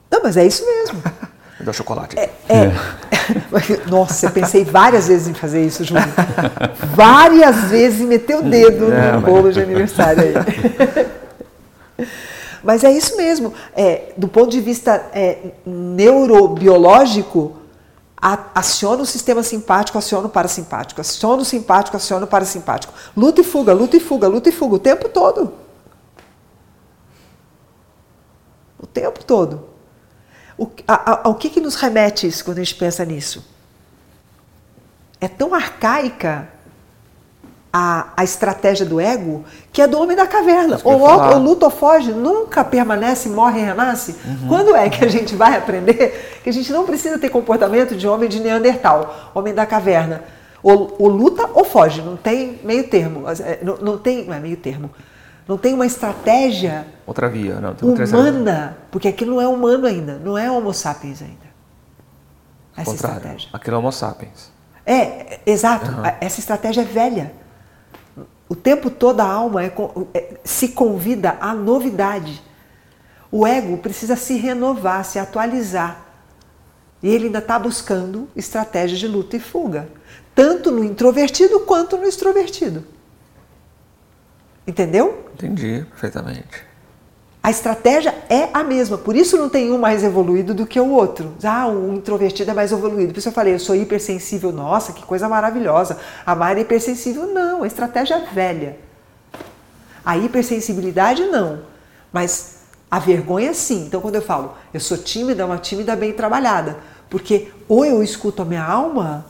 Não, 0.09 0.23
mas 0.23 0.37
é 0.37 0.47
isso 0.47 0.65
mesmo. 0.65 1.03
Me 1.59 1.67
dá 1.67 1.73
chocolate. 1.73 2.17
É, 2.17 2.31
é. 2.49 2.73
Nossa, 3.91 4.27
eu 4.27 4.31
pensei 4.31 4.65
várias 4.65 5.09
vezes 5.09 5.27
em 5.27 5.35
fazer 5.35 5.65
isso, 5.65 5.83
Júlio. 5.83 6.05
várias 6.95 7.65
vezes 7.65 8.01
e 8.01 8.05
meter 8.05 8.37
o 8.37 8.43
dedo 8.43 8.93
é, 8.93 9.13
no 9.13 9.21
bolo 9.23 9.45
mas... 9.45 9.55
de 9.55 9.61
aniversário 9.61 10.23
aí. 10.23 11.22
Mas 12.63 12.85
é 12.85 12.93
isso 12.93 13.17
mesmo. 13.17 13.53
É, 13.75 14.13
do 14.17 14.29
ponto 14.29 14.51
de 14.51 14.61
vista 14.61 15.11
é, 15.13 15.53
neurobiológico, 15.67 17.57
aciona 18.55 19.03
o 19.03 19.07
sistema 19.07 19.43
simpático, 19.43 19.99
aciona 19.99 20.29
o 20.29 20.31
parasimpático, 20.31 21.01
aciona 21.01 21.43
o 21.43 21.45
simpático, 21.45 21.97
aciona 21.97 22.25
o 22.25 22.29
parasimpático. 22.29 22.95
Luta 23.17 23.41
e 23.41 23.45
fuga, 23.45 23.73
luta 23.73 23.97
e 23.97 24.01
fuga, 24.01 24.29
luta 24.29 24.49
e 24.49 24.53
fuga, 24.53 24.77
o 24.77 24.79
tempo 24.79 25.09
todo. 25.09 25.53
O 28.79 28.87
tempo 28.87 29.25
todo. 29.25 29.69
O, 30.57 30.69
a, 30.87 31.29
a, 31.29 31.35
que, 31.35 31.51
que 31.51 31.61
nos 31.61 31.75
remete 31.75 32.29
isso 32.29 32.45
quando 32.45 32.59
a 32.59 32.63
gente 32.63 32.77
pensa 32.77 33.05
nisso? 33.05 33.45
É 35.21 35.27
tão 35.27 35.53
arcaica 35.53 36.49
a, 37.73 38.09
a 38.17 38.23
estratégia 38.23 38.85
do 38.85 39.01
ego 39.01 39.45
que 39.73 39.81
é 39.81 39.87
do 39.87 39.99
homem 39.99 40.15
da 40.15 40.27
caverna. 40.27 40.79
Ou, 40.85 41.01
ou 41.01 41.39
luta 41.39 41.65
ou 41.65 41.71
foge, 41.71 42.13
nunca 42.13 42.63
permanece, 42.63 43.31
morre 43.31 43.61
e 43.61 43.65
renasce. 43.65 44.15
Uhum. 44.25 44.49
Quando 44.49 44.77
é 44.77 44.91
que 44.91 45.05
a 45.05 45.09
gente 45.09 45.35
vai 45.35 45.57
aprender 45.57 46.41
que 46.45 46.51
a 46.51 46.53
gente 46.53 46.71
não 46.71 46.85
precisa 46.85 47.19
ter 47.19 47.31
comportamento 47.31 47.97
de 47.97 48.07
homem 48.07 48.29
de 48.29 48.41
Neandertal, 48.41 49.31
homem 49.35 49.55
da 49.55 49.65
caverna? 49.65 50.23
Ou, 50.63 50.95
ou 50.99 51.09
luta 51.09 51.49
ou 51.55 51.65
foge, 51.65 52.03
não 52.03 52.17
tem 52.17 52.61
meio 52.63 52.87
termo. 52.89 53.25
É, 53.29 53.59
não, 53.63 53.79
não 53.79 53.99
tem, 53.99 54.25
não 54.27 54.35
é 54.35 54.39
meio 54.39 54.57
termo. 54.57 54.91
Não 55.49 55.57
tem 55.59 55.75
uma 55.75 55.87
estratégia 55.87 56.87
outra 57.05 57.29
via, 57.29 57.57
não, 57.57 57.75
tem 57.75 57.89
humana, 57.89 58.77
porque 58.93 59.09
aquilo 59.09 59.35
não 59.35 59.41
é 59.41 59.49
humano 59.49 59.87
ainda, 59.87 60.21
não 60.23 60.39
é 60.39 60.49
Homo 60.49 60.73
sapiens 60.73 61.21
ainda. 61.21 61.53
Essa 62.77 62.95
estratégia. 62.95 63.49
Aquilo 63.53 63.77
é 63.77 63.79
Homo 63.79 63.91
sapiens. 63.91 64.53
É, 64.87 65.41
exato. 65.45 65.91
Uhum. 65.91 66.03
Essa 66.21 66.39
estratégia 66.39 66.83
é 66.83 66.85
velha. 66.85 67.42
O 68.49 68.55
tempo 68.55 68.91
todo 68.91 69.21
a 69.21 69.27
alma 69.27 69.65
é, 69.65 69.73
é, 70.15 70.35
se 70.45 70.69
convida 70.69 71.39
à 71.41 71.55
novidade. 71.55 72.43
O 73.31 73.47
ego 73.47 73.79
precisa 73.79 74.15
se 74.17 74.37
renovar, 74.37 75.05
se 75.05 75.19
atualizar. 75.19 76.07
E 77.03 77.09
ele 77.09 77.27
ainda 77.27 77.39
está 77.39 77.59
buscando 77.59 78.29
estratégias 78.37 79.01
de 79.01 79.09
luta 79.09 79.37
e 79.37 79.41
fuga, 79.41 79.89
tanto 80.35 80.71
no 80.71 80.85
introvertido 80.85 81.61
quanto 81.61 81.97
no 81.97 82.05
extrovertido. 82.05 82.85
Entendeu? 84.67 85.27
Entendi 85.35 85.85
perfeitamente. 85.91 86.72
A 87.43 87.51
estratégia 87.51 88.15
é 88.29 88.49
a 88.55 88.63
mesma, 88.63 88.97
por 88.97 89.17
isso 89.17 89.37
não 89.37 89.49
tem 89.49 89.73
um 89.73 89.79
mais 89.79 90.05
evoluído 90.05 90.55
do 90.55 90.65
que 90.65 90.79
o 90.79 90.91
outro. 90.91 91.33
Ah, 91.43 91.67
um 91.67 91.95
introvertido 91.95 92.53
é 92.53 92.55
mais 92.55 92.71
evoluído. 92.71 93.13
Por 93.13 93.19
isso 93.19 93.31
eu 93.31 93.33
falei, 93.33 93.55
eu 93.55 93.59
sou 93.59 93.75
hipersensível. 93.75 94.53
Nossa, 94.53 94.93
que 94.93 95.05
coisa 95.05 95.29
maravilhosa. 95.29 95.99
A 96.25 96.37
Mari 96.37 96.61
é 96.61 96.63
hipersensível. 96.63 97.27
Não, 97.27 97.65
a 97.65 97.67
estratégia 97.67 98.15
é 98.15 98.33
velha. 98.33 98.79
A 100.05 100.17
hipersensibilidade 100.17 101.25
não, 101.25 101.61
mas 102.13 102.59
a 102.89 103.01
vergonha 103.01 103.53
sim. 103.55 103.87
Então 103.87 104.01
quando 104.01 104.17
eu 104.17 104.23
falo, 104.23 104.55
eu 104.73 104.79
sou 104.79 104.97
tímida, 104.97 105.45
uma 105.45 105.59
tímida 105.59 105.97
bem 105.97 106.13
trabalhada. 106.13 106.79
Porque 107.11 107.51
ou 107.69 107.85
eu 107.85 108.05
escuto 108.05 108.43
a 108.43 108.45
minha 108.45 108.65
alma, 108.65 109.27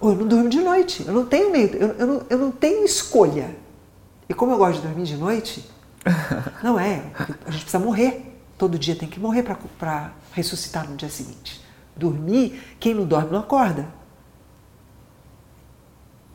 ou 0.00 0.10
eu 0.10 0.16
não 0.16 0.28
durmo 0.28 0.48
de 0.48 0.60
noite. 0.60 1.04
Eu 1.04 1.12
não 1.12 1.26
tenho 1.26 1.50
meio, 1.50 1.74
eu, 1.74 1.88
eu, 1.98 2.06
não, 2.06 2.22
eu 2.30 2.38
não 2.38 2.50
tenho 2.52 2.84
escolha. 2.84 3.50
E 4.28 4.34
como 4.34 4.52
eu 4.52 4.58
gosto 4.58 4.80
de 4.80 4.86
dormir 4.86 5.04
de 5.04 5.16
noite, 5.16 5.68
não 6.62 6.78
é, 6.78 7.02
a 7.46 7.50
gente 7.50 7.62
precisa 7.62 7.78
morrer. 7.78 8.28
Todo 8.58 8.78
dia 8.78 8.94
tem 8.94 9.08
que 9.08 9.18
morrer 9.18 9.42
para 9.42 10.12
ressuscitar 10.32 10.88
no 10.88 10.96
dia 10.96 11.08
seguinte. 11.08 11.60
Dormir, 11.96 12.76
quem 12.78 12.94
não 12.94 13.04
dorme 13.04 13.32
não 13.32 13.40
acorda. 13.40 13.86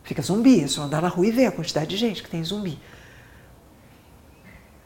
Fica 0.03 0.21
zumbi, 0.21 0.63
é 0.63 0.67
só 0.67 0.83
andar 0.83 1.01
na 1.01 1.07
rua 1.07 1.27
e 1.27 1.31
ver 1.31 1.47
a 1.47 1.51
quantidade 1.51 1.89
de 1.89 1.97
gente 1.97 2.23
que 2.23 2.29
tem 2.29 2.43
zumbi. 2.43 2.79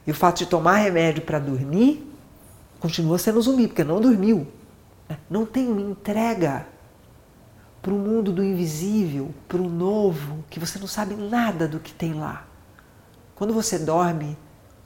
E 0.06 0.12
o 0.12 0.16
fato 0.16 0.40
de 0.40 0.46
tomar 0.48 0.78
remédio 0.78 1.22
para 1.22 1.40
dormir 1.40 2.08
continua 2.80 3.20
sendo 3.20 3.42
zumbi, 3.42 3.68
porque 3.68 3.84
não 3.84 4.02
dormiu. 4.02 4.48
Né? 5.08 5.18
Não 5.30 5.46
tem 5.46 5.68
uma 5.68 5.82
entrega 5.82 6.66
para 7.82 7.94
o 7.94 7.98
mundo 7.98 8.32
do 8.32 8.44
invisível, 8.44 9.32
para 9.48 9.62
o 9.62 9.70
novo, 9.70 10.44
que 10.50 10.60
você 10.60 10.80
não 10.80 10.88
sabe 10.88 11.16
nada 11.16 11.68
do 11.68 11.80
que 11.80 11.94
tem 11.94 12.14
lá. 12.14 12.46
Quando 13.36 13.54
você 13.54 13.78
dorme, 13.80 14.38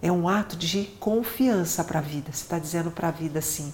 é 0.02 0.12
um 0.12 0.28
ato 0.28 0.56
de 0.56 0.86
confiança 1.00 1.84
para 1.84 2.00
a 2.00 2.02
vida. 2.02 2.32
Você 2.32 2.44
está 2.44 2.60
dizendo 2.60 2.92
para 2.92 3.08
a 3.08 3.12
vida 3.12 3.40
assim: 3.40 3.74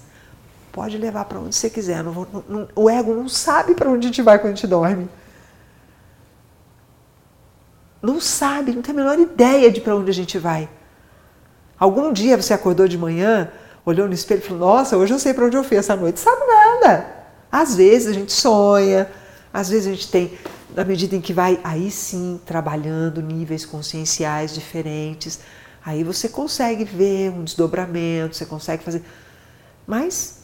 pode 0.72 0.98
levar 0.98 1.26
para 1.26 1.40
onde 1.40 1.56
você 1.56 1.70
quiser. 1.70 2.04
Não 2.04 2.12
vou, 2.12 2.28
não, 2.48 2.68
o 2.76 2.90
ego 2.90 3.14
não 3.14 3.28
sabe 3.28 3.76
para 3.76 3.90
onde 3.90 4.08
a 4.08 4.10
gente 4.10 4.22
vai 4.22 4.40
quando 4.40 4.54
a 4.54 4.56
gente 4.56 4.68
dorme. 4.68 5.10
Não 8.02 8.20
sabe, 8.20 8.74
não 8.74 8.82
tem 8.82 8.94
a 8.94 8.98
menor 8.98 9.20
ideia 9.20 9.70
de 9.70 9.80
para 9.80 9.96
onde 9.96 10.10
a 10.10 10.14
gente 10.14 10.40
vai. 10.40 10.68
Algum 11.78 12.12
dia 12.12 12.40
você 12.40 12.54
acordou 12.54 12.88
de 12.88 12.98
manhã, 12.98 13.52
olhou 13.86 14.08
no 14.08 14.14
espelho 14.14 14.40
e 14.40 14.48
falou: 14.48 14.60
Nossa, 14.60 14.98
hoje 14.98 15.14
eu 15.14 15.20
sei 15.20 15.34
para 15.34 15.46
onde 15.46 15.58
eu 15.58 15.64
fui 15.64 15.78
essa 15.78 15.96
noite. 15.96 16.20
Sabe 16.20 16.42
nada. 16.46 17.06
Às 17.52 17.76
vezes 17.76 18.08
a 18.08 18.14
gente 18.14 18.32
sonha, 18.32 19.10
às 19.54 19.70
vezes 19.70 19.88
a 19.88 19.92
gente 19.92 20.10
tem, 20.10 20.38
na 20.74 20.86
medida 20.86 21.16
em 21.16 21.22
que 21.22 21.34
vai 21.34 21.60
aí 21.64 21.92
sim 21.92 22.40
trabalhando 22.46 23.22
níveis 23.22 23.66
conscienciais 23.66 24.54
diferentes 24.54 25.40
Aí 25.84 26.04
você 26.04 26.30
consegue 26.30 26.84
ver 26.84 27.32
um 27.32 27.44
desdobramento, 27.44 28.36
você 28.36 28.46
consegue 28.46 28.84
fazer. 28.84 29.04
Mas 29.88 30.42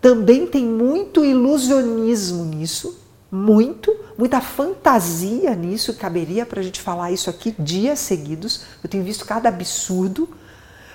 também 0.00 0.46
tem 0.46 0.64
muito 0.64 1.24
ilusionismo 1.24 2.44
nisso, 2.44 2.98
muito, 3.30 3.94
muita 4.16 4.40
fantasia 4.40 5.54
nisso. 5.54 5.94
Caberia 5.94 6.46
para 6.46 6.60
a 6.60 6.62
gente 6.62 6.80
falar 6.80 7.10
isso 7.10 7.28
aqui 7.28 7.54
dias 7.58 7.98
seguidos. 7.98 8.64
Eu 8.82 8.88
tenho 8.88 9.04
visto 9.04 9.24
cada 9.24 9.48
absurdo. 9.48 10.28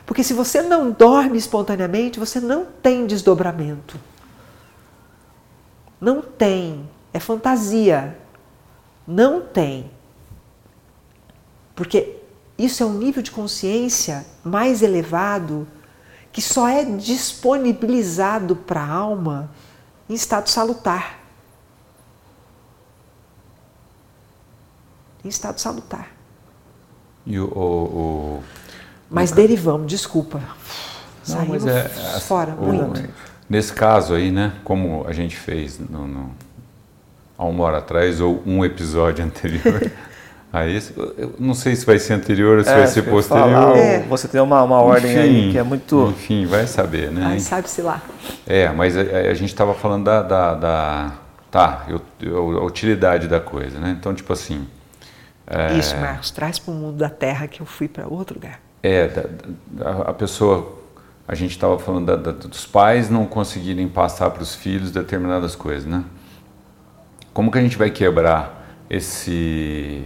Porque 0.06 0.24
se 0.24 0.34
você 0.34 0.62
não 0.62 0.92
dorme 0.92 1.38
espontaneamente, 1.38 2.20
você 2.20 2.40
não 2.40 2.66
tem 2.66 3.06
desdobramento. 3.06 4.00
Não 6.02 6.22
tem. 6.22 6.90
É 7.14 7.20
fantasia. 7.20 8.18
Não 9.08 9.42
tem. 9.42 9.92
Porque 11.80 12.18
isso 12.58 12.84
é 12.84 12.86
um 12.86 12.96
nível 12.96 13.24
de 13.24 13.32
consciência 13.32 14.26
mais 14.44 14.82
elevado 14.82 15.66
que 16.30 16.42
só 16.42 16.68
é 16.68 16.84
disponibilizado 16.84 18.54
para 18.54 18.82
a 18.82 18.90
alma 18.90 19.50
em 20.10 20.14
estado 20.14 20.50
salutar. 20.50 21.22
Em 25.24 25.30
estado 25.30 25.62
salutar. 25.62 26.10
E 27.26 27.40
o, 27.40 27.46
o, 27.46 27.60
o... 27.60 28.44
Mas 29.10 29.32
derivamos, 29.32 29.88
desculpa. 29.88 30.40
Não, 31.30 31.38
Saímos 31.38 31.66
é, 31.66 31.88
fora, 32.20 32.56
o, 32.56 32.74
muito. 32.74 33.10
Nesse 33.50 33.72
caso 33.72 34.16
aí, 34.16 34.32
né, 34.32 34.52
como 34.66 35.08
a 35.08 35.14
gente 35.14 35.38
fez 35.38 35.80
no, 35.80 36.06
no, 36.06 36.36
há 37.38 37.46
uma 37.46 37.64
hora 37.64 37.78
atrás, 37.78 38.20
ou 38.20 38.44
um 38.46 38.66
episódio 38.66 39.24
anterior, 39.24 39.90
a 40.52 40.68
esse. 40.68 40.94
Eu 40.98 41.36
não 41.40 41.54
sei 41.54 41.76
se 41.76 41.86
vai 41.86 42.00
ser 42.00 42.14
anterior 42.14 42.58
ou 42.58 42.64
se 42.64 42.70
é, 42.70 42.78
vai 42.78 42.88
ser 42.88 43.04
posterior. 43.04 43.78
É. 43.78 44.00
Você 44.04 44.28
tem 44.28 44.42
uma, 44.42 44.62
uma 44.64 44.82
ordem 44.82 45.12
enfim, 45.12 45.22
aí 45.22 45.52
que 45.52 45.58
é 45.58 45.64
muito. 45.64 46.10
Enfim, 46.10 46.46
vai 46.46 46.66
saber, 46.66 47.12
né? 47.12 47.24
Ai, 47.24 47.40
sabe-se 47.40 47.82
lá. 47.82 48.02
É, 48.48 48.70
mas 48.70 48.98
a, 48.98 49.02
a 49.02 49.34
gente 49.34 49.50
estava 49.50 49.74
falando 49.74 50.06
da, 50.06 50.22
da, 50.22 50.56
da. 50.56 51.14
tá, 51.52 51.86
eu, 51.88 52.02
eu, 52.22 52.58
a 52.58 52.66
utilidade 52.66 53.28
da 53.28 53.40
coisa, 53.40 53.80
né? 53.80 53.96
Então, 53.98 54.14
tipo 54.14 54.34
assim. 54.34 54.68
É, 55.46 55.74
Isso, 55.78 55.98
Marcos, 55.98 56.30
traz 56.30 56.60
para 56.60 56.72
o 56.72 56.76
mundo 56.76 56.98
da 56.98 57.10
Terra 57.10 57.48
que 57.48 57.60
eu 57.60 57.66
fui 57.66 57.88
para 57.88 58.08
outro 58.08 58.36
lugar. 58.36 58.60
É, 58.84 59.08
da, 59.08 59.24
da, 59.68 59.92
a 60.04 60.14
pessoa. 60.14 60.78
A 61.28 61.36
gente 61.36 61.52
estava 61.52 61.78
falando 61.78 62.34
dos 62.48 62.66
pais 62.66 63.08
não 63.08 63.24
conseguirem 63.24 63.88
passar 63.88 64.32
para 64.32 64.42
os 64.42 64.56
filhos 64.56 64.90
determinadas 64.90 65.56
coisas, 65.56 65.86
né? 65.86 66.04
Como 67.32 67.52
que 67.52 67.60
a 67.60 67.62
gente 67.62 67.78
vai 67.78 67.92
quebrar 67.92 68.68
esse 68.90 70.04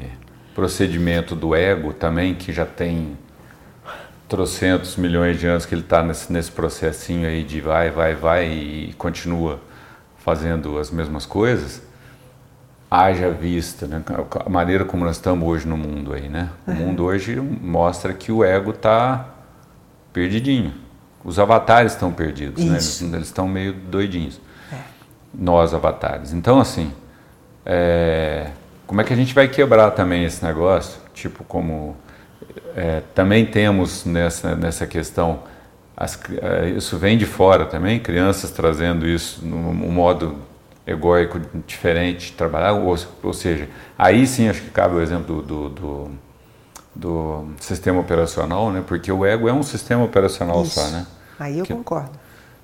procedimento 0.53 1.35
do 1.35 1.55
ego 1.55 1.93
também, 1.93 2.35
que 2.35 2.51
já 2.51 2.65
tem 2.65 3.17
trocentos 4.27 4.95
milhões 4.95 5.39
de 5.39 5.47
anos 5.47 5.65
que 5.65 5.75
ele 5.75 5.81
está 5.81 6.01
nesse, 6.01 6.31
nesse 6.31 6.51
processinho 6.51 7.27
aí 7.27 7.43
de 7.43 7.61
vai, 7.61 7.91
vai, 7.91 8.15
vai 8.15 8.47
e 8.47 8.93
continua 8.97 9.59
fazendo 10.17 10.79
as 10.79 10.89
mesmas 10.89 11.25
coisas, 11.25 11.81
haja 12.89 13.29
vista, 13.29 13.85
né? 13.85 14.01
a 14.45 14.49
maneira 14.49 14.85
como 14.85 15.03
nós 15.03 15.17
estamos 15.17 15.47
hoje 15.47 15.67
no 15.67 15.75
mundo 15.75 16.13
aí, 16.13 16.29
né? 16.29 16.49
O 16.65 16.71
mundo 16.71 17.03
hoje 17.03 17.35
mostra 17.35 18.13
que 18.13 18.31
o 18.31 18.43
ego 18.43 18.71
está 18.71 19.29
perdidinho. 20.13 20.73
Os 21.23 21.39
avatares 21.39 21.93
estão 21.93 22.11
perdidos, 22.11 22.63
né? 22.63 22.73
Eles, 22.73 23.01
eles 23.01 23.27
estão 23.27 23.47
meio 23.47 23.73
doidinhos. 23.73 24.39
É. 24.71 24.77
Nós, 25.33 25.73
avatares. 25.73 26.33
Então, 26.33 26.59
assim, 26.59 26.91
é, 27.65 28.51
como 28.87 29.01
é 29.01 29.03
que 29.03 29.13
a 29.13 29.15
gente 29.15 29.33
vai 29.33 29.47
quebrar 29.47 29.91
também 29.91 30.23
esse 30.25 30.43
negócio? 30.43 30.99
Tipo, 31.13 31.43
como 31.43 31.95
é, 32.75 33.01
também 33.15 33.45
temos 33.45 34.05
nessa, 34.05 34.55
nessa 34.55 34.85
questão 34.87 35.43
as, 35.95 36.19
eh, 36.41 36.69
isso 36.75 36.97
vem 36.97 37.17
de 37.17 37.25
fora 37.25 37.65
também, 37.65 37.99
crianças 37.99 38.49
trazendo 38.51 39.07
isso 39.07 39.45
num 39.45 39.73
modo 39.91 40.37
egóico 40.87 41.39
diferente 41.67 42.27
de 42.27 42.31
trabalhar, 42.33 42.73
ou, 42.73 42.97
ou 43.21 43.33
seja, 43.33 43.69
aí 43.97 44.25
sim 44.27 44.49
acho 44.49 44.61
que 44.63 44.69
cabe 44.71 44.95
o 44.95 45.01
exemplo 45.01 45.41
do, 45.41 45.69
do, 45.69 45.69
do, 45.69 46.11
do 46.95 47.45
sistema 47.59 47.99
operacional, 48.01 48.71
né? 48.71 48.83
porque 48.85 49.11
o 49.11 49.23
ego 49.25 49.47
é 49.47 49.53
um 49.53 49.63
sistema 49.63 50.03
operacional 50.03 50.63
Isso. 50.63 50.79
só, 50.79 50.87
né? 50.89 51.05
Aí 51.39 51.59
eu 51.59 51.65
Que- 51.65 51.73
concordo. 51.73 52.11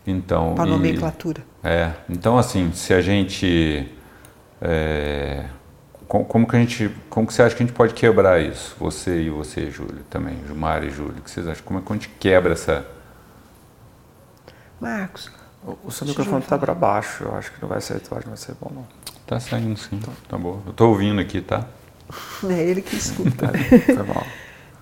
Então, 0.08 0.56
Para 0.56 0.68
e- 0.68 0.72
nomenclatura. 0.72 1.44
é, 1.64 1.92
então 2.10 2.38
assim, 2.38 2.72
se 2.74 2.94
a 2.96 3.02
gente 3.02 3.88
é, 4.60 5.46
co- 6.10 6.26
como, 6.26 6.46
que 6.46 6.56
a 6.58 6.60
gente, 6.60 6.90
como 7.10 7.26
que 7.26 7.34
você 7.34 7.42
acha 7.44 7.56
que 7.56 7.64
a 7.64 7.66
gente 7.66 7.76
pode 7.76 7.94
quebrar 7.94 8.42
isso? 8.42 8.76
Você 8.80 9.22
e 9.22 9.30
você, 9.30 9.72
Júlio, 9.72 10.04
também, 10.10 10.38
Gilmar 10.46 10.84
e 10.84 10.90
Júlio, 10.90 11.20
o 11.20 11.22
que 11.22 11.32
vocês 11.32 11.48
acham? 11.48 11.64
Como 11.64 11.80
é 11.80 11.82
que 11.82 11.90
a 11.92 11.96
gente 11.96 12.10
quebra 12.20 12.52
essa 12.54 12.86
Marcos, 14.80 15.30
O, 15.66 15.78
o 15.88 15.92
seu 15.92 16.06
eu 16.06 16.10
microfone 16.10 16.42
falar. 16.42 16.60
tá 16.60 16.66
para 16.66 16.74
baixo, 16.74 17.24
eu 17.24 17.36
acho 17.36 17.52
que 17.52 17.62
não 17.62 17.68
vai 17.70 17.82
ser, 17.82 17.94
eu 17.94 17.98
acho 17.98 18.08
que 18.08 18.14
não 18.16 18.36
vai 18.36 18.38
ser 18.38 18.56
bom 18.60 18.72
não. 18.74 18.88
Tá 19.28 19.40
saindo 19.40 19.78
sim, 19.78 20.00
tá 20.28 20.38
bom. 20.38 20.62
Eu 20.66 20.74
tô 20.74 20.90
ouvindo 20.90 21.20
aqui, 21.22 21.42
tá? 21.42 21.66
é 22.50 22.64
ele 22.64 22.82
que 22.82 22.96
escuta. 22.96 23.48
Foi 23.86 24.04
mal. 24.04 24.26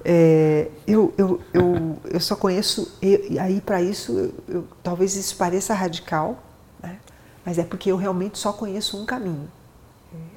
É, 0.10 0.70
eu, 0.88 1.14
eu, 1.18 1.42
eu, 1.54 2.00
eu 2.06 2.20
só 2.22 2.34
conheço, 2.34 2.98
e 3.02 3.34
e 3.34 3.40
aí 3.40 3.60
para 3.60 3.82
isso, 3.82 4.18
eu- 4.18 4.34
eu- 4.48 4.68
talvez 4.82 5.18
isso 5.18 5.36
pareça 5.36 5.74
radical, 5.74 6.42
né? 6.82 6.98
mas 7.44 7.58
é 7.58 7.64
porque 7.64 7.92
eu 7.92 7.98
realmente 7.98 8.38
só 8.38 8.54
conheço 8.54 8.96
um 9.02 9.06
caminho. 9.06 9.50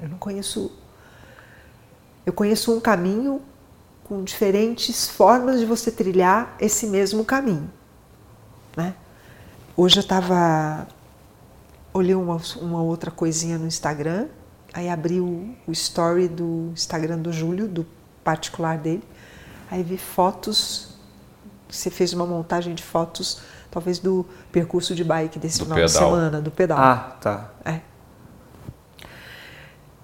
Eu 0.01 0.09
não 0.09 0.17
conheço. 0.17 0.69
Eu 2.25 2.33
conheço 2.33 2.75
um 2.75 2.79
caminho 2.79 3.41
com 4.03 4.23
diferentes 4.23 5.07
formas 5.07 5.59
de 5.59 5.65
você 5.65 5.89
trilhar 5.89 6.55
esse 6.59 6.85
mesmo 6.87 7.23
caminho. 7.23 7.69
Né? 8.75 8.93
Hoje 9.75 9.97
eu 9.97 10.01
estava. 10.01 10.87
Olhei 11.93 12.15
uma, 12.15 12.39
uma 12.61 12.81
outra 12.81 13.11
coisinha 13.11 13.57
no 13.57 13.67
Instagram, 13.67 14.27
aí 14.73 14.87
abri 14.89 15.19
o, 15.19 15.53
o 15.67 15.71
story 15.71 16.29
do 16.29 16.71
Instagram 16.73 17.17
do 17.17 17.33
Júlio, 17.33 17.67
do 17.67 17.85
particular 18.23 18.77
dele, 18.77 19.03
aí 19.69 19.83
vi 19.83 19.97
fotos. 19.97 20.89
Você 21.69 21.89
fez 21.89 22.13
uma 22.13 22.25
montagem 22.25 22.75
de 22.75 22.83
fotos, 22.83 23.41
talvez 23.69 23.99
do 23.99 24.25
percurso 24.51 24.93
de 24.93 25.03
bike 25.03 25.39
desse 25.39 25.59
Do 25.59 25.65
final 25.65 25.85
de 25.85 25.93
pedal. 25.93 26.09
semana, 26.09 26.41
do 26.41 26.51
pedal. 26.51 26.77
Ah, 26.77 27.17
tá. 27.19 27.51
É. 27.63 27.79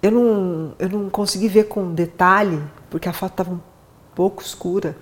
Eu 0.01 0.11
não, 0.11 0.73
eu 0.77 0.89
não 0.89 1.09
consegui 1.09 1.47
ver 1.47 1.65
com 1.65 1.93
detalhe, 1.93 2.61
porque 2.89 3.09
a 3.09 3.13
foto 3.13 3.31
estava 3.31 3.51
um 3.51 3.59
pouco 4.13 4.41
escura. 4.41 4.95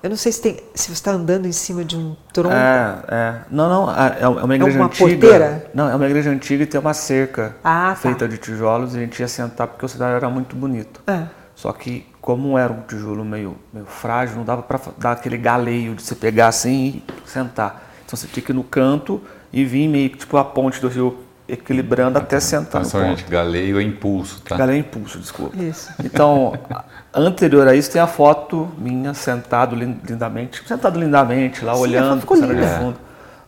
Eu 0.00 0.10
não 0.10 0.16
sei 0.16 0.30
se, 0.30 0.40
tem, 0.40 0.56
se 0.74 0.86
você 0.86 0.92
está 0.92 1.10
andando 1.10 1.46
em 1.46 1.52
cima 1.52 1.84
de 1.84 1.96
um 1.96 2.14
tronco. 2.32 2.54
É, 2.54 3.02
é. 3.08 3.34
Não, 3.50 3.68
não, 3.68 3.90
é 3.90 4.18
é 4.20 4.28
uma 4.28 4.54
igreja 4.54 4.78
uma 4.78 4.86
antiga. 4.86 5.08
porteira? 5.10 5.70
Não, 5.74 5.90
é 5.90 5.94
uma 5.96 6.06
igreja 6.06 6.30
antiga 6.30 6.62
e 6.62 6.66
tem 6.66 6.80
uma 6.80 6.94
cerca 6.94 7.56
Ah, 7.64 7.90
tá. 7.90 7.96
feita 7.96 8.28
de 8.28 8.38
tijolos 8.38 8.94
e 8.94 8.98
a 8.98 9.00
gente 9.00 9.18
ia 9.18 9.26
sentar 9.26 9.66
porque 9.66 9.84
o 9.84 9.88
cenário 9.88 10.14
era 10.14 10.30
muito 10.30 10.54
bonito. 10.54 11.00
É. 11.04 11.24
Só 11.56 11.72
que, 11.72 12.06
como 12.20 12.56
era 12.56 12.72
um 12.72 12.82
tijolo 12.82 13.24
meio, 13.24 13.56
meio 13.72 13.86
frágil, 13.86 14.36
não 14.36 14.44
dava 14.44 14.62
para 14.62 14.80
dar 14.96 15.12
aquele 15.12 15.36
galeio 15.36 15.96
de 15.96 16.02
você 16.02 16.14
pegar 16.14 16.46
assim 16.46 17.02
e 17.26 17.28
sentar. 17.28 17.90
Então 18.06 18.16
você 18.16 18.28
tinha 18.28 18.44
que 18.44 18.52
ir 18.52 18.54
no 18.54 18.62
canto 18.62 19.20
e 19.52 19.64
vir 19.64 19.88
meio 19.88 20.10
que 20.10 20.18
tipo 20.18 20.36
a 20.36 20.44
ponte 20.44 20.80
do 20.80 20.86
rio 20.86 21.18
equilibrando 21.48 22.18
até 22.18 22.38
sentar 22.38 22.82
no 22.84 22.90
ponto. 22.90 23.24
galeio 23.30 23.80
é 23.80 23.82
impulso, 23.82 24.42
tá? 24.42 24.56
Galeio 24.56 24.80
impulso, 24.80 25.18
desculpa. 25.18 25.56
Isso. 25.56 25.90
Então, 26.04 26.52
anterior 27.14 27.66
a 27.66 27.74
isso 27.74 27.90
tem 27.90 28.00
a 28.00 28.06
foto 28.06 28.68
minha 28.76 29.14
sentado 29.14 29.74
lin- 29.74 29.98
lindamente, 30.06 30.62
sentado 30.66 31.00
lindamente 31.00 31.64
lá 31.64 31.72
Sim, 31.72 31.78
a 31.78 31.82
olhando 31.82 32.36
cenário 32.36 32.60
de 32.60 32.66
fundo. 32.78 32.96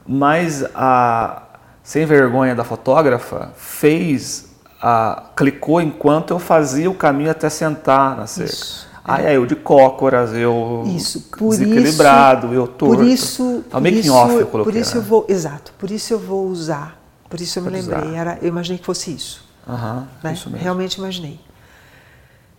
Mas 0.07 0.65
a 0.75 1.43
sem 1.83 2.07
vergonha 2.07 2.55
da 2.55 2.65
fotógrafa 2.65 3.51
fez 3.57 4.49
a 4.83 5.25
clicou 5.37 5.81
enquanto 5.81 6.31
eu 6.31 6.39
fazia 6.39 6.91
o 6.91 6.95
caminho 6.95 7.31
até 7.31 7.51
sentar 7.51 8.17
na 8.17 8.27
cerca. 8.27 8.51
Isso, 8.53 8.89
Aí, 9.05 9.27
aí 9.27 9.35
eu 9.35 9.45
de 9.47 9.57
cócoras, 9.57 10.33
eu 10.35 10.85
Isso, 10.87 11.23
por 11.37 11.51
desequilibrado, 11.51 12.47
isso, 12.49 12.55
eu 12.57 12.67
torto. 12.69 12.97
Por 12.97 13.05
isso, 13.05 13.43
É 13.43 13.69
o 13.69 13.71
por 13.71 13.81
making 13.83 13.99
isso, 13.99 14.15
off 14.15 14.35
eu 14.35 14.47
coloquei. 14.47 14.73
por 14.73 14.79
isso 14.79 14.97
eu 14.97 15.03
né? 15.03 15.07
vou, 15.09 15.27
exato, 15.29 15.73
por 15.79 15.91
isso 15.91 16.13
eu 16.13 16.19
vou 16.19 16.47
usar. 16.47 17.00
Por 17.31 17.41
isso 17.41 17.61
eu 17.61 17.63
me 17.63 17.71
lembrei, 17.71 18.17
era, 18.17 18.39
eu 18.43 18.49
imaginei 18.49 18.79
que 18.79 18.85
fosse 18.85 19.15
isso. 19.15 19.49
Aham, 19.67 20.09
né? 20.23 20.33
isso 20.33 20.51
mesmo. 20.51 20.63
Realmente 20.63 20.95
imaginei. 20.95 21.41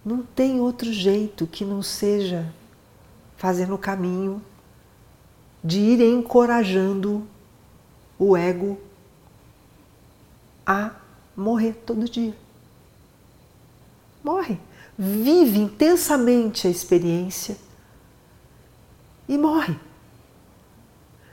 Não 0.04 0.24
tem 0.24 0.62
outro 0.62 0.92
jeito 0.92 1.46
que 1.46 1.66
não 1.66 1.84
seja 1.84 2.52
fazendo 3.36 3.76
o 3.76 3.78
caminho 3.78 4.42
de 5.64 5.80
ir 5.80 6.02
encorajando 6.02 7.28
o 8.18 8.38
ego 8.38 8.80
a 10.66 10.92
morrer 11.36 11.74
todo 11.86 12.10
dia. 12.10 12.36
Morre. 14.24 14.58
Vive 14.98 15.60
intensamente 15.60 16.68
a 16.68 16.70
experiência 16.70 17.58
e 19.28 19.38
morre. 19.38 19.76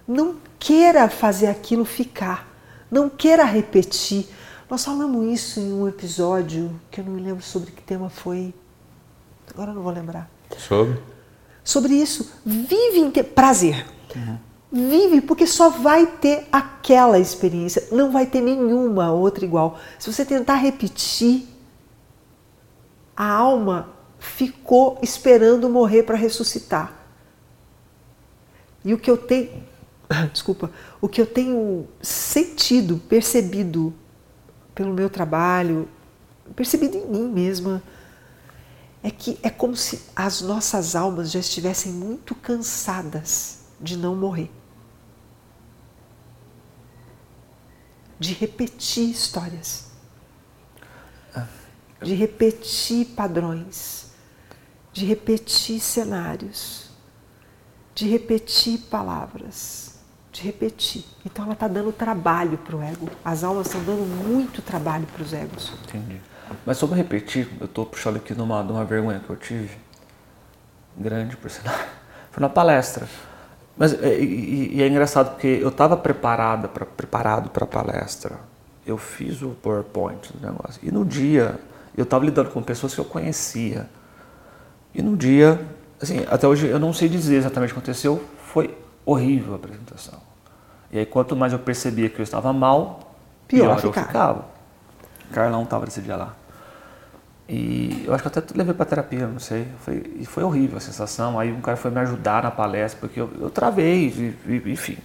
Não 0.06 0.36
queira 0.58 1.08
fazer 1.08 1.46
aquilo 1.48 1.84
ficar. 1.84 2.47
Não 2.90 3.08
queira 3.08 3.44
repetir. 3.44 4.28
Nós 4.68 4.84
falamos 4.84 5.32
isso 5.32 5.60
em 5.60 5.72
um 5.72 5.88
episódio 5.88 6.78
que 6.90 7.00
eu 7.00 7.04
não 7.04 7.12
me 7.12 7.22
lembro 7.22 7.42
sobre 7.42 7.70
que 7.70 7.82
tema 7.82 8.10
foi. 8.10 8.54
Agora 9.50 9.70
eu 9.70 9.74
não 9.74 9.82
vou 9.82 9.92
lembrar. 9.92 10.30
Sobre? 10.56 11.00
Sobre 11.64 11.94
isso. 11.94 12.32
Vive 12.44 12.98
em 12.98 13.10
ter 13.10 13.24
prazer. 13.24 13.86
Vive 14.70 15.22
porque 15.22 15.46
só 15.46 15.70
vai 15.70 16.06
ter 16.06 16.46
aquela 16.52 17.18
experiência. 17.18 17.88
Não 17.90 18.10
vai 18.10 18.26
ter 18.26 18.40
nenhuma 18.40 19.10
outra 19.12 19.44
igual. 19.44 19.78
Se 19.98 20.12
você 20.12 20.24
tentar 20.24 20.56
repetir, 20.56 21.46
a 23.16 23.26
alma 23.26 23.90
ficou 24.18 24.98
esperando 25.02 25.68
morrer 25.68 26.02
para 26.02 26.16
ressuscitar. 26.16 26.92
E 28.84 28.94
o 28.94 28.98
que 28.98 29.10
eu 29.10 29.16
tenho, 29.16 29.64
desculpa, 30.32 30.70
o 31.00 31.08
que 31.08 31.20
eu 31.20 31.26
tenho 31.26 31.86
sentido, 32.00 32.98
percebido 33.08 33.94
pelo 34.74 34.92
meu 34.92 35.10
trabalho, 35.10 35.88
percebido 36.54 36.96
em 36.96 37.06
mim 37.06 37.28
mesma, 37.28 37.82
é 39.02 39.10
que 39.10 39.38
é 39.42 39.50
como 39.50 39.76
se 39.76 40.02
as 40.14 40.40
nossas 40.40 40.96
almas 40.96 41.30
já 41.30 41.38
estivessem 41.38 41.92
muito 41.92 42.34
cansadas 42.34 43.60
de 43.80 43.96
não 43.96 44.16
morrer. 44.16 44.50
De 48.18 48.32
repetir 48.32 49.10
histórias. 49.10 49.86
De 52.02 52.14
repetir 52.14 53.06
padrões. 53.06 54.10
De 54.92 55.04
repetir 55.04 55.80
cenários. 55.80 56.90
De 57.94 58.08
repetir 58.08 58.80
palavras. 58.90 59.87
De 60.38 60.44
repetir. 60.44 61.04
Então 61.26 61.44
ela 61.44 61.54
está 61.54 61.66
dando 61.66 61.90
trabalho 61.90 62.56
para 62.58 62.76
o 62.76 62.80
ego. 62.80 63.08
As 63.24 63.42
almas 63.42 63.66
estão 63.66 63.82
dando 63.82 64.06
muito 64.06 64.62
trabalho 64.62 65.04
para 65.12 65.20
os 65.20 65.32
egos. 65.32 65.72
Entendi. 65.88 66.20
Mas 66.64 66.76
sobre 66.76 66.96
repetir, 66.96 67.48
eu 67.60 67.66
tô 67.66 67.84
puxando 67.84 68.16
aqui 68.16 68.34
numa, 68.34 68.62
numa 68.62 68.84
vergonha 68.84 69.18
que 69.18 69.28
eu 69.28 69.34
tive, 69.34 69.76
grande 70.96 71.36
por 71.36 71.50
sinal, 71.50 71.74
foi 72.30 72.40
na 72.40 72.48
palestra. 72.48 73.08
Mas 73.76 74.00
é, 74.00 74.16
e, 74.20 74.76
e 74.76 74.82
é 74.82 74.86
engraçado 74.86 75.32
porque 75.32 75.58
eu 75.60 75.70
estava 75.70 75.96
preparada 75.96 76.68
preparado 76.68 77.50
para 77.50 77.64
a 77.64 77.66
palestra. 77.66 78.38
Eu 78.86 78.96
fiz 78.96 79.42
o 79.42 79.50
PowerPoint 79.50 80.32
do 80.32 80.46
negócio. 80.46 80.80
E 80.84 80.92
no 80.92 81.04
dia, 81.04 81.58
eu 81.96 82.04
estava 82.04 82.24
lidando 82.24 82.50
com 82.50 82.62
pessoas 82.62 82.94
que 82.94 83.00
eu 83.00 83.04
conhecia. 83.04 83.88
E 84.94 85.02
no 85.02 85.16
dia, 85.16 85.60
assim, 86.00 86.24
até 86.30 86.46
hoje 86.46 86.68
eu 86.68 86.78
não 86.78 86.92
sei 86.92 87.08
dizer 87.08 87.36
exatamente 87.36 87.70
o 87.70 87.74
que 87.74 87.80
aconteceu, 87.80 88.24
foi 88.46 88.72
horrível 89.04 89.54
a 89.54 89.56
apresentação. 89.56 90.17
E 90.90 90.98
aí 90.98 91.06
quanto 91.06 91.36
mais 91.36 91.52
eu 91.52 91.58
percebia 91.58 92.08
que 92.08 92.18
eu 92.18 92.22
estava 92.22 92.52
mal, 92.52 93.14
Pior 93.46 93.76
pior, 93.76 93.84
eu 93.84 93.92
ficava. 93.92 94.46
Carlão 95.32 95.62
estava 95.64 95.84
nesse 95.84 96.00
dia 96.00 96.16
lá. 96.16 96.34
E 97.48 98.04
eu 98.06 98.12
acho 98.14 98.22
que 98.22 98.28
eu 98.28 98.42
até 98.42 98.54
levei 98.56 98.74
para 98.74 98.84
terapia, 98.84 99.26
não 99.26 99.38
sei. 99.38 99.66
Foi, 99.80 100.02
e 100.16 100.26
foi 100.26 100.42
horrível 100.44 100.76
a 100.76 100.80
sensação. 100.80 101.38
Aí 101.40 101.50
um 101.52 101.60
cara 101.60 101.76
foi 101.76 101.90
me 101.90 101.98
ajudar 102.00 102.42
na 102.42 102.50
palestra, 102.50 103.00
porque 103.00 103.20
eu, 103.20 103.30
eu 103.40 103.50
travei, 103.50 104.08
e- 104.08 104.36
e- 104.66 104.72
enfim. 104.72 104.98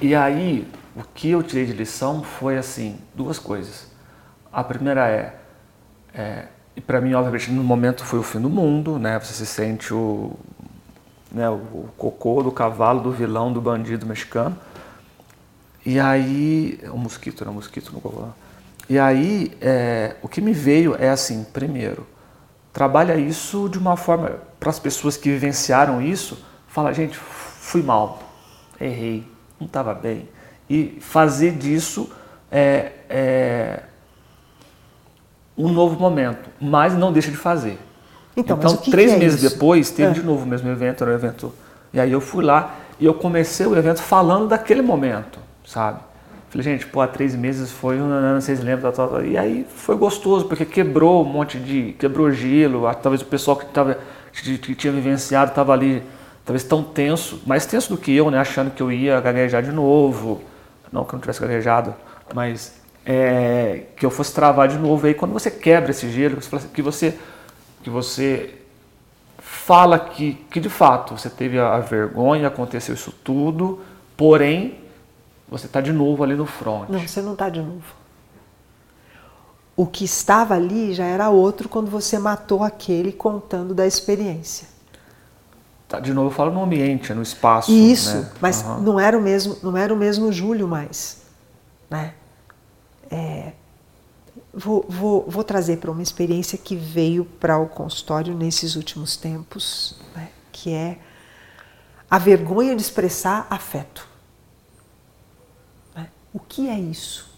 E 0.00 0.14
aí, 0.14 0.66
o 0.94 1.02
que 1.14 1.30
eu 1.30 1.42
tirei 1.42 1.64
de 1.66 1.72
lição 1.72 2.22
foi 2.22 2.56
assim, 2.58 2.98
duas 3.14 3.38
coisas. 3.38 3.90
A 4.52 4.62
primeira 4.64 5.08
é, 5.08 5.34
é 6.14 6.46
e 6.74 6.80
para 6.80 7.00
mim, 7.00 7.14
obviamente, 7.14 7.50
no 7.50 7.64
momento 7.64 8.04
foi 8.04 8.18
o 8.18 8.22
fim 8.22 8.40
do 8.40 8.50
mundo, 8.50 8.98
né? 8.98 9.18
Você 9.18 9.32
se 9.32 9.46
sente 9.46 9.94
o, 9.94 10.36
né, 11.30 11.48
o, 11.48 11.54
o 11.54 11.88
cocô 11.96 12.42
do 12.42 12.50
cavalo, 12.50 13.00
do 13.00 13.10
vilão, 13.10 13.52
do 13.52 13.60
bandido 13.60 14.06
mexicano. 14.06 14.56
E 15.84 16.00
aí, 16.00 16.80
o 16.92 16.96
mosquito, 16.96 17.42
era 17.42 17.50
um 17.50 17.54
mosquito 17.54 17.92
no 17.92 18.00
cocô. 18.00 18.28
E 18.88 18.98
aí, 18.98 19.52
é, 19.60 20.16
o 20.22 20.28
que 20.28 20.40
me 20.40 20.52
veio 20.52 20.96
é 20.98 21.10
assim, 21.10 21.44
primeiro, 21.44 22.06
trabalha 22.72 23.16
isso 23.16 23.68
de 23.68 23.78
uma 23.78 23.96
forma, 23.96 24.38
para 24.60 24.70
as 24.70 24.78
pessoas 24.78 25.16
que 25.16 25.28
vivenciaram 25.28 26.00
isso, 26.00 26.44
fala, 26.68 26.92
gente, 26.92 27.16
fui 27.16 27.82
mal, 27.82 28.22
errei, 28.80 29.26
não 29.58 29.66
estava 29.66 29.94
bem. 29.94 30.28
E 30.68 30.98
fazer 31.00 31.52
disso 31.52 32.10
é, 32.50 32.92
é, 33.08 33.82
um 35.56 35.68
novo 35.68 35.98
momento, 35.98 36.50
mas 36.60 36.94
não 36.94 37.12
deixa 37.12 37.30
de 37.30 37.36
fazer. 37.36 37.78
Então, 38.36 38.56
então 38.58 38.76
três 38.76 39.10
que 39.10 39.16
é 39.16 39.18
meses 39.18 39.42
isso? 39.42 39.54
depois, 39.54 39.90
teve 39.90 40.10
é. 40.10 40.12
de 40.12 40.22
novo 40.22 40.44
o 40.44 40.46
mesmo 40.46 40.68
evento, 40.70 41.02
era 41.02 41.12
um 41.12 41.14
evento. 41.14 41.52
E 41.92 41.98
aí 41.98 42.12
eu 42.12 42.20
fui 42.20 42.44
lá 42.44 42.76
e 43.00 43.06
eu 43.06 43.14
comecei 43.14 43.66
o 43.66 43.76
evento 43.76 44.02
falando 44.02 44.48
daquele 44.48 44.82
momento, 44.82 45.38
sabe? 45.64 46.00
Falei, 46.48 46.64
gente, 46.64 46.86
pô, 46.86 47.00
há 47.00 47.08
três 47.08 47.34
meses 47.34 47.70
foi, 47.72 47.96
não 47.96 48.40
vocês 48.40 48.60
lembram, 48.60 48.92
tal, 48.92 49.08
tal, 49.08 49.24
E 49.24 49.36
aí 49.36 49.66
foi 49.68 49.96
gostoso, 49.96 50.46
porque 50.46 50.64
quebrou 50.64 51.22
um 51.22 51.28
monte 51.28 51.58
de. 51.58 51.94
quebrou 51.98 52.30
gelo, 52.30 52.82
talvez 53.02 53.20
o 53.20 53.26
pessoal 53.26 53.56
que, 53.56 53.66
tava, 53.66 53.98
que 54.32 54.74
tinha 54.74 54.92
vivenciado 54.92 55.50
estava 55.50 55.72
ali, 55.72 56.02
talvez 56.44 56.62
tão 56.62 56.82
tenso, 56.82 57.42
mais 57.46 57.66
tenso 57.66 57.90
do 57.90 57.98
que 57.98 58.14
eu, 58.14 58.30
né? 58.30 58.38
Achando 58.38 58.70
que 58.70 58.82
eu 58.82 58.92
ia 58.92 59.20
gaguejar 59.20 59.62
de 59.62 59.72
novo. 59.72 60.40
Não 60.92 61.04
que 61.04 61.10
eu 61.10 61.16
não 61.16 61.20
tivesse 61.20 61.40
gaguejado, 61.40 61.94
mas 62.32 62.74
é, 63.04 63.82
que 63.96 64.06
eu 64.06 64.10
fosse 64.10 64.32
travar 64.32 64.68
de 64.68 64.78
novo. 64.78 65.06
E 65.06 65.08
aí 65.08 65.14
quando 65.14 65.32
você 65.32 65.50
quebra 65.50 65.90
esse 65.90 66.08
gelo, 66.10 66.38
que 66.72 66.80
você, 66.80 67.14
que 67.86 67.90
você 67.90 68.52
fala 69.38 69.96
que, 69.96 70.34
que 70.50 70.58
de 70.58 70.68
fato 70.68 71.16
você 71.16 71.30
teve 71.30 71.56
a, 71.56 71.76
a 71.76 71.78
vergonha, 71.78 72.48
aconteceu 72.48 72.96
isso 72.96 73.14
tudo, 73.22 73.78
porém 74.16 74.80
você 75.48 75.66
está 75.66 75.80
de 75.80 75.92
novo 75.92 76.24
ali 76.24 76.34
no 76.34 76.46
front. 76.46 76.88
Não, 76.88 76.98
você 76.98 77.22
não 77.22 77.34
está 77.34 77.48
de 77.48 77.60
novo. 77.60 77.84
O 79.76 79.86
que 79.86 80.04
estava 80.04 80.54
ali 80.54 80.94
já 80.94 81.04
era 81.04 81.28
outro 81.30 81.68
quando 81.68 81.88
você 81.88 82.18
matou 82.18 82.64
aquele 82.64 83.12
contando 83.12 83.72
da 83.72 83.86
experiência. 83.86 84.66
Tá, 85.86 86.00
de 86.00 86.12
novo 86.12 86.30
eu 86.30 86.34
falo 86.34 86.50
no 86.50 86.64
ambiente, 86.64 87.14
no 87.14 87.22
espaço. 87.22 87.70
Isso, 87.70 88.16
né? 88.16 88.32
mas 88.40 88.64
uhum. 88.64 88.80
não 88.80 88.98
era 88.98 89.16
o 89.16 89.22
mesmo, 89.22 89.58
não 89.62 89.76
era 89.76 89.94
o 89.94 89.96
mesmo 89.96 90.32
Júlio 90.32 90.66
mais, 90.66 91.22
né? 91.88 92.14
É, 93.08 93.52
vou, 94.56 94.86
vou, 94.88 95.24
vou 95.28 95.44
trazer 95.44 95.76
para 95.76 95.90
uma 95.90 96.02
experiência 96.02 96.56
que 96.56 96.74
veio 96.74 97.26
para 97.26 97.58
o 97.58 97.68
consultório 97.68 98.34
nesses 98.34 98.74
últimos 98.74 99.16
tempos, 99.16 99.94
né? 100.14 100.30
que 100.50 100.72
é 100.72 100.98
a 102.10 102.18
vergonha 102.18 102.74
de 102.74 102.80
expressar 102.80 103.46
afeto. 103.50 104.08
O 106.32 106.38
que 106.38 106.68
é 106.68 106.78
isso? 106.78 107.34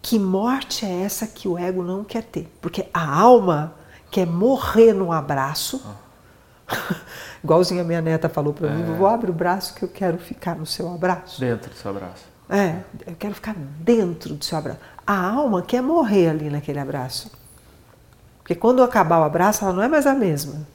Que 0.00 0.18
morte 0.18 0.86
é 0.86 1.02
essa 1.02 1.26
que 1.26 1.46
o 1.46 1.58
ego 1.58 1.82
não 1.82 2.02
quer 2.02 2.22
ter? 2.22 2.50
Porque 2.62 2.88
a 2.94 3.06
alma 3.06 3.74
quer 4.10 4.26
morrer 4.26 4.94
num 4.94 5.12
abraço. 5.12 5.84
Igualzinho 7.44 7.82
a 7.82 7.84
minha 7.84 8.00
neta 8.00 8.26
falou 8.30 8.54
para 8.54 8.68
é. 8.68 8.74
mim, 8.74 8.96
vou 8.96 9.06
abrir 9.06 9.30
o 9.30 9.34
braço 9.34 9.74
que 9.74 9.82
eu 9.82 9.88
quero 9.88 10.16
ficar 10.16 10.56
no 10.56 10.64
seu 10.64 10.90
abraço. 10.94 11.38
Dentro 11.38 11.68
do 11.68 11.76
seu 11.76 11.90
abraço. 11.90 12.29
É, 12.50 12.82
eu 13.06 13.14
quero 13.16 13.32
ficar 13.32 13.54
dentro 13.54 14.34
do 14.34 14.44
seu 14.44 14.58
abraço. 14.58 14.80
A 15.06 15.30
alma 15.30 15.62
quer 15.62 15.80
morrer 15.80 16.30
ali 16.30 16.50
naquele 16.50 16.80
abraço. 16.80 17.30
Porque 18.38 18.56
quando 18.56 18.82
acabar 18.82 19.20
o 19.20 19.24
abraço, 19.24 19.64
ela 19.64 19.72
não 19.72 19.82
é 19.82 19.86
mais 19.86 20.04
a 20.04 20.14
mesma. 20.14 20.66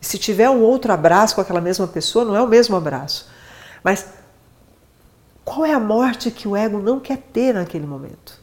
E 0.00 0.06
se 0.06 0.18
tiver 0.18 0.48
um 0.48 0.60
outro 0.60 0.92
abraço 0.92 1.34
com 1.34 1.40
aquela 1.40 1.60
mesma 1.60 1.88
pessoa, 1.88 2.24
não 2.24 2.36
é 2.36 2.40
o 2.40 2.46
mesmo 2.46 2.76
abraço. 2.76 3.28
Mas 3.82 4.06
qual 5.44 5.66
é 5.66 5.72
a 5.72 5.80
morte 5.80 6.30
que 6.30 6.46
o 6.46 6.56
ego 6.56 6.78
não 6.78 7.00
quer 7.00 7.18
ter 7.18 7.52
naquele 7.52 7.86
momento? 7.86 8.40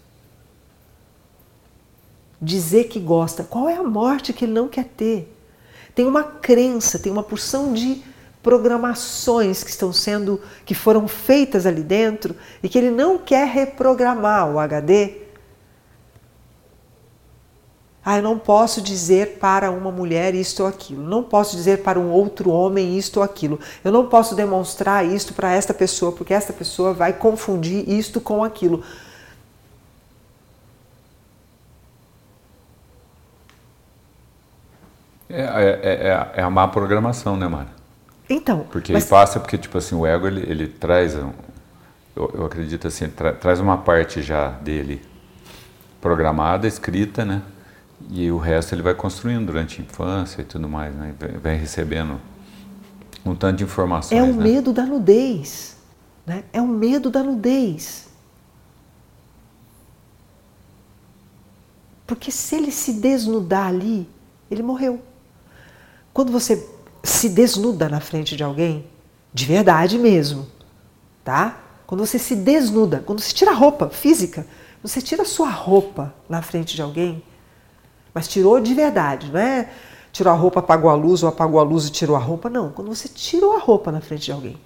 Dizer 2.42 2.86
que 2.86 3.00
gosta, 3.00 3.46
qual 3.46 3.70
é 3.70 3.76
a 3.76 3.84
morte 3.84 4.34
que 4.34 4.44
ele 4.44 4.54
não 4.54 4.68
quer 4.68 4.86
ter? 4.86 5.34
Tem 5.96 6.06
uma 6.06 6.24
crença, 6.24 7.00
tem 7.00 7.12
uma 7.12 7.24
porção 7.24 7.74
de 7.74 8.04
programações 8.50 9.64
que 9.64 9.70
estão 9.70 9.94
sendo, 9.94 10.42
que 10.66 10.74
foram 10.74 11.08
feitas 11.08 11.68
ali 11.68 11.84
dentro 11.84 12.36
e 12.64 12.68
que 12.68 12.80
ele 12.80 12.90
não 12.90 13.20
quer 13.20 13.48
reprogramar 13.48 14.52
o 14.52 14.58
HD 14.58 15.30
ah, 18.04 18.18
eu 18.18 18.24
não 18.24 18.40
posso 18.40 18.82
dizer 18.82 19.38
para 19.38 19.70
uma 19.70 19.92
mulher 19.92 20.34
isto 20.34 20.62
ou 20.62 20.68
aquilo. 20.68 21.04
Não 21.04 21.22
posso 21.22 21.56
dizer 21.56 21.84
para 21.84 22.00
um 22.00 22.10
outro 22.10 22.50
homem 22.50 22.98
isto 22.98 23.18
ou 23.18 23.24
aquilo. 23.24 23.60
Eu 23.84 23.92
não 23.92 24.08
posso 24.08 24.34
demonstrar 24.34 25.06
isto 25.06 25.32
para 25.32 25.52
esta 25.52 25.76
pessoa, 25.76 26.12
porque 26.12 26.34
esta 26.34 26.52
pessoa 26.52 26.92
vai 26.92 27.14
confundir 27.14 27.88
isto 27.88 28.20
com 28.20 28.44
aquilo. 28.44 28.84
É, 35.30 35.42
é, 35.42 36.08
é, 36.08 36.32
é 36.38 36.42
a 36.42 36.50
má 36.50 36.68
programação, 36.68 37.38
né, 37.38 37.48
Mara? 37.48 37.79
Então. 38.30 38.66
Porque 38.72 38.94
mas... 38.94 39.06
passa 39.06 39.40
porque, 39.40 39.58
tipo 39.58 39.78
assim, 39.78 39.96
o 39.96 40.06
ego, 40.06 40.28
ele, 40.28 40.42
ele 40.50 40.68
traz, 40.68 41.16
eu, 41.16 41.34
eu 42.16 42.46
acredito 42.46 42.88
assim, 42.88 43.10
tra, 43.10 43.34
traz 43.34 43.60
uma 43.60 43.78
parte 43.78 44.22
já 44.22 44.50
dele 44.50 45.02
programada, 46.00 46.68
escrita, 46.68 47.26
né? 47.26 47.42
E 48.10 48.32
o 48.32 48.38
resto 48.38 48.74
ele 48.74 48.82
vai 48.82 48.94
construindo 48.94 49.48
durante 49.48 49.82
a 49.82 49.84
infância 49.84 50.42
e 50.42 50.46
tudo 50.46 50.70
mais, 50.70 50.94
né? 50.96 51.14
Vai 51.42 51.56
recebendo 51.56 52.20
um 53.26 53.36
tanto 53.36 53.58
de 53.58 53.64
informações. 53.64 54.18
É 54.18 54.24
o 54.24 54.34
né? 54.34 54.44
medo 54.44 54.72
da 54.72 54.86
nudez. 54.86 55.76
Né? 56.26 56.44
É 56.54 56.62
o 56.62 56.68
medo 56.68 57.10
da 57.10 57.24
nudez. 57.24 58.08
Porque 62.08 62.32
se 62.32 62.56
ele 62.56 62.72
se 62.72 62.94
desnudar 62.94 63.68
ali, 63.68 64.10
ele 64.50 64.64
morreu. 64.64 65.02
Quando 66.14 66.32
você 66.32 66.56
se 67.04 67.30
desnuda 67.30 67.88
na 67.90 68.00
frente 68.00 68.36
de 68.36 68.44
alguém, 68.44 68.86
de 69.34 69.46
verdade 69.46 69.98
mesmo, 69.98 70.48
tá? 71.24 71.60
Quando 71.88 72.06
você 72.06 72.20
se 72.20 72.36
desnuda, 72.36 73.04
quando 73.06 73.20
você 73.20 73.34
tira 73.34 73.52
a 73.52 73.56
roupa 73.56 73.90
física, 73.90 74.46
você 74.82 75.02
tira 75.02 75.24
a 75.24 75.26
sua 75.26 75.50
roupa 75.50 76.14
na 76.28 76.42
frente 76.42 76.76
de 76.76 76.82
alguém, 76.82 77.24
mas 78.14 78.28
tirou 78.28 78.60
de 78.60 78.74
verdade, 78.74 79.32
não 79.32 79.40
é 79.40 79.70
tirou 80.12 80.34
a 80.34 80.36
roupa, 80.36 80.60
apagou 80.60 80.90
a 80.90 80.96
luz, 80.96 81.24
ou 81.24 81.30
apagou 81.30 81.60
a 81.60 81.64
luz 81.64 81.88
e 81.88 81.92
tirou 81.92 82.16
a 82.16 82.20
roupa. 82.20 82.50
Não, 82.50 82.72
quando 82.72 82.88
você 82.88 83.08
tirou 83.08 83.54
a 83.54 83.60
roupa 83.60 83.92
na 83.92 84.02
frente 84.02 84.26
de 84.26 84.32
alguém, 84.32 84.60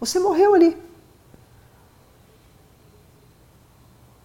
você 0.00 0.18
morreu 0.18 0.54
ali. 0.54 0.76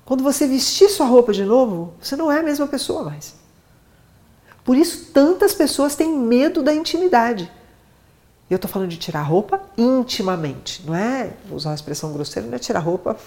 Quando 0.05 0.23
você 0.23 0.47
vestir 0.47 0.89
sua 0.89 1.05
roupa 1.05 1.31
de 1.31 1.43
novo, 1.43 1.93
você 2.01 2.15
não 2.15 2.31
é 2.31 2.39
a 2.39 2.43
mesma 2.43 2.65
pessoa 2.65 3.03
mais. 3.03 3.35
Por 4.69 4.77
isso, 4.77 5.05
tantas 5.11 5.51
pessoas 5.51 5.95
têm 5.95 6.15
medo 6.15 6.61
da 6.61 6.71
intimidade. 6.71 7.51
Eu 8.47 8.57
estou 8.57 8.69
falando 8.69 8.91
de 8.91 8.97
tirar 8.97 9.23
roupa 9.23 9.59
intimamente, 9.75 10.85
não 10.85 10.93
é 10.93 11.33
usar 11.49 11.69
uma 11.71 11.75
expressão 11.75 12.13
grosseira, 12.13 12.47
não 12.47 12.55
é 12.55 12.59
tirar 12.59 12.81
roupa, 12.81 13.17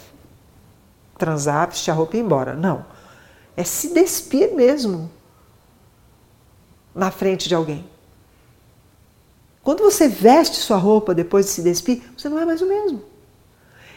transar, 1.18 1.68
vestir 1.68 1.90
a 1.90 1.94
roupa 1.94 2.16
e 2.16 2.20
ir 2.20 2.22
embora. 2.22 2.54
Não 2.54 2.86
é 3.56 3.64
se 3.64 3.92
despir 3.92 4.54
mesmo 4.54 5.10
na 6.94 7.10
frente 7.10 7.48
de 7.48 7.56
alguém. 7.56 7.84
Quando 9.64 9.82
você 9.82 10.06
veste 10.06 10.58
sua 10.58 10.76
roupa 10.76 11.12
depois 11.12 11.46
de 11.46 11.50
se 11.50 11.62
despir, 11.62 12.04
você 12.16 12.28
não 12.28 12.38
é 12.38 12.46
mais 12.46 12.62
o 12.62 12.68
mesmo. 12.68 13.02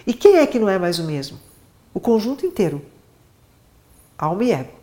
E 0.07 0.15
quem 0.15 0.37
é 0.37 0.47
que 0.47 0.57
não 0.57 0.67
é 0.67 0.79
mais 0.79 0.97
o 0.97 1.03
mesmo? 1.03 1.39
O 1.93 1.99
conjunto 1.99 2.43
inteiro. 2.43 2.83
Alma 4.17 4.43
e 4.43 4.51
ego. 4.51 4.73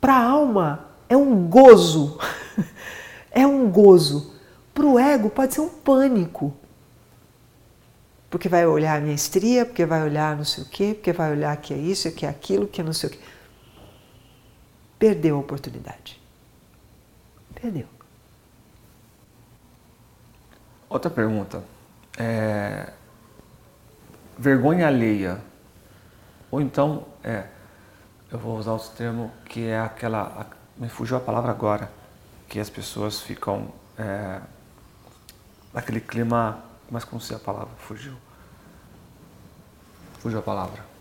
Para 0.00 0.14
a 0.14 0.24
alma 0.28 0.93
é 1.08 1.16
um 1.16 1.46
gozo. 1.48 2.18
é 3.30 3.46
um 3.46 3.70
gozo. 3.70 4.34
Para 4.72 4.86
o 4.86 4.98
ego 4.98 5.30
pode 5.30 5.54
ser 5.54 5.60
um 5.60 5.68
pânico. 5.68 6.54
Porque 8.30 8.48
vai 8.48 8.66
olhar 8.66 8.98
a 8.98 9.00
minha 9.00 9.14
estria, 9.14 9.64
porque 9.64 9.86
vai 9.86 10.02
olhar 10.02 10.36
não 10.36 10.44
sei 10.44 10.64
o 10.64 10.66
quê, 10.66 10.92
porque 10.94 11.12
vai 11.12 11.30
olhar 11.30 11.56
que 11.56 11.72
é 11.72 11.76
isso, 11.76 12.10
que 12.10 12.26
é 12.26 12.28
aquilo, 12.28 12.66
que 12.66 12.80
é 12.80 12.84
não 12.84 12.92
sei 12.92 13.10
o 13.10 13.12
quê 13.12 13.18
perdeu 15.04 15.36
a 15.36 15.40
oportunidade. 15.40 16.18
Perdeu. 17.54 17.86
Outra 20.88 21.10
pergunta. 21.10 21.62
É... 22.16 22.90
Vergonha 24.38 24.86
alheia. 24.86 25.42
Ou 26.50 26.58
então, 26.58 27.06
é, 27.22 27.44
eu 28.32 28.38
vou 28.38 28.56
usar 28.56 28.72
outro 28.72 28.90
termo 28.96 29.30
que 29.44 29.66
é 29.66 29.78
aquela. 29.78 30.46
Me 30.76 30.88
fugiu 30.88 31.16
a 31.16 31.20
palavra 31.20 31.50
agora. 31.50 31.90
Que 32.48 32.60
as 32.60 32.70
pessoas 32.70 33.20
ficam. 33.20 33.68
É, 33.98 34.40
naquele 35.72 36.00
clima. 36.00 36.58
Mas 36.90 37.04
como 37.04 37.20
se 37.20 37.34
a 37.34 37.38
palavra 37.38 37.74
fugiu? 37.78 38.14
Fugiu 40.20 40.38
a 40.38 40.42
palavra 40.42 40.94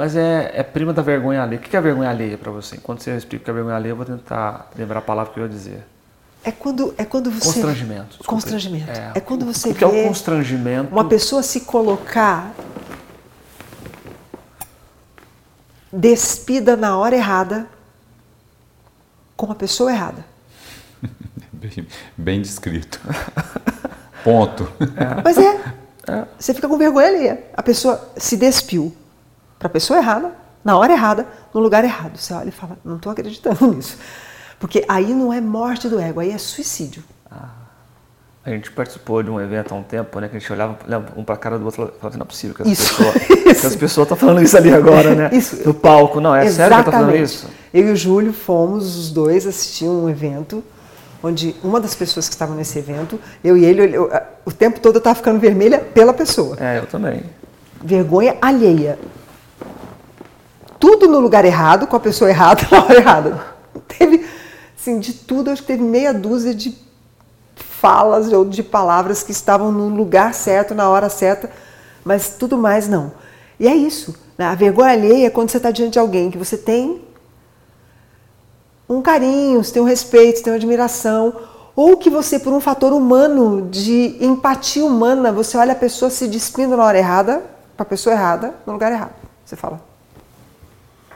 mas 0.00 0.16
é, 0.16 0.50
é 0.54 0.62
prima 0.62 0.94
da 0.94 1.02
vergonha 1.02 1.42
alheia. 1.42 1.60
O 1.60 1.62
que 1.62 1.76
é 1.76 1.80
vergonha 1.80 2.08
alheia 2.08 2.38
para 2.38 2.50
você? 2.50 2.78
Quando 2.78 3.02
você 3.02 3.14
explica 3.14 3.42
o 3.42 3.44
que 3.44 3.50
é 3.50 3.52
vergonha 3.52 3.76
alheia, 3.76 3.92
eu 3.92 3.96
vou 3.96 4.06
tentar 4.06 4.70
lembrar 4.74 5.00
a 5.00 5.02
palavra 5.02 5.30
que 5.30 5.38
eu 5.38 5.44
ia 5.44 5.48
dizer. 5.50 5.86
É 6.42 6.50
quando, 6.50 6.94
é 6.96 7.04
quando 7.04 7.30
você. 7.30 7.44
Constrangimento. 7.44 8.06
Desculpa. 8.06 8.30
Constrangimento. 8.30 8.90
É, 8.90 9.12
é 9.16 9.20
quando 9.20 9.44
você. 9.44 9.68
O 9.68 9.74
que 9.74 9.84
é 9.84 9.86
o 9.86 10.04
constrangimento? 10.08 10.90
Uma 10.90 11.04
pessoa 11.04 11.42
se 11.42 11.60
colocar 11.60 12.50
despida 15.92 16.78
na 16.78 16.96
hora 16.96 17.14
errada 17.14 17.68
com 19.46 19.50
a 19.50 19.54
pessoa 19.54 19.90
errada. 19.90 20.22
Bem, 21.50 21.86
bem 22.16 22.40
descrito. 22.40 22.98
Ponto. 24.24 24.70
É. 24.80 25.22
Mas 25.22 25.36
é, 25.36 25.60
é. 26.08 26.26
Você 26.38 26.54
fica 26.54 26.66
com 26.66 26.78
vergonha 26.78 27.08
ali. 27.08 27.38
A 27.54 27.62
pessoa 27.62 28.12
se 28.16 28.34
despiu 28.34 28.96
para 29.58 29.66
a 29.66 29.70
pessoa 29.70 29.98
errada, 29.98 30.32
na 30.64 30.78
hora 30.78 30.94
errada, 30.94 31.26
no 31.52 31.60
lugar 31.60 31.84
errado. 31.84 32.16
Você 32.16 32.32
olha 32.32 32.48
e 32.48 32.52
fala, 32.52 32.78
não 32.82 32.96
estou 32.96 33.12
acreditando 33.12 33.66
nisso. 33.74 33.98
Porque 34.58 34.86
aí 34.88 35.12
não 35.12 35.30
é 35.30 35.40
morte 35.40 35.86
do 35.86 36.00
ego, 36.00 36.20
aí 36.20 36.30
é 36.30 36.38
suicídio. 36.38 37.04
Ah. 37.30 37.59
A 38.42 38.48
gente 38.48 38.70
participou 38.72 39.22
de 39.22 39.30
um 39.30 39.38
evento 39.38 39.74
há 39.74 39.76
um 39.76 39.82
tempo, 39.82 40.18
né? 40.18 40.26
Que 40.28 40.36
a 40.36 40.40
gente 40.40 40.50
olhava 40.50 40.78
um 41.14 41.22
para 41.22 41.34
a 41.34 41.38
cara 41.38 41.58
do 41.58 41.66
outro 41.66 41.82
e 41.84 42.00
falava, 42.00 42.08
assim, 42.08 42.18
não 42.18 42.24
é 42.24 42.26
possível 42.26 42.56
que 42.56 42.62
as 42.62 43.76
pessoas 43.76 44.06
estão 44.06 44.06
tá 44.06 44.16
falando 44.16 44.42
isso 44.42 44.56
ali 44.56 44.72
agora, 44.72 45.14
né? 45.14 45.30
Isso. 45.30 45.60
No 45.66 45.74
palco. 45.74 46.20
Não, 46.20 46.34
é 46.34 46.46
Exatamente. 46.46 46.56
sério 46.56 46.76
que 46.78 46.90
tá 46.90 46.98
falando 46.98 47.16
isso? 47.16 47.46
Eu 47.72 47.88
e 47.88 47.92
o 47.92 47.96
Júlio 47.96 48.32
fomos 48.32 48.96
os 48.96 49.10
dois 49.10 49.46
assistir 49.46 49.84
um 49.84 50.08
evento 50.08 50.64
onde 51.22 51.54
uma 51.62 51.80
das 51.80 51.94
pessoas 51.94 52.28
que 52.28 52.34
estavam 52.34 52.56
nesse 52.56 52.78
evento, 52.78 53.20
eu 53.44 53.56
e 53.56 53.64
ele, 53.64 53.94
eu, 53.94 54.10
o 54.44 54.52
tempo 54.52 54.80
todo 54.80 54.96
eu 54.96 55.00
estava 55.00 55.14
ficando 55.14 55.38
vermelha 55.38 55.78
pela 55.78 56.12
pessoa. 56.12 56.56
É, 56.58 56.78
eu 56.78 56.86
também. 56.86 57.22
Vergonha 57.82 58.36
alheia. 58.40 58.98
Tudo 60.78 61.06
no 61.06 61.20
lugar 61.20 61.44
errado, 61.44 61.86
com 61.86 61.96
a 61.96 62.00
pessoa 62.00 62.30
errada, 62.30 62.66
na 62.72 62.84
hora 62.84 62.96
errada. 62.96 63.46
Teve, 63.86 64.26
assim, 64.78 64.98
de 64.98 65.12
tudo, 65.12 65.50
acho 65.50 65.60
que 65.62 65.68
teve 65.68 65.82
meia 65.82 66.14
dúzia 66.14 66.54
de 66.54 66.74
falas 67.80 68.30
ou 68.30 68.44
de 68.44 68.62
palavras 68.62 69.22
que 69.22 69.32
estavam 69.32 69.72
no 69.72 69.88
lugar 69.88 70.34
certo, 70.34 70.74
na 70.74 70.88
hora 70.88 71.08
certa, 71.08 71.50
mas 72.04 72.36
tudo 72.38 72.58
mais 72.58 72.86
não. 72.86 73.12
E 73.58 73.66
é 73.66 73.74
isso. 73.74 74.14
Né? 74.36 74.44
A 74.44 74.54
vergonha 74.54 74.92
alheia 74.92 75.26
é 75.26 75.30
quando 75.30 75.50
você 75.50 75.56
está 75.56 75.70
diante 75.70 75.94
de 75.94 75.98
alguém 75.98 76.30
que 76.30 76.38
você 76.38 76.58
tem 76.58 77.02
um 78.88 79.00
carinho, 79.00 79.62
você 79.62 79.72
tem 79.72 79.82
um 79.82 79.86
respeito, 79.86 80.38
você 80.38 80.44
tem 80.44 80.52
uma 80.52 80.56
admiração, 80.56 81.34
ou 81.74 81.96
que 81.96 82.10
você, 82.10 82.38
por 82.38 82.52
um 82.52 82.60
fator 82.60 82.92
humano, 82.92 83.68
de 83.70 84.16
empatia 84.20 84.84
humana, 84.84 85.32
você 85.32 85.56
olha 85.56 85.72
a 85.72 85.76
pessoa 85.76 86.10
se 86.10 86.26
despindo 86.26 86.76
na 86.76 86.84
hora 86.84 86.98
errada, 86.98 87.42
para 87.76 87.84
a 87.84 87.88
pessoa 87.88 88.14
errada, 88.14 88.54
no 88.66 88.72
lugar 88.72 88.92
errado. 88.92 89.14
Você 89.44 89.56
fala. 89.56 89.89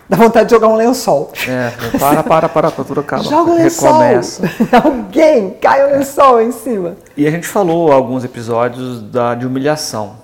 Dá 0.09 0.16
vontade 0.16 0.46
de 0.46 0.55
jogar 0.55 0.68
um 0.68 0.76
lençol. 0.76 1.32
É, 1.48 1.70
para, 1.98 2.22
para, 2.22 2.48
para, 2.48 2.70
para 2.70 2.84
tudo 2.84 3.00
acaba. 3.00 3.22
Joga 3.22 3.52
um 3.52 3.55
lençol. 3.57 3.98
Recomeça. 3.98 4.50
Alguém 4.84 5.50
cai 5.61 5.84
o 5.84 5.96
lençol 5.96 6.42
em 6.42 6.52
cima. 6.52 6.96
E 7.16 7.26
a 7.26 7.30
gente 7.30 7.46
falou 7.46 7.90
alguns 7.90 8.22
episódios 8.22 9.00
da, 9.00 9.34
de 9.34 9.46
humilhação. 9.46 10.16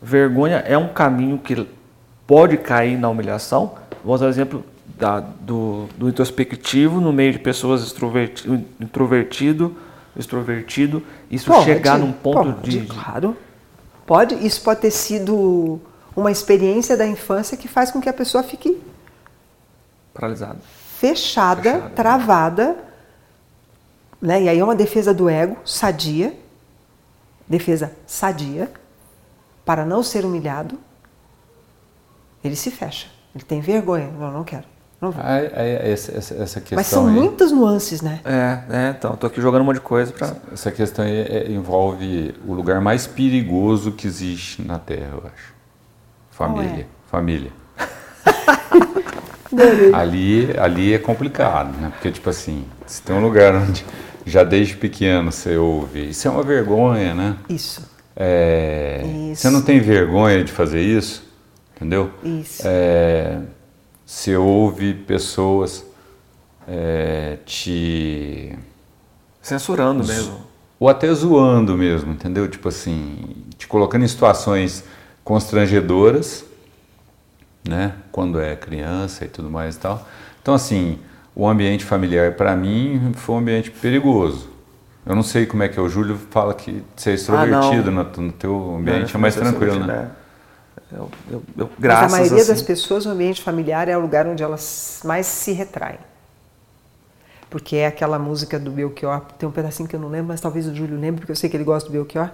Vergonha 0.00 0.64
é 0.66 0.78
um 0.78 0.88
caminho 0.88 1.36
que 1.36 1.66
pode 2.26 2.56
cair 2.56 2.98
na 2.98 3.10
humilhação. 3.10 3.72
Vamos 4.02 4.20
dar 4.20 4.26
um 4.26 4.30
exemplo 4.30 4.64
da, 4.98 5.20
do, 5.20 5.86
do, 5.98 6.08
introspectivo 6.08 7.00
no 7.00 7.12
meio 7.12 7.32
de 7.32 7.38
pessoas 7.38 7.82
extrovertido, 7.82 8.64
introvertido, 8.80 9.76
extrovertido. 10.16 11.02
Isso 11.30 11.50
pode, 11.50 11.64
chegar 11.64 11.98
num 11.98 12.12
ponto 12.12 12.52
pode, 12.54 12.70
de. 12.70 12.86
Claro. 12.86 13.36
Pode. 14.06 14.34
Isso 14.46 14.62
pode 14.62 14.80
ter 14.80 14.90
sido 14.90 15.78
uma 16.16 16.30
experiência 16.30 16.96
da 16.96 17.06
infância 17.06 17.56
que 17.56 17.68
faz 17.68 17.90
com 17.90 18.00
que 18.00 18.08
a 18.08 18.12
pessoa 18.12 18.42
fique 18.42 18.80
Paralisada. 20.12 20.58
Fechada, 20.98 21.62
Fechada, 21.62 21.90
travada. 21.90 22.76
Né? 24.20 24.42
E 24.42 24.48
aí 24.48 24.58
é 24.58 24.64
uma 24.64 24.74
defesa 24.74 25.14
do 25.14 25.28
ego, 25.28 25.56
sadia. 25.64 26.36
Defesa 27.48 27.92
sadia. 28.06 28.70
Para 29.64 29.84
não 29.84 30.02
ser 30.02 30.24
humilhado. 30.24 30.78
Ele 32.42 32.56
se 32.56 32.70
fecha. 32.70 33.08
Ele 33.34 33.44
tem 33.44 33.60
vergonha. 33.60 34.10
Não, 34.10 34.30
não 34.30 34.44
quero. 34.44 34.64
Não 35.00 35.10
vou. 35.10 35.22
Ah, 35.24 35.38
é, 35.38 35.90
essa, 35.90 36.12
essa, 36.12 36.60
questão 36.60 36.76
Mas 36.76 36.86
são 36.86 37.06
aí, 37.06 37.14
muitas 37.14 37.50
nuances, 37.50 38.02
né? 38.02 38.20
É, 38.22 38.60
é 38.68 38.90
então, 38.90 39.16
tô 39.16 39.26
aqui 39.26 39.40
jogando 39.40 39.62
um 39.62 39.64
monte 39.64 39.76
de 39.76 39.80
coisa 39.80 40.12
para. 40.12 40.36
Essa 40.52 40.70
questão 40.70 41.04
aí 41.04 41.22
é, 41.22 41.50
envolve 41.50 42.34
o 42.46 42.52
lugar 42.52 42.80
mais 42.82 43.06
perigoso 43.06 43.92
que 43.92 44.06
existe 44.06 44.60
na 44.60 44.78
Terra, 44.78 45.12
eu 45.12 45.24
acho. 45.34 45.54
Família. 46.30 46.86
É? 47.78 47.90
Ali, 49.92 50.50
ali 50.58 50.94
é 50.94 50.98
complicado, 50.98 51.76
né? 51.78 51.90
Porque, 51.90 52.10
tipo 52.10 52.30
assim, 52.30 52.64
se 52.86 53.02
tem 53.02 53.14
um 53.14 53.20
lugar 53.20 53.54
onde 53.54 53.84
já 54.24 54.44
desde 54.44 54.76
pequeno 54.76 55.32
você 55.32 55.56
ouve, 55.56 56.10
isso 56.10 56.28
é 56.28 56.30
uma 56.30 56.42
vergonha, 56.42 57.14
né? 57.14 57.36
Isso. 57.48 57.88
É, 58.16 59.02
isso. 59.32 59.42
Você 59.42 59.50
não 59.50 59.62
tem 59.62 59.80
vergonha 59.80 60.44
de 60.44 60.52
fazer 60.52 60.82
isso, 60.82 61.24
entendeu? 61.74 62.10
Isso. 62.22 62.62
É, 62.64 63.40
você 64.04 64.36
ouve 64.36 64.94
pessoas 64.94 65.84
é, 66.68 67.38
te. 67.44 68.56
Censurando 69.40 70.06
mesmo. 70.06 70.50
Ou 70.78 70.88
até 70.88 71.12
zoando 71.12 71.76
mesmo, 71.76 72.12
entendeu? 72.12 72.48
Tipo 72.48 72.68
assim, 72.68 73.18
te 73.58 73.66
colocando 73.66 74.04
em 74.04 74.08
situações 74.08 74.84
constrangedoras 75.24 76.44
né? 77.70 77.94
Quando 78.10 78.40
é 78.40 78.56
criança 78.56 79.24
e 79.24 79.28
tudo 79.28 79.48
mais 79.48 79.76
e 79.76 79.78
tal. 79.78 80.06
Então, 80.42 80.52
assim, 80.52 80.98
o 81.34 81.46
ambiente 81.48 81.84
familiar 81.84 82.32
para 82.32 82.54
mim 82.56 83.12
foi 83.14 83.36
um 83.36 83.38
ambiente 83.38 83.70
perigoso. 83.70 84.50
Eu 85.06 85.14
não 85.14 85.22
sei 85.22 85.46
como 85.46 85.62
é 85.62 85.68
que 85.68 85.78
é. 85.78 85.82
O 85.82 85.88
Júlio 85.88 86.18
fala 86.30 86.52
que 86.52 86.82
ser 86.96 87.14
extrovertido 87.14 87.88
ah, 87.88 87.92
no, 87.92 88.22
no 88.22 88.32
teu 88.32 88.76
ambiente 88.76 89.14
é, 89.14 89.16
é 89.16 89.20
mais 89.20 89.34
tranquilo, 89.34 89.86
né? 89.86 90.10
Eu, 90.92 91.08
eu, 91.30 91.42
eu, 91.56 91.70
graças 91.78 92.10
Mas 92.10 92.12
a 92.12 92.16
maioria 92.16 92.42
assim... 92.42 92.52
das 92.52 92.62
pessoas, 92.62 93.06
o 93.06 93.10
ambiente 93.10 93.40
familiar 93.40 93.88
é 93.88 93.96
o 93.96 94.00
lugar 94.00 94.26
onde 94.26 94.42
elas 94.42 95.00
mais 95.04 95.26
se 95.26 95.52
retraem. 95.52 95.98
Porque 97.48 97.76
é 97.76 97.86
aquela 97.86 98.18
música 98.18 98.58
do 98.58 98.70
Belchior, 98.70 99.22
tem 99.38 99.48
um 99.48 99.52
pedacinho 99.52 99.88
que 99.88 99.96
eu 99.96 100.00
não 100.00 100.08
lembro, 100.08 100.28
mas 100.28 100.40
talvez 100.40 100.66
o 100.66 100.74
Júlio 100.74 100.98
lembre, 100.98 101.20
porque 101.20 101.32
eu 101.32 101.36
sei 101.36 101.48
que 101.48 101.56
ele 101.56 101.64
gosta 101.64 101.88
do 101.88 101.92
Belchior 101.92 102.30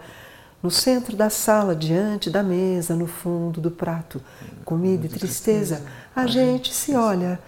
no 0.67 0.71
centro 0.71 1.17
da 1.17 1.31
sala, 1.31 1.77
diante 1.77 2.29
da 2.29 2.43
mesa, 2.43 2.97
no 2.97 3.07
fundo 3.07 3.61
do 3.61 3.71
prato, 3.71 4.21
comida 4.65 5.07
e 5.07 5.09
tristeza, 5.09 5.81
a 6.15 6.27
gente 6.27 6.75
se 6.75 6.93
olha, 6.93 7.39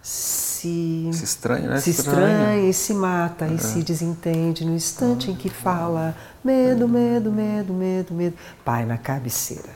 se, 0.00 1.10
se 1.12 1.24
estranha, 1.24 1.68
né? 1.68 1.78
se 1.78 1.90
estranha 1.90 2.56
e 2.56 2.72
se 2.72 2.94
mata 2.94 3.46
e 3.46 3.58
se 3.58 3.82
desentende 3.82 4.64
no 4.64 4.74
instante 4.74 5.30
em 5.30 5.36
que 5.36 5.50
fala 5.50 6.16
medo, 6.42 6.88
medo, 6.88 7.30
medo, 7.30 7.74
medo, 7.74 8.14
medo. 8.14 8.34
Pai 8.64 8.86
na 8.86 8.96
cabeceira. 8.96 9.68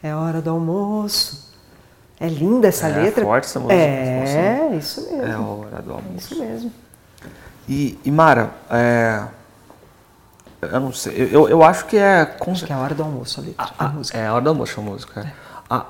É 0.00 0.14
hora 0.14 0.40
do 0.40 0.50
almoço. 0.50 1.50
É 2.20 2.28
linda 2.28 2.68
essa 2.68 2.86
é, 2.86 3.02
letra. 3.02 3.22
É 3.22 3.24
forte 3.24 3.44
essa 3.46 3.58
música. 3.58 3.74
É, 3.74 4.76
isso 4.78 5.00
mesmo. 5.00 5.24
É 5.24 5.36
hora 5.36 5.82
do 5.82 5.92
almoço. 5.94 6.16
Isso 6.16 6.38
mesmo. 6.38 6.72
E, 7.68 7.98
e 8.04 8.10
Mara, 8.10 8.52
é, 8.70 9.24
eu 10.62 10.80
não 10.80 10.92
sei. 10.92 11.30
Eu, 11.32 11.48
eu 11.48 11.62
acho 11.62 11.86
que 11.86 11.96
é. 11.96 12.36
Acho 12.40 12.66
que 12.66 12.72
é 12.72 12.74
a 12.74 12.78
hora 12.78 12.94
do 12.94 13.02
almoço 13.02 13.40
ali. 13.40 13.54
A, 13.56 13.86
a, 13.86 13.92
é 14.12 14.26
a 14.26 14.34
hora 14.34 14.42
do 14.42 14.50
almoço 14.50 14.78
a 14.80 14.82
música. 14.82 15.20
É. 15.20 15.32
A, 15.68 15.86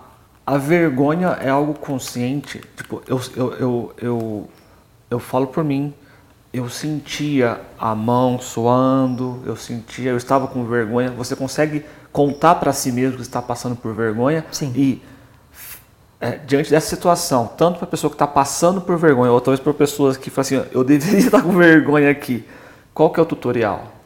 a 0.47 0.57
vergonha 0.59 1.39
é 1.41 1.49
algo 1.49 1.75
consciente. 1.75 2.61
Tipo, 2.77 3.03
eu, 3.07 3.21
eu, 3.37 3.53
eu, 3.55 3.95
eu, 4.01 4.49
eu 5.11 5.19
falo 5.19 5.49
por 5.49 5.65
mim. 5.65 5.93
Eu 6.53 6.69
sentia 6.69 7.61
a 7.79 7.95
mão 7.95 8.41
suando, 8.41 9.41
eu 9.47 9.55
sentia, 9.55 10.11
eu 10.11 10.17
estava 10.17 10.49
com 10.49 10.65
vergonha. 10.65 11.11
Você 11.13 11.37
consegue 11.37 11.85
contar 12.13 12.57
para 12.57 12.73
si 12.73 12.91
mesmo 12.91 13.17
que 13.17 13.23
está 13.23 13.41
passando 13.41 13.77
por 13.77 13.95
vergonha 13.95 14.45
Sim. 14.51 14.73
e 14.75 15.03
é, 16.21 16.33
diante 16.33 16.69
dessa 16.69 16.89
situação, 16.89 17.47
tanto 17.47 17.79
para 17.79 17.87
a 17.87 17.91
pessoa 17.91 18.11
que 18.11 18.17
está 18.17 18.27
passando 18.27 18.81
por 18.81 18.97
vergonha, 18.99 19.33
ou 19.33 19.41
talvez 19.41 19.61
para 19.61 19.73
pessoas 19.73 20.17
que 20.17 20.29
falam 20.29 20.41
assim, 20.41 20.71
eu 20.73 20.85
deveria 20.85 21.21
estar 21.21 21.41
com 21.43 21.53
vergonha 21.53 22.11
aqui. 22.11 22.45
Qual 22.93 23.11
que 23.11 23.19
é 23.19 23.23
o 23.23 23.27
tutorial? 23.27 24.00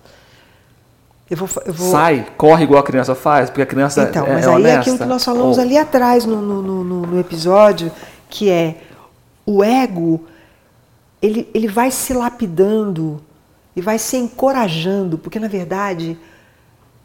Eu 1.31 1.39
vou, 1.39 1.49
eu 1.65 1.73
vou... 1.73 1.91
Sai, 1.91 2.27
corre 2.37 2.65
igual 2.65 2.81
a 2.81 2.83
criança 2.83 3.15
faz, 3.15 3.49
porque 3.49 3.63
a 3.63 3.67
criança 3.67 4.03
então, 4.03 4.27
é, 4.27 4.35
mas 4.35 4.45
é 4.45 4.49
aí 4.49 4.55
honesta. 4.55 4.69
é 4.69 4.81
aquilo 4.81 4.99
que 4.99 5.05
nós 5.07 5.25
falamos 5.25 5.57
Ou... 5.57 5.63
ali 5.63 5.79
atrás 5.79 6.27
no, 6.27 6.41
no, 6.41 6.63
no, 6.63 7.07
no, 7.07 7.21
episódio, 7.21 7.91
que 8.29 8.51
é 8.51 8.83
o 9.47 9.65
ego, 9.65 10.25
ele, 11.23 11.49
ele 11.55 11.67
vai 11.67 11.91
se 11.91 12.13
lapidando 12.13 13.23
e 13.75 13.81
vai 13.81 13.99
se 13.99 14.17
encorajando, 14.17 15.17
porque 15.17 15.39
na 15.39 15.49
verdade 15.49 16.19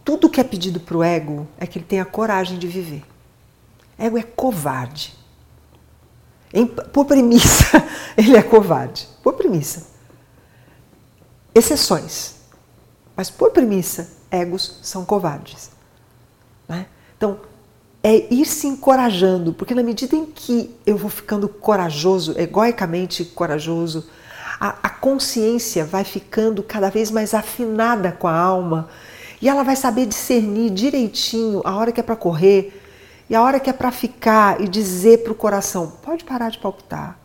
tudo 0.03 0.29
que 0.29 0.41
é 0.41 0.43
pedido 0.43 0.79
para 0.79 0.97
o 0.97 1.03
ego 1.03 1.47
é 1.57 1.65
que 1.65 1.77
ele 1.77 1.85
tenha 1.85 2.03
coragem 2.03 2.57
de 2.57 2.67
viver. 2.67 3.03
Ego 3.97 4.17
é 4.17 4.23
covarde. 4.23 5.13
Em, 6.53 6.65
por 6.65 7.05
premissa, 7.05 7.85
ele 8.17 8.35
é 8.35 8.41
covarde. 8.41 9.07
Por 9.23 9.33
premissa. 9.33 9.87
Exceções 11.53 12.38
mas, 13.19 13.29
por 13.29 13.51
premissa, 13.51 14.11
egos 14.31 14.79
são 14.81 15.03
covardes. 15.03 15.71
Né? 16.69 16.85
Então, 17.17 17.41
é 18.01 18.33
ir 18.33 18.45
se 18.45 18.65
encorajando, 18.65 19.51
porque 19.51 19.75
na 19.75 19.83
medida 19.83 20.15
em 20.15 20.25
que 20.25 20.73
eu 20.85 20.95
vou 20.95 21.09
ficando 21.09 21.49
corajoso, 21.49 22.39
egoicamente 22.39 23.25
corajoso, 23.25 24.07
a, 24.57 24.69
a, 24.81 24.89
consciência 24.89 25.83
vai 25.83 26.05
ficando 26.05 26.63
cada 26.63 26.89
vez 26.89 27.11
mais 27.11 27.33
afinada 27.33 28.09
com 28.13 28.25
a 28.25 28.33
alma 28.33 28.87
e 29.41 29.49
ela 29.49 29.63
vai 29.63 29.75
saber 29.75 30.05
discernir 30.05 30.69
direitinho 30.69 31.61
a 31.65 31.75
hora 31.75 31.91
que 31.91 31.99
é 31.99 32.03
para 32.03 32.15
correr 32.15 32.81
e 33.29 33.35
a 33.35 33.41
hora 33.41 33.59
que 33.59 33.69
é 33.69 33.73
para 33.73 33.91
ficar 33.91 34.61
e 34.61 34.67
dizer 34.69 35.23
para 35.23 35.33
o 35.33 35.35
coração: 35.35 35.91
pode 36.01 36.23
parar 36.23 36.51
de 36.51 36.57
palpitar. 36.57 37.19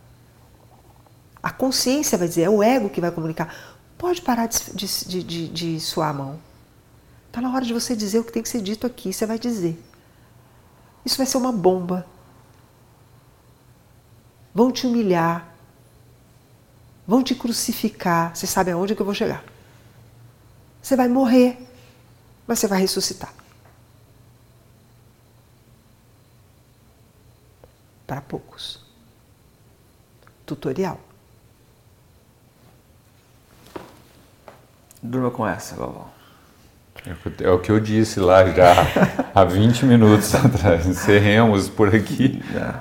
A 1.41 1.51
consciência 1.51 2.17
vai 2.17 2.27
dizer, 2.27 2.41
é 2.41 2.49
o 2.49 2.61
ego 2.61 2.89
que 2.89 2.99
vai 2.99 3.11
comunicar 3.11 3.74
pode 3.97 4.21
parar 4.21 4.47
de, 4.47 4.87
de, 5.07 5.23
de, 5.23 5.47
de 5.47 5.79
suar 5.79 6.09
a 6.09 6.13
mão. 6.13 6.39
Está 7.27 7.41
na 7.41 7.53
hora 7.53 7.65
de 7.65 7.73
você 7.73 7.95
dizer 7.95 8.19
o 8.19 8.23
que 8.23 8.31
tem 8.31 8.43
que 8.43 8.49
ser 8.49 8.61
dito 8.61 8.87
aqui. 8.87 9.11
Você 9.11 9.25
vai 9.25 9.37
dizer. 9.37 9.77
Isso 11.03 11.17
vai 11.17 11.25
ser 11.25 11.37
uma 11.37 11.51
bomba. 11.51 12.05
Vão 14.53 14.71
te 14.71 14.87
humilhar. 14.87 15.53
Vão 17.07 17.23
te 17.23 17.35
crucificar. 17.35 18.35
Você 18.35 18.47
sabe 18.47 18.71
aonde 18.71 18.95
que 18.95 19.01
eu 19.01 19.05
vou 19.05 19.13
chegar. 19.13 19.43
Você 20.81 20.95
vai 20.95 21.07
morrer, 21.07 21.57
mas 22.47 22.59
você 22.59 22.67
vai 22.67 22.79
ressuscitar. 22.79 23.33
Para 28.07 28.21
poucos. 28.21 28.79
Tutorial. 30.45 30.99
Durma 35.09 35.31
com 35.31 35.47
essa, 35.47 35.75
Galvão. 35.75 36.05
É 37.41 37.49
o 37.51 37.59
que 37.59 37.71
eu 37.71 37.79
disse 37.79 38.19
lá 38.19 38.45
já 38.45 38.73
há 39.33 39.43
20 39.43 39.85
minutos 39.85 40.33
atrás. 40.35 40.85
Encerremos 40.87 41.69
por 41.69 41.93
aqui. 41.93 42.41
É. 42.55 42.73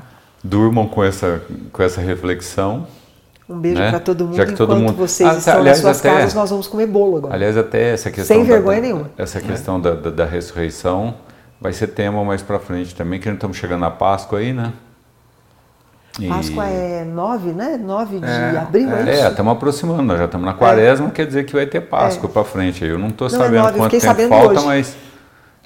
Durmam 0.42 0.86
com 0.88 1.02
essa, 1.04 1.42
com 1.72 1.82
essa 1.82 2.00
reflexão. 2.00 2.86
Um 3.48 3.58
beijo 3.58 3.78
Né? 3.78 3.90
para 3.90 4.00
todo 4.00 4.24
mundo. 4.24 4.36
Já 4.36 4.46
que 4.46 4.52
Enquanto 4.52 4.68
todo 4.68 4.80
mundo- 4.80 4.96
vocês 4.96 5.28
Ah, 5.28 5.34
estão 5.36 5.58
aliás, 5.58 5.82
nas 5.82 5.96
suas 5.98 5.98
até- 6.00 6.18
casas, 6.20 6.34
nós 6.34 6.48
vamos 6.50 6.66
comer 6.66 6.86
bolo 6.86 7.18
agora. 7.18 7.34
Aliás, 7.34 7.56
até 7.58 7.92
essa 7.92 8.10
questão. 8.10 8.36
Sem 8.36 8.46
da- 8.46 8.52
vergonha 8.54 8.76
da, 8.80 8.86
nenhuma. 8.86 9.10
Essa 9.18 9.40
questão 9.40 9.78
da, 9.78 9.94
da, 9.94 10.10
da 10.10 10.24
ressurreição 10.24 11.14
vai 11.60 11.72
ser 11.74 11.88
tema 11.88 12.24
mais 12.24 12.40
pra 12.40 12.58
frente 12.58 12.94
também, 12.94 13.20
que 13.20 13.26
nós 13.26 13.36
estamos 13.36 13.56
chegando 13.58 13.80
na 13.80 13.90
Páscoa 13.90 14.38
aí, 14.38 14.52
né? 14.54 14.72
E- 16.20 16.28
Páscoa 16.28 16.66
é 16.66 17.04
9, 17.04 17.52
né? 17.52 17.76
9 17.76 18.20
de 18.20 18.24
É, 18.26 18.56
abril, 18.58 18.88
é, 18.94 19.10
É, 19.10 19.14
isso? 19.20 19.26
estamos 19.28 19.52
aproximando, 19.52 20.02
nós 20.04 20.18
já 20.18 20.26
estamos 20.26 20.46
na 20.46 20.54
quaresma, 20.54 21.10
quer 21.10 21.26
dizer 21.26 21.44
que 21.44 21.52
vai 21.54 21.66
ter 21.66 21.80
Páscoa 21.80 22.28
pra 22.28 22.44
frente 22.44 22.84
aí. 22.84 22.90
Eu 22.90 22.98
não 22.98 23.08
Não, 23.08 23.26
é 23.26 23.30
sabendo 23.30 23.54
nove, 23.56 23.68
eu 23.70 23.74
quanto 23.74 23.84
fiquei 23.84 24.00
tempo 24.00 24.12
sabendo 24.12 24.28
falta, 24.30 24.54
hoje. 24.54 24.64
mas. 24.66 24.96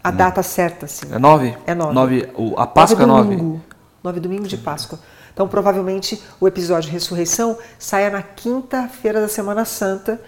A 0.03 0.11
data 0.11 0.43
certa, 0.43 0.87
sim. 0.87 1.07
É 1.13 1.19
nove? 1.19 1.55
É 1.67 1.75
nove. 1.75 1.93
Nove. 1.95 2.29
O, 2.35 2.55
a 2.59 2.67
Páscoa 2.67 3.03
é 3.03 3.07
nove. 3.07 3.37
domingo. 3.37 3.61
Nove 4.03 4.21
domingo 4.21 4.47
de 4.49 4.57
Páscoa. 4.57 4.99
Então, 5.35 5.47
provavelmente, 5.47 6.21
o 6.41 6.49
episódio 6.49 6.91
Ressurreição 6.91 7.59
saia 7.79 8.09
na 8.09 8.23
quinta-feira 8.23 9.21
da 9.21 9.29
Semana 9.29 9.65
Santa, 9.65 10.19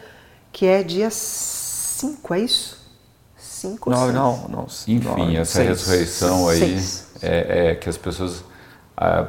que 0.52 0.66
é 0.66 0.82
dia 0.82 1.08
5, 1.10 2.34
é 2.34 2.40
isso? 2.40 2.78
5 3.38 3.90
ou 3.90 3.96
Nove, 3.96 4.12
seis? 4.12 4.14
não, 4.22 4.48
não. 4.48 4.66
Enfim, 4.86 5.00
nove, 5.18 5.36
essa 5.36 5.52
seis. 5.52 5.68
ressurreição 5.68 6.48
aí 6.48 6.78
é, 7.22 7.70
é 7.70 7.74
que 7.74 7.88
as 7.88 7.96
pessoas. 7.96 8.44
a- 8.96 9.26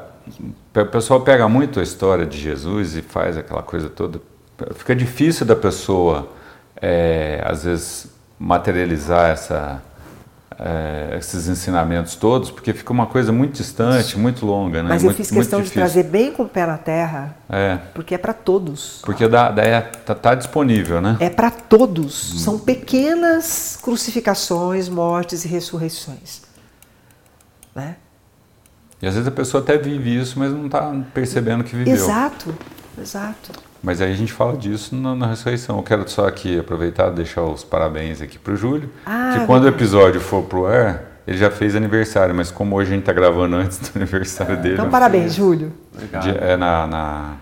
o 0.74 0.86
pessoal 0.86 1.22
pega 1.22 1.48
muito 1.50 1.80
a 1.80 1.84
história 1.84 2.26
de 2.26 2.38
Jesus 2.38 2.96
e 2.96 3.02
faz 3.02 3.38
aquela 3.38 3.62
coisa 3.62 3.90
toda. 3.90 4.22
Fica 4.76 4.96
difícil 4.96 5.46
da 5.46 5.56
pessoa, 5.56 6.30
é, 6.82 7.42
às 7.46 7.64
vezes, 7.64 8.08
materializar 8.40 9.32
essa, 9.32 9.82
é, 10.58 11.18
esses 11.18 11.48
ensinamentos 11.48 12.16
todos, 12.16 12.52
porque 12.52 12.72
fica 12.72 12.94
uma 12.94 13.08
coisa 13.08 13.32
muito 13.32 13.54
distante, 13.54 14.18
muito 14.18 14.46
longa. 14.46 14.82
Né? 14.84 14.90
Mas 14.90 15.02
eu 15.04 15.08
muito, 15.08 15.18
fiz 15.18 15.32
questão 15.32 15.62
de 15.62 15.72
trazer 15.72 16.04
bem 16.04 16.32
com 16.32 16.44
o 16.44 16.48
pé 16.48 16.66
na 16.66 16.78
terra, 16.78 17.36
É, 17.50 17.78
porque 17.94 18.14
é 18.16 18.18
para 18.18 18.34
todos. 18.34 19.02
porque 19.04 19.28
daí 19.28 19.70
é- 19.70 19.82
tá, 19.82 20.14
tá 20.16 20.36
disponível, 20.36 21.02
né? 21.02 21.18
É 21.20 21.30
para 21.30 21.50
todos. 21.52 22.44
São 22.44 22.60
pequenas 22.60 23.78
crucificações, 23.82 24.88
mortes 24.88 25.44
e 25.44 25.48
ressurreições. 25.48 26.44
Né? 27.76 27.96
E 29.02 29.08
às 29.08 29.14
vezes 29.16 29.28
a 29.28 29.32
pessoa 29.32 29.64
até 29.64 29.78
vive 29.78 30.16
isso, 30.20 30.38
mas 30.38 30.52
não 30.52 30.68
está 30.68 30.94
percebendo 31.14 31.64
que 31.64 31.76
viveu. 31.76 31.94
Exato, 31.94 32.54
exato. 33.00 33.52
Mas 33.82 34.00
aí 34.00 34.12
a 34.12 34.16
gente 34.16 34.32
fala 34.32 34.56
disso 34.56 34.96
na, 34.96 35.16
na 35.16 35.26
ressurreição. 35.28 35.78
Eu 35.78 35.84
quero 35.84 36.08
só 36.08 36.28
aqui 36.28 36.60
aproveitar 36.60 37.12
e 37.12 37.16
deixar 37.16 37.42
os 37.42 37.64
parabéns 37.64 38.22
aqui 38.22 38.38
para 38.38 38.54
o 38.54 38.56
Júlio. 38.56 38.92
Ah, 39.06 39.38
que 39.40 39.46
quando 39.48 39.64
o 39.64 39.68
episódio 39.68 40.22
for 40.22 40.44
pro 40.44 40.68
ar, 40.68 41.04
ele 41.26 41.38
já 41.38 41.50
fez 41.50 41.76
aniversário, 41.76 42.36
mas 42.36 42.52
como 42.52 42.76
hoje 42.76 42.92
a 42.92 42.94
gente 42.94 43.02
está 43.04 43.14
gravando 43.14 43.56
antes 43.56 43.80
do 43.80 43.90
aniversário 43.98 44.56
dele, 44.58 44.76
Então, 44.76 44.90
parabéns, 44.90 45.34
Júlio. 45.34 45.74
Obrigado. 45.96 46.28
é 46.30 46.56
na, 46.56 46.86
na 46.86 47.34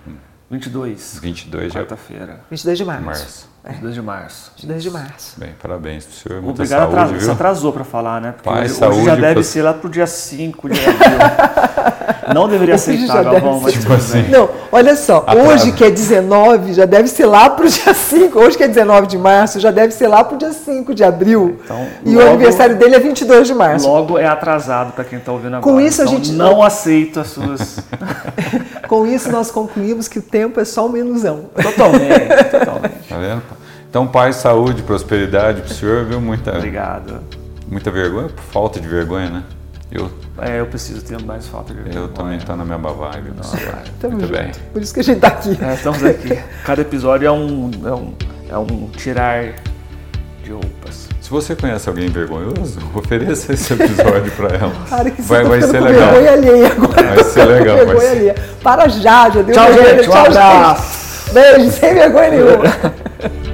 22. 0.49 1.19
22 1.21 1.73
de 1.73 1.77
Quarta-feira. 1.77 2.39
22 2.49 2.77
de 2.77 2.85
março. 2.85 3.03
março. 3.05 3.49
22 3.67 3.93
de 3.93 4.01
março. 4.01 4.51
22 4.57 4.83
de 4.83 4.89
março. 4.91 5.33
Bem, 5.39 5.49
parabéns 5.61 6.05
pro 6.05 6.15
senhor. 6.15 6.41
Muita 6.41 6.61
Obrigado, 6.63 6.79
saúde, 6.79 6.93
atrasou, 6.95 7.15
viu? 7.17 7.25
você 7.25 7.31
atrasou 7.31 7.73
pra 7.73 7.83
falar, 7.83 8.21
né? 8.21 8.31
Porque 8.31 8.49
Paz, 8.49 8.59
hoje, 8.59 8.71
hoje 8.71 8.79
saúde, 8.79 9.05
já 9.05 9.15
deve 9.15 9.33
pra- 9.35 9.43
ser 9.43 9.61
lá 9.61 9.73
pro 9.73 9.89
dia 9.89 10.07
5 10.07 10.69
de 10.69 10.79
abril. 10.79 10.99
Não 12.33 12.47
deveria 12.47 12.75
Hoje 12.75 12.83
aceitar, 12.93 13.23
já 13.23 13.23
Galvão, 13.23 13.53
deve 13.53 13.63
mas 13.63 13.73
ser. 13.73 13.79
tudo 13.81 13.93
assim. 13.95 14.27
Não, 14.29 14.49
olha 14.71 14.95
só, 14.95 15.17
Atrasa. 15.17 15.41
hoje 15.49 15.71
que 15.71 15.83
é 15.83 15.89
19, 15.89 16.73
já 16.73 16.85
deve 16.85 17.07
ser 17.07 17.25
lá 17.25 17.49
pro 17.49 17.67
dia 17.67 17.91
5. 17.91 18.39
Hoje 18.39 18.55
que 18.55 18.63
é 18.63 18.67
19 18.67 19.07
de 19.07 19.17
março, 19.17 19.59
já 19.59 19.71
deve 19.71 19.91
ser 19.95 20.07
lá 20.07 20.23
pro 20.23 20.37
dia 20.37 20.53
5 20.53 20.93
de 20.93 21.03
abril. 21.03 21.59
Então, 21.65 21.87
e 22.05 22.15
o 22.15 22.19
logo- 22.19 22.29
aniversário 22.33 22.75
dele 22.77 22.93
é 22.95 22.99
22 22.99 23.47
de 23.47 23.55
março. 23.55 23.87
Logo 23.87 24.19
é 24.19 24.27
atrasado 24.27 24.93
pra 24.93 25.03
quem 25.03 25.17
tá 25.19 25.31
ouvindo 25.31 25.55
agora. 25.55 25.61
Com 25.63 25.81
isso, 25.81 26.01
a 26.01 26.05
Então, 26.05 26.17
gente- 26.17 26.31
não 26.33 26.61
aceito 26.61 27.19
as 27.19 27.27
suas... 27.29 27.79
Com 28.87 29.05
isso, 29.07 29.31
nós 29.31 29.49
concluímos 29.51 30.07
que 30.07 30.17
o 30.19 30.21
tempo 30.21 30.59
é 30.59 30.65
só 30.65 30.85
um 30.85 30.89
menuzão. 30.89 31.45
totalmente, 31.61 32.43
totalmente. 32.51 33.07
Tá 33.07 33.17
vendo? 33.17 33.41
Então, 33.89 34.05
paz, 34.07 34.35
saúde, 34.37 34.83
prosperidade 34.83 35.61
pro 35.61 35.73
senhor, 35.73 36.05
viu? 36.05 36.21
Muita, 36.21 36.55
Obrigado. 36.55 37.21
muita 37.67 37.89
vergonha, 37.89 38.29
falta 38.51 38.79
de 38.79 38.87
vergonha, 38.87 39.29
né? 39.29 39.43
Eu, 39.91 40.11
É, 40.39 40.59
eu 40.59 40.67
preciso 40.67 41.01
ter 41.03 41.19
mais 41.23 41.47
falta 41.47 41.73
de 41.73 41.79
eu 41.79 41.85
vergonha. 41.85 42.07
também 42.09 42.39
tô 42.39 42.55
na 42.55 42.63
minha 42.63 42.77
vibe. 42.77 43.31
Tamo 43.99 44.13
Muito 44.15 44.27
junto. 44.27 44.37
bem. 44.37 44.51
Por 44.71 44.81
isso 44.83 44.93
que 44.93 44.99
a 44.99 45.03
gente 45.03 45.19
tá 45.19 45.29
aqui. 45.29 45.57
É, 45.59 45.73
estamos 45.73 46.03
aqui. 46.03 46.39
Cada 46.63 46.81
episódio 46.81 47.27
é 47.27 47.31
um, 47.31 47.71
é 47.83 47.91
um, 47.93 48.13
é 48.51 48.57
um 48.59 48.87
tirar 48.95 49.53
de 50.43 50.51
roupas. 50.51 51.09
Se 51.19 51.29
você 51.31 51.55
conhece 51.55 51.89
alguém 51.89 52.07
vergonhoso, 52.09 52.79
ofereça 52.93 53.53
esse 53.53 53.73
episódio 53.73 54.31
pra 54.33 54.49
ela. 54.49 54.71
Para 54.87 55.09
que 55.09 55.21
vai, 55.23 55.41
tá 55.43 55.49
vai 55.49 55.61
ser 55.63 55.79
legal. 55.79 56.11
vergonha 56.11 56.31
alheia 56.33 56.67
agora. 56.71 57.03
Vai 57.15 57.23
ser 57.23 57.45
legal, 57.45 57.75
vai 57.77 57.85
vergonha 57.87 57.99
ser. 58.07 58.11
alheia. 58.17 58.35
Para 58.61 58.87
já, 58.87 59.29
já 59.31 59.41
deu 59.41 59.55
Tchau, 59.55 59.73
gente. 59.73 60.07
Um 60.09 60.13
abraço. 60.13 61.33
Beijo, 61.33 61.71
sem 61.71 61.93
vergonha 61.95 62.29
nenhuma. 62.29 62.63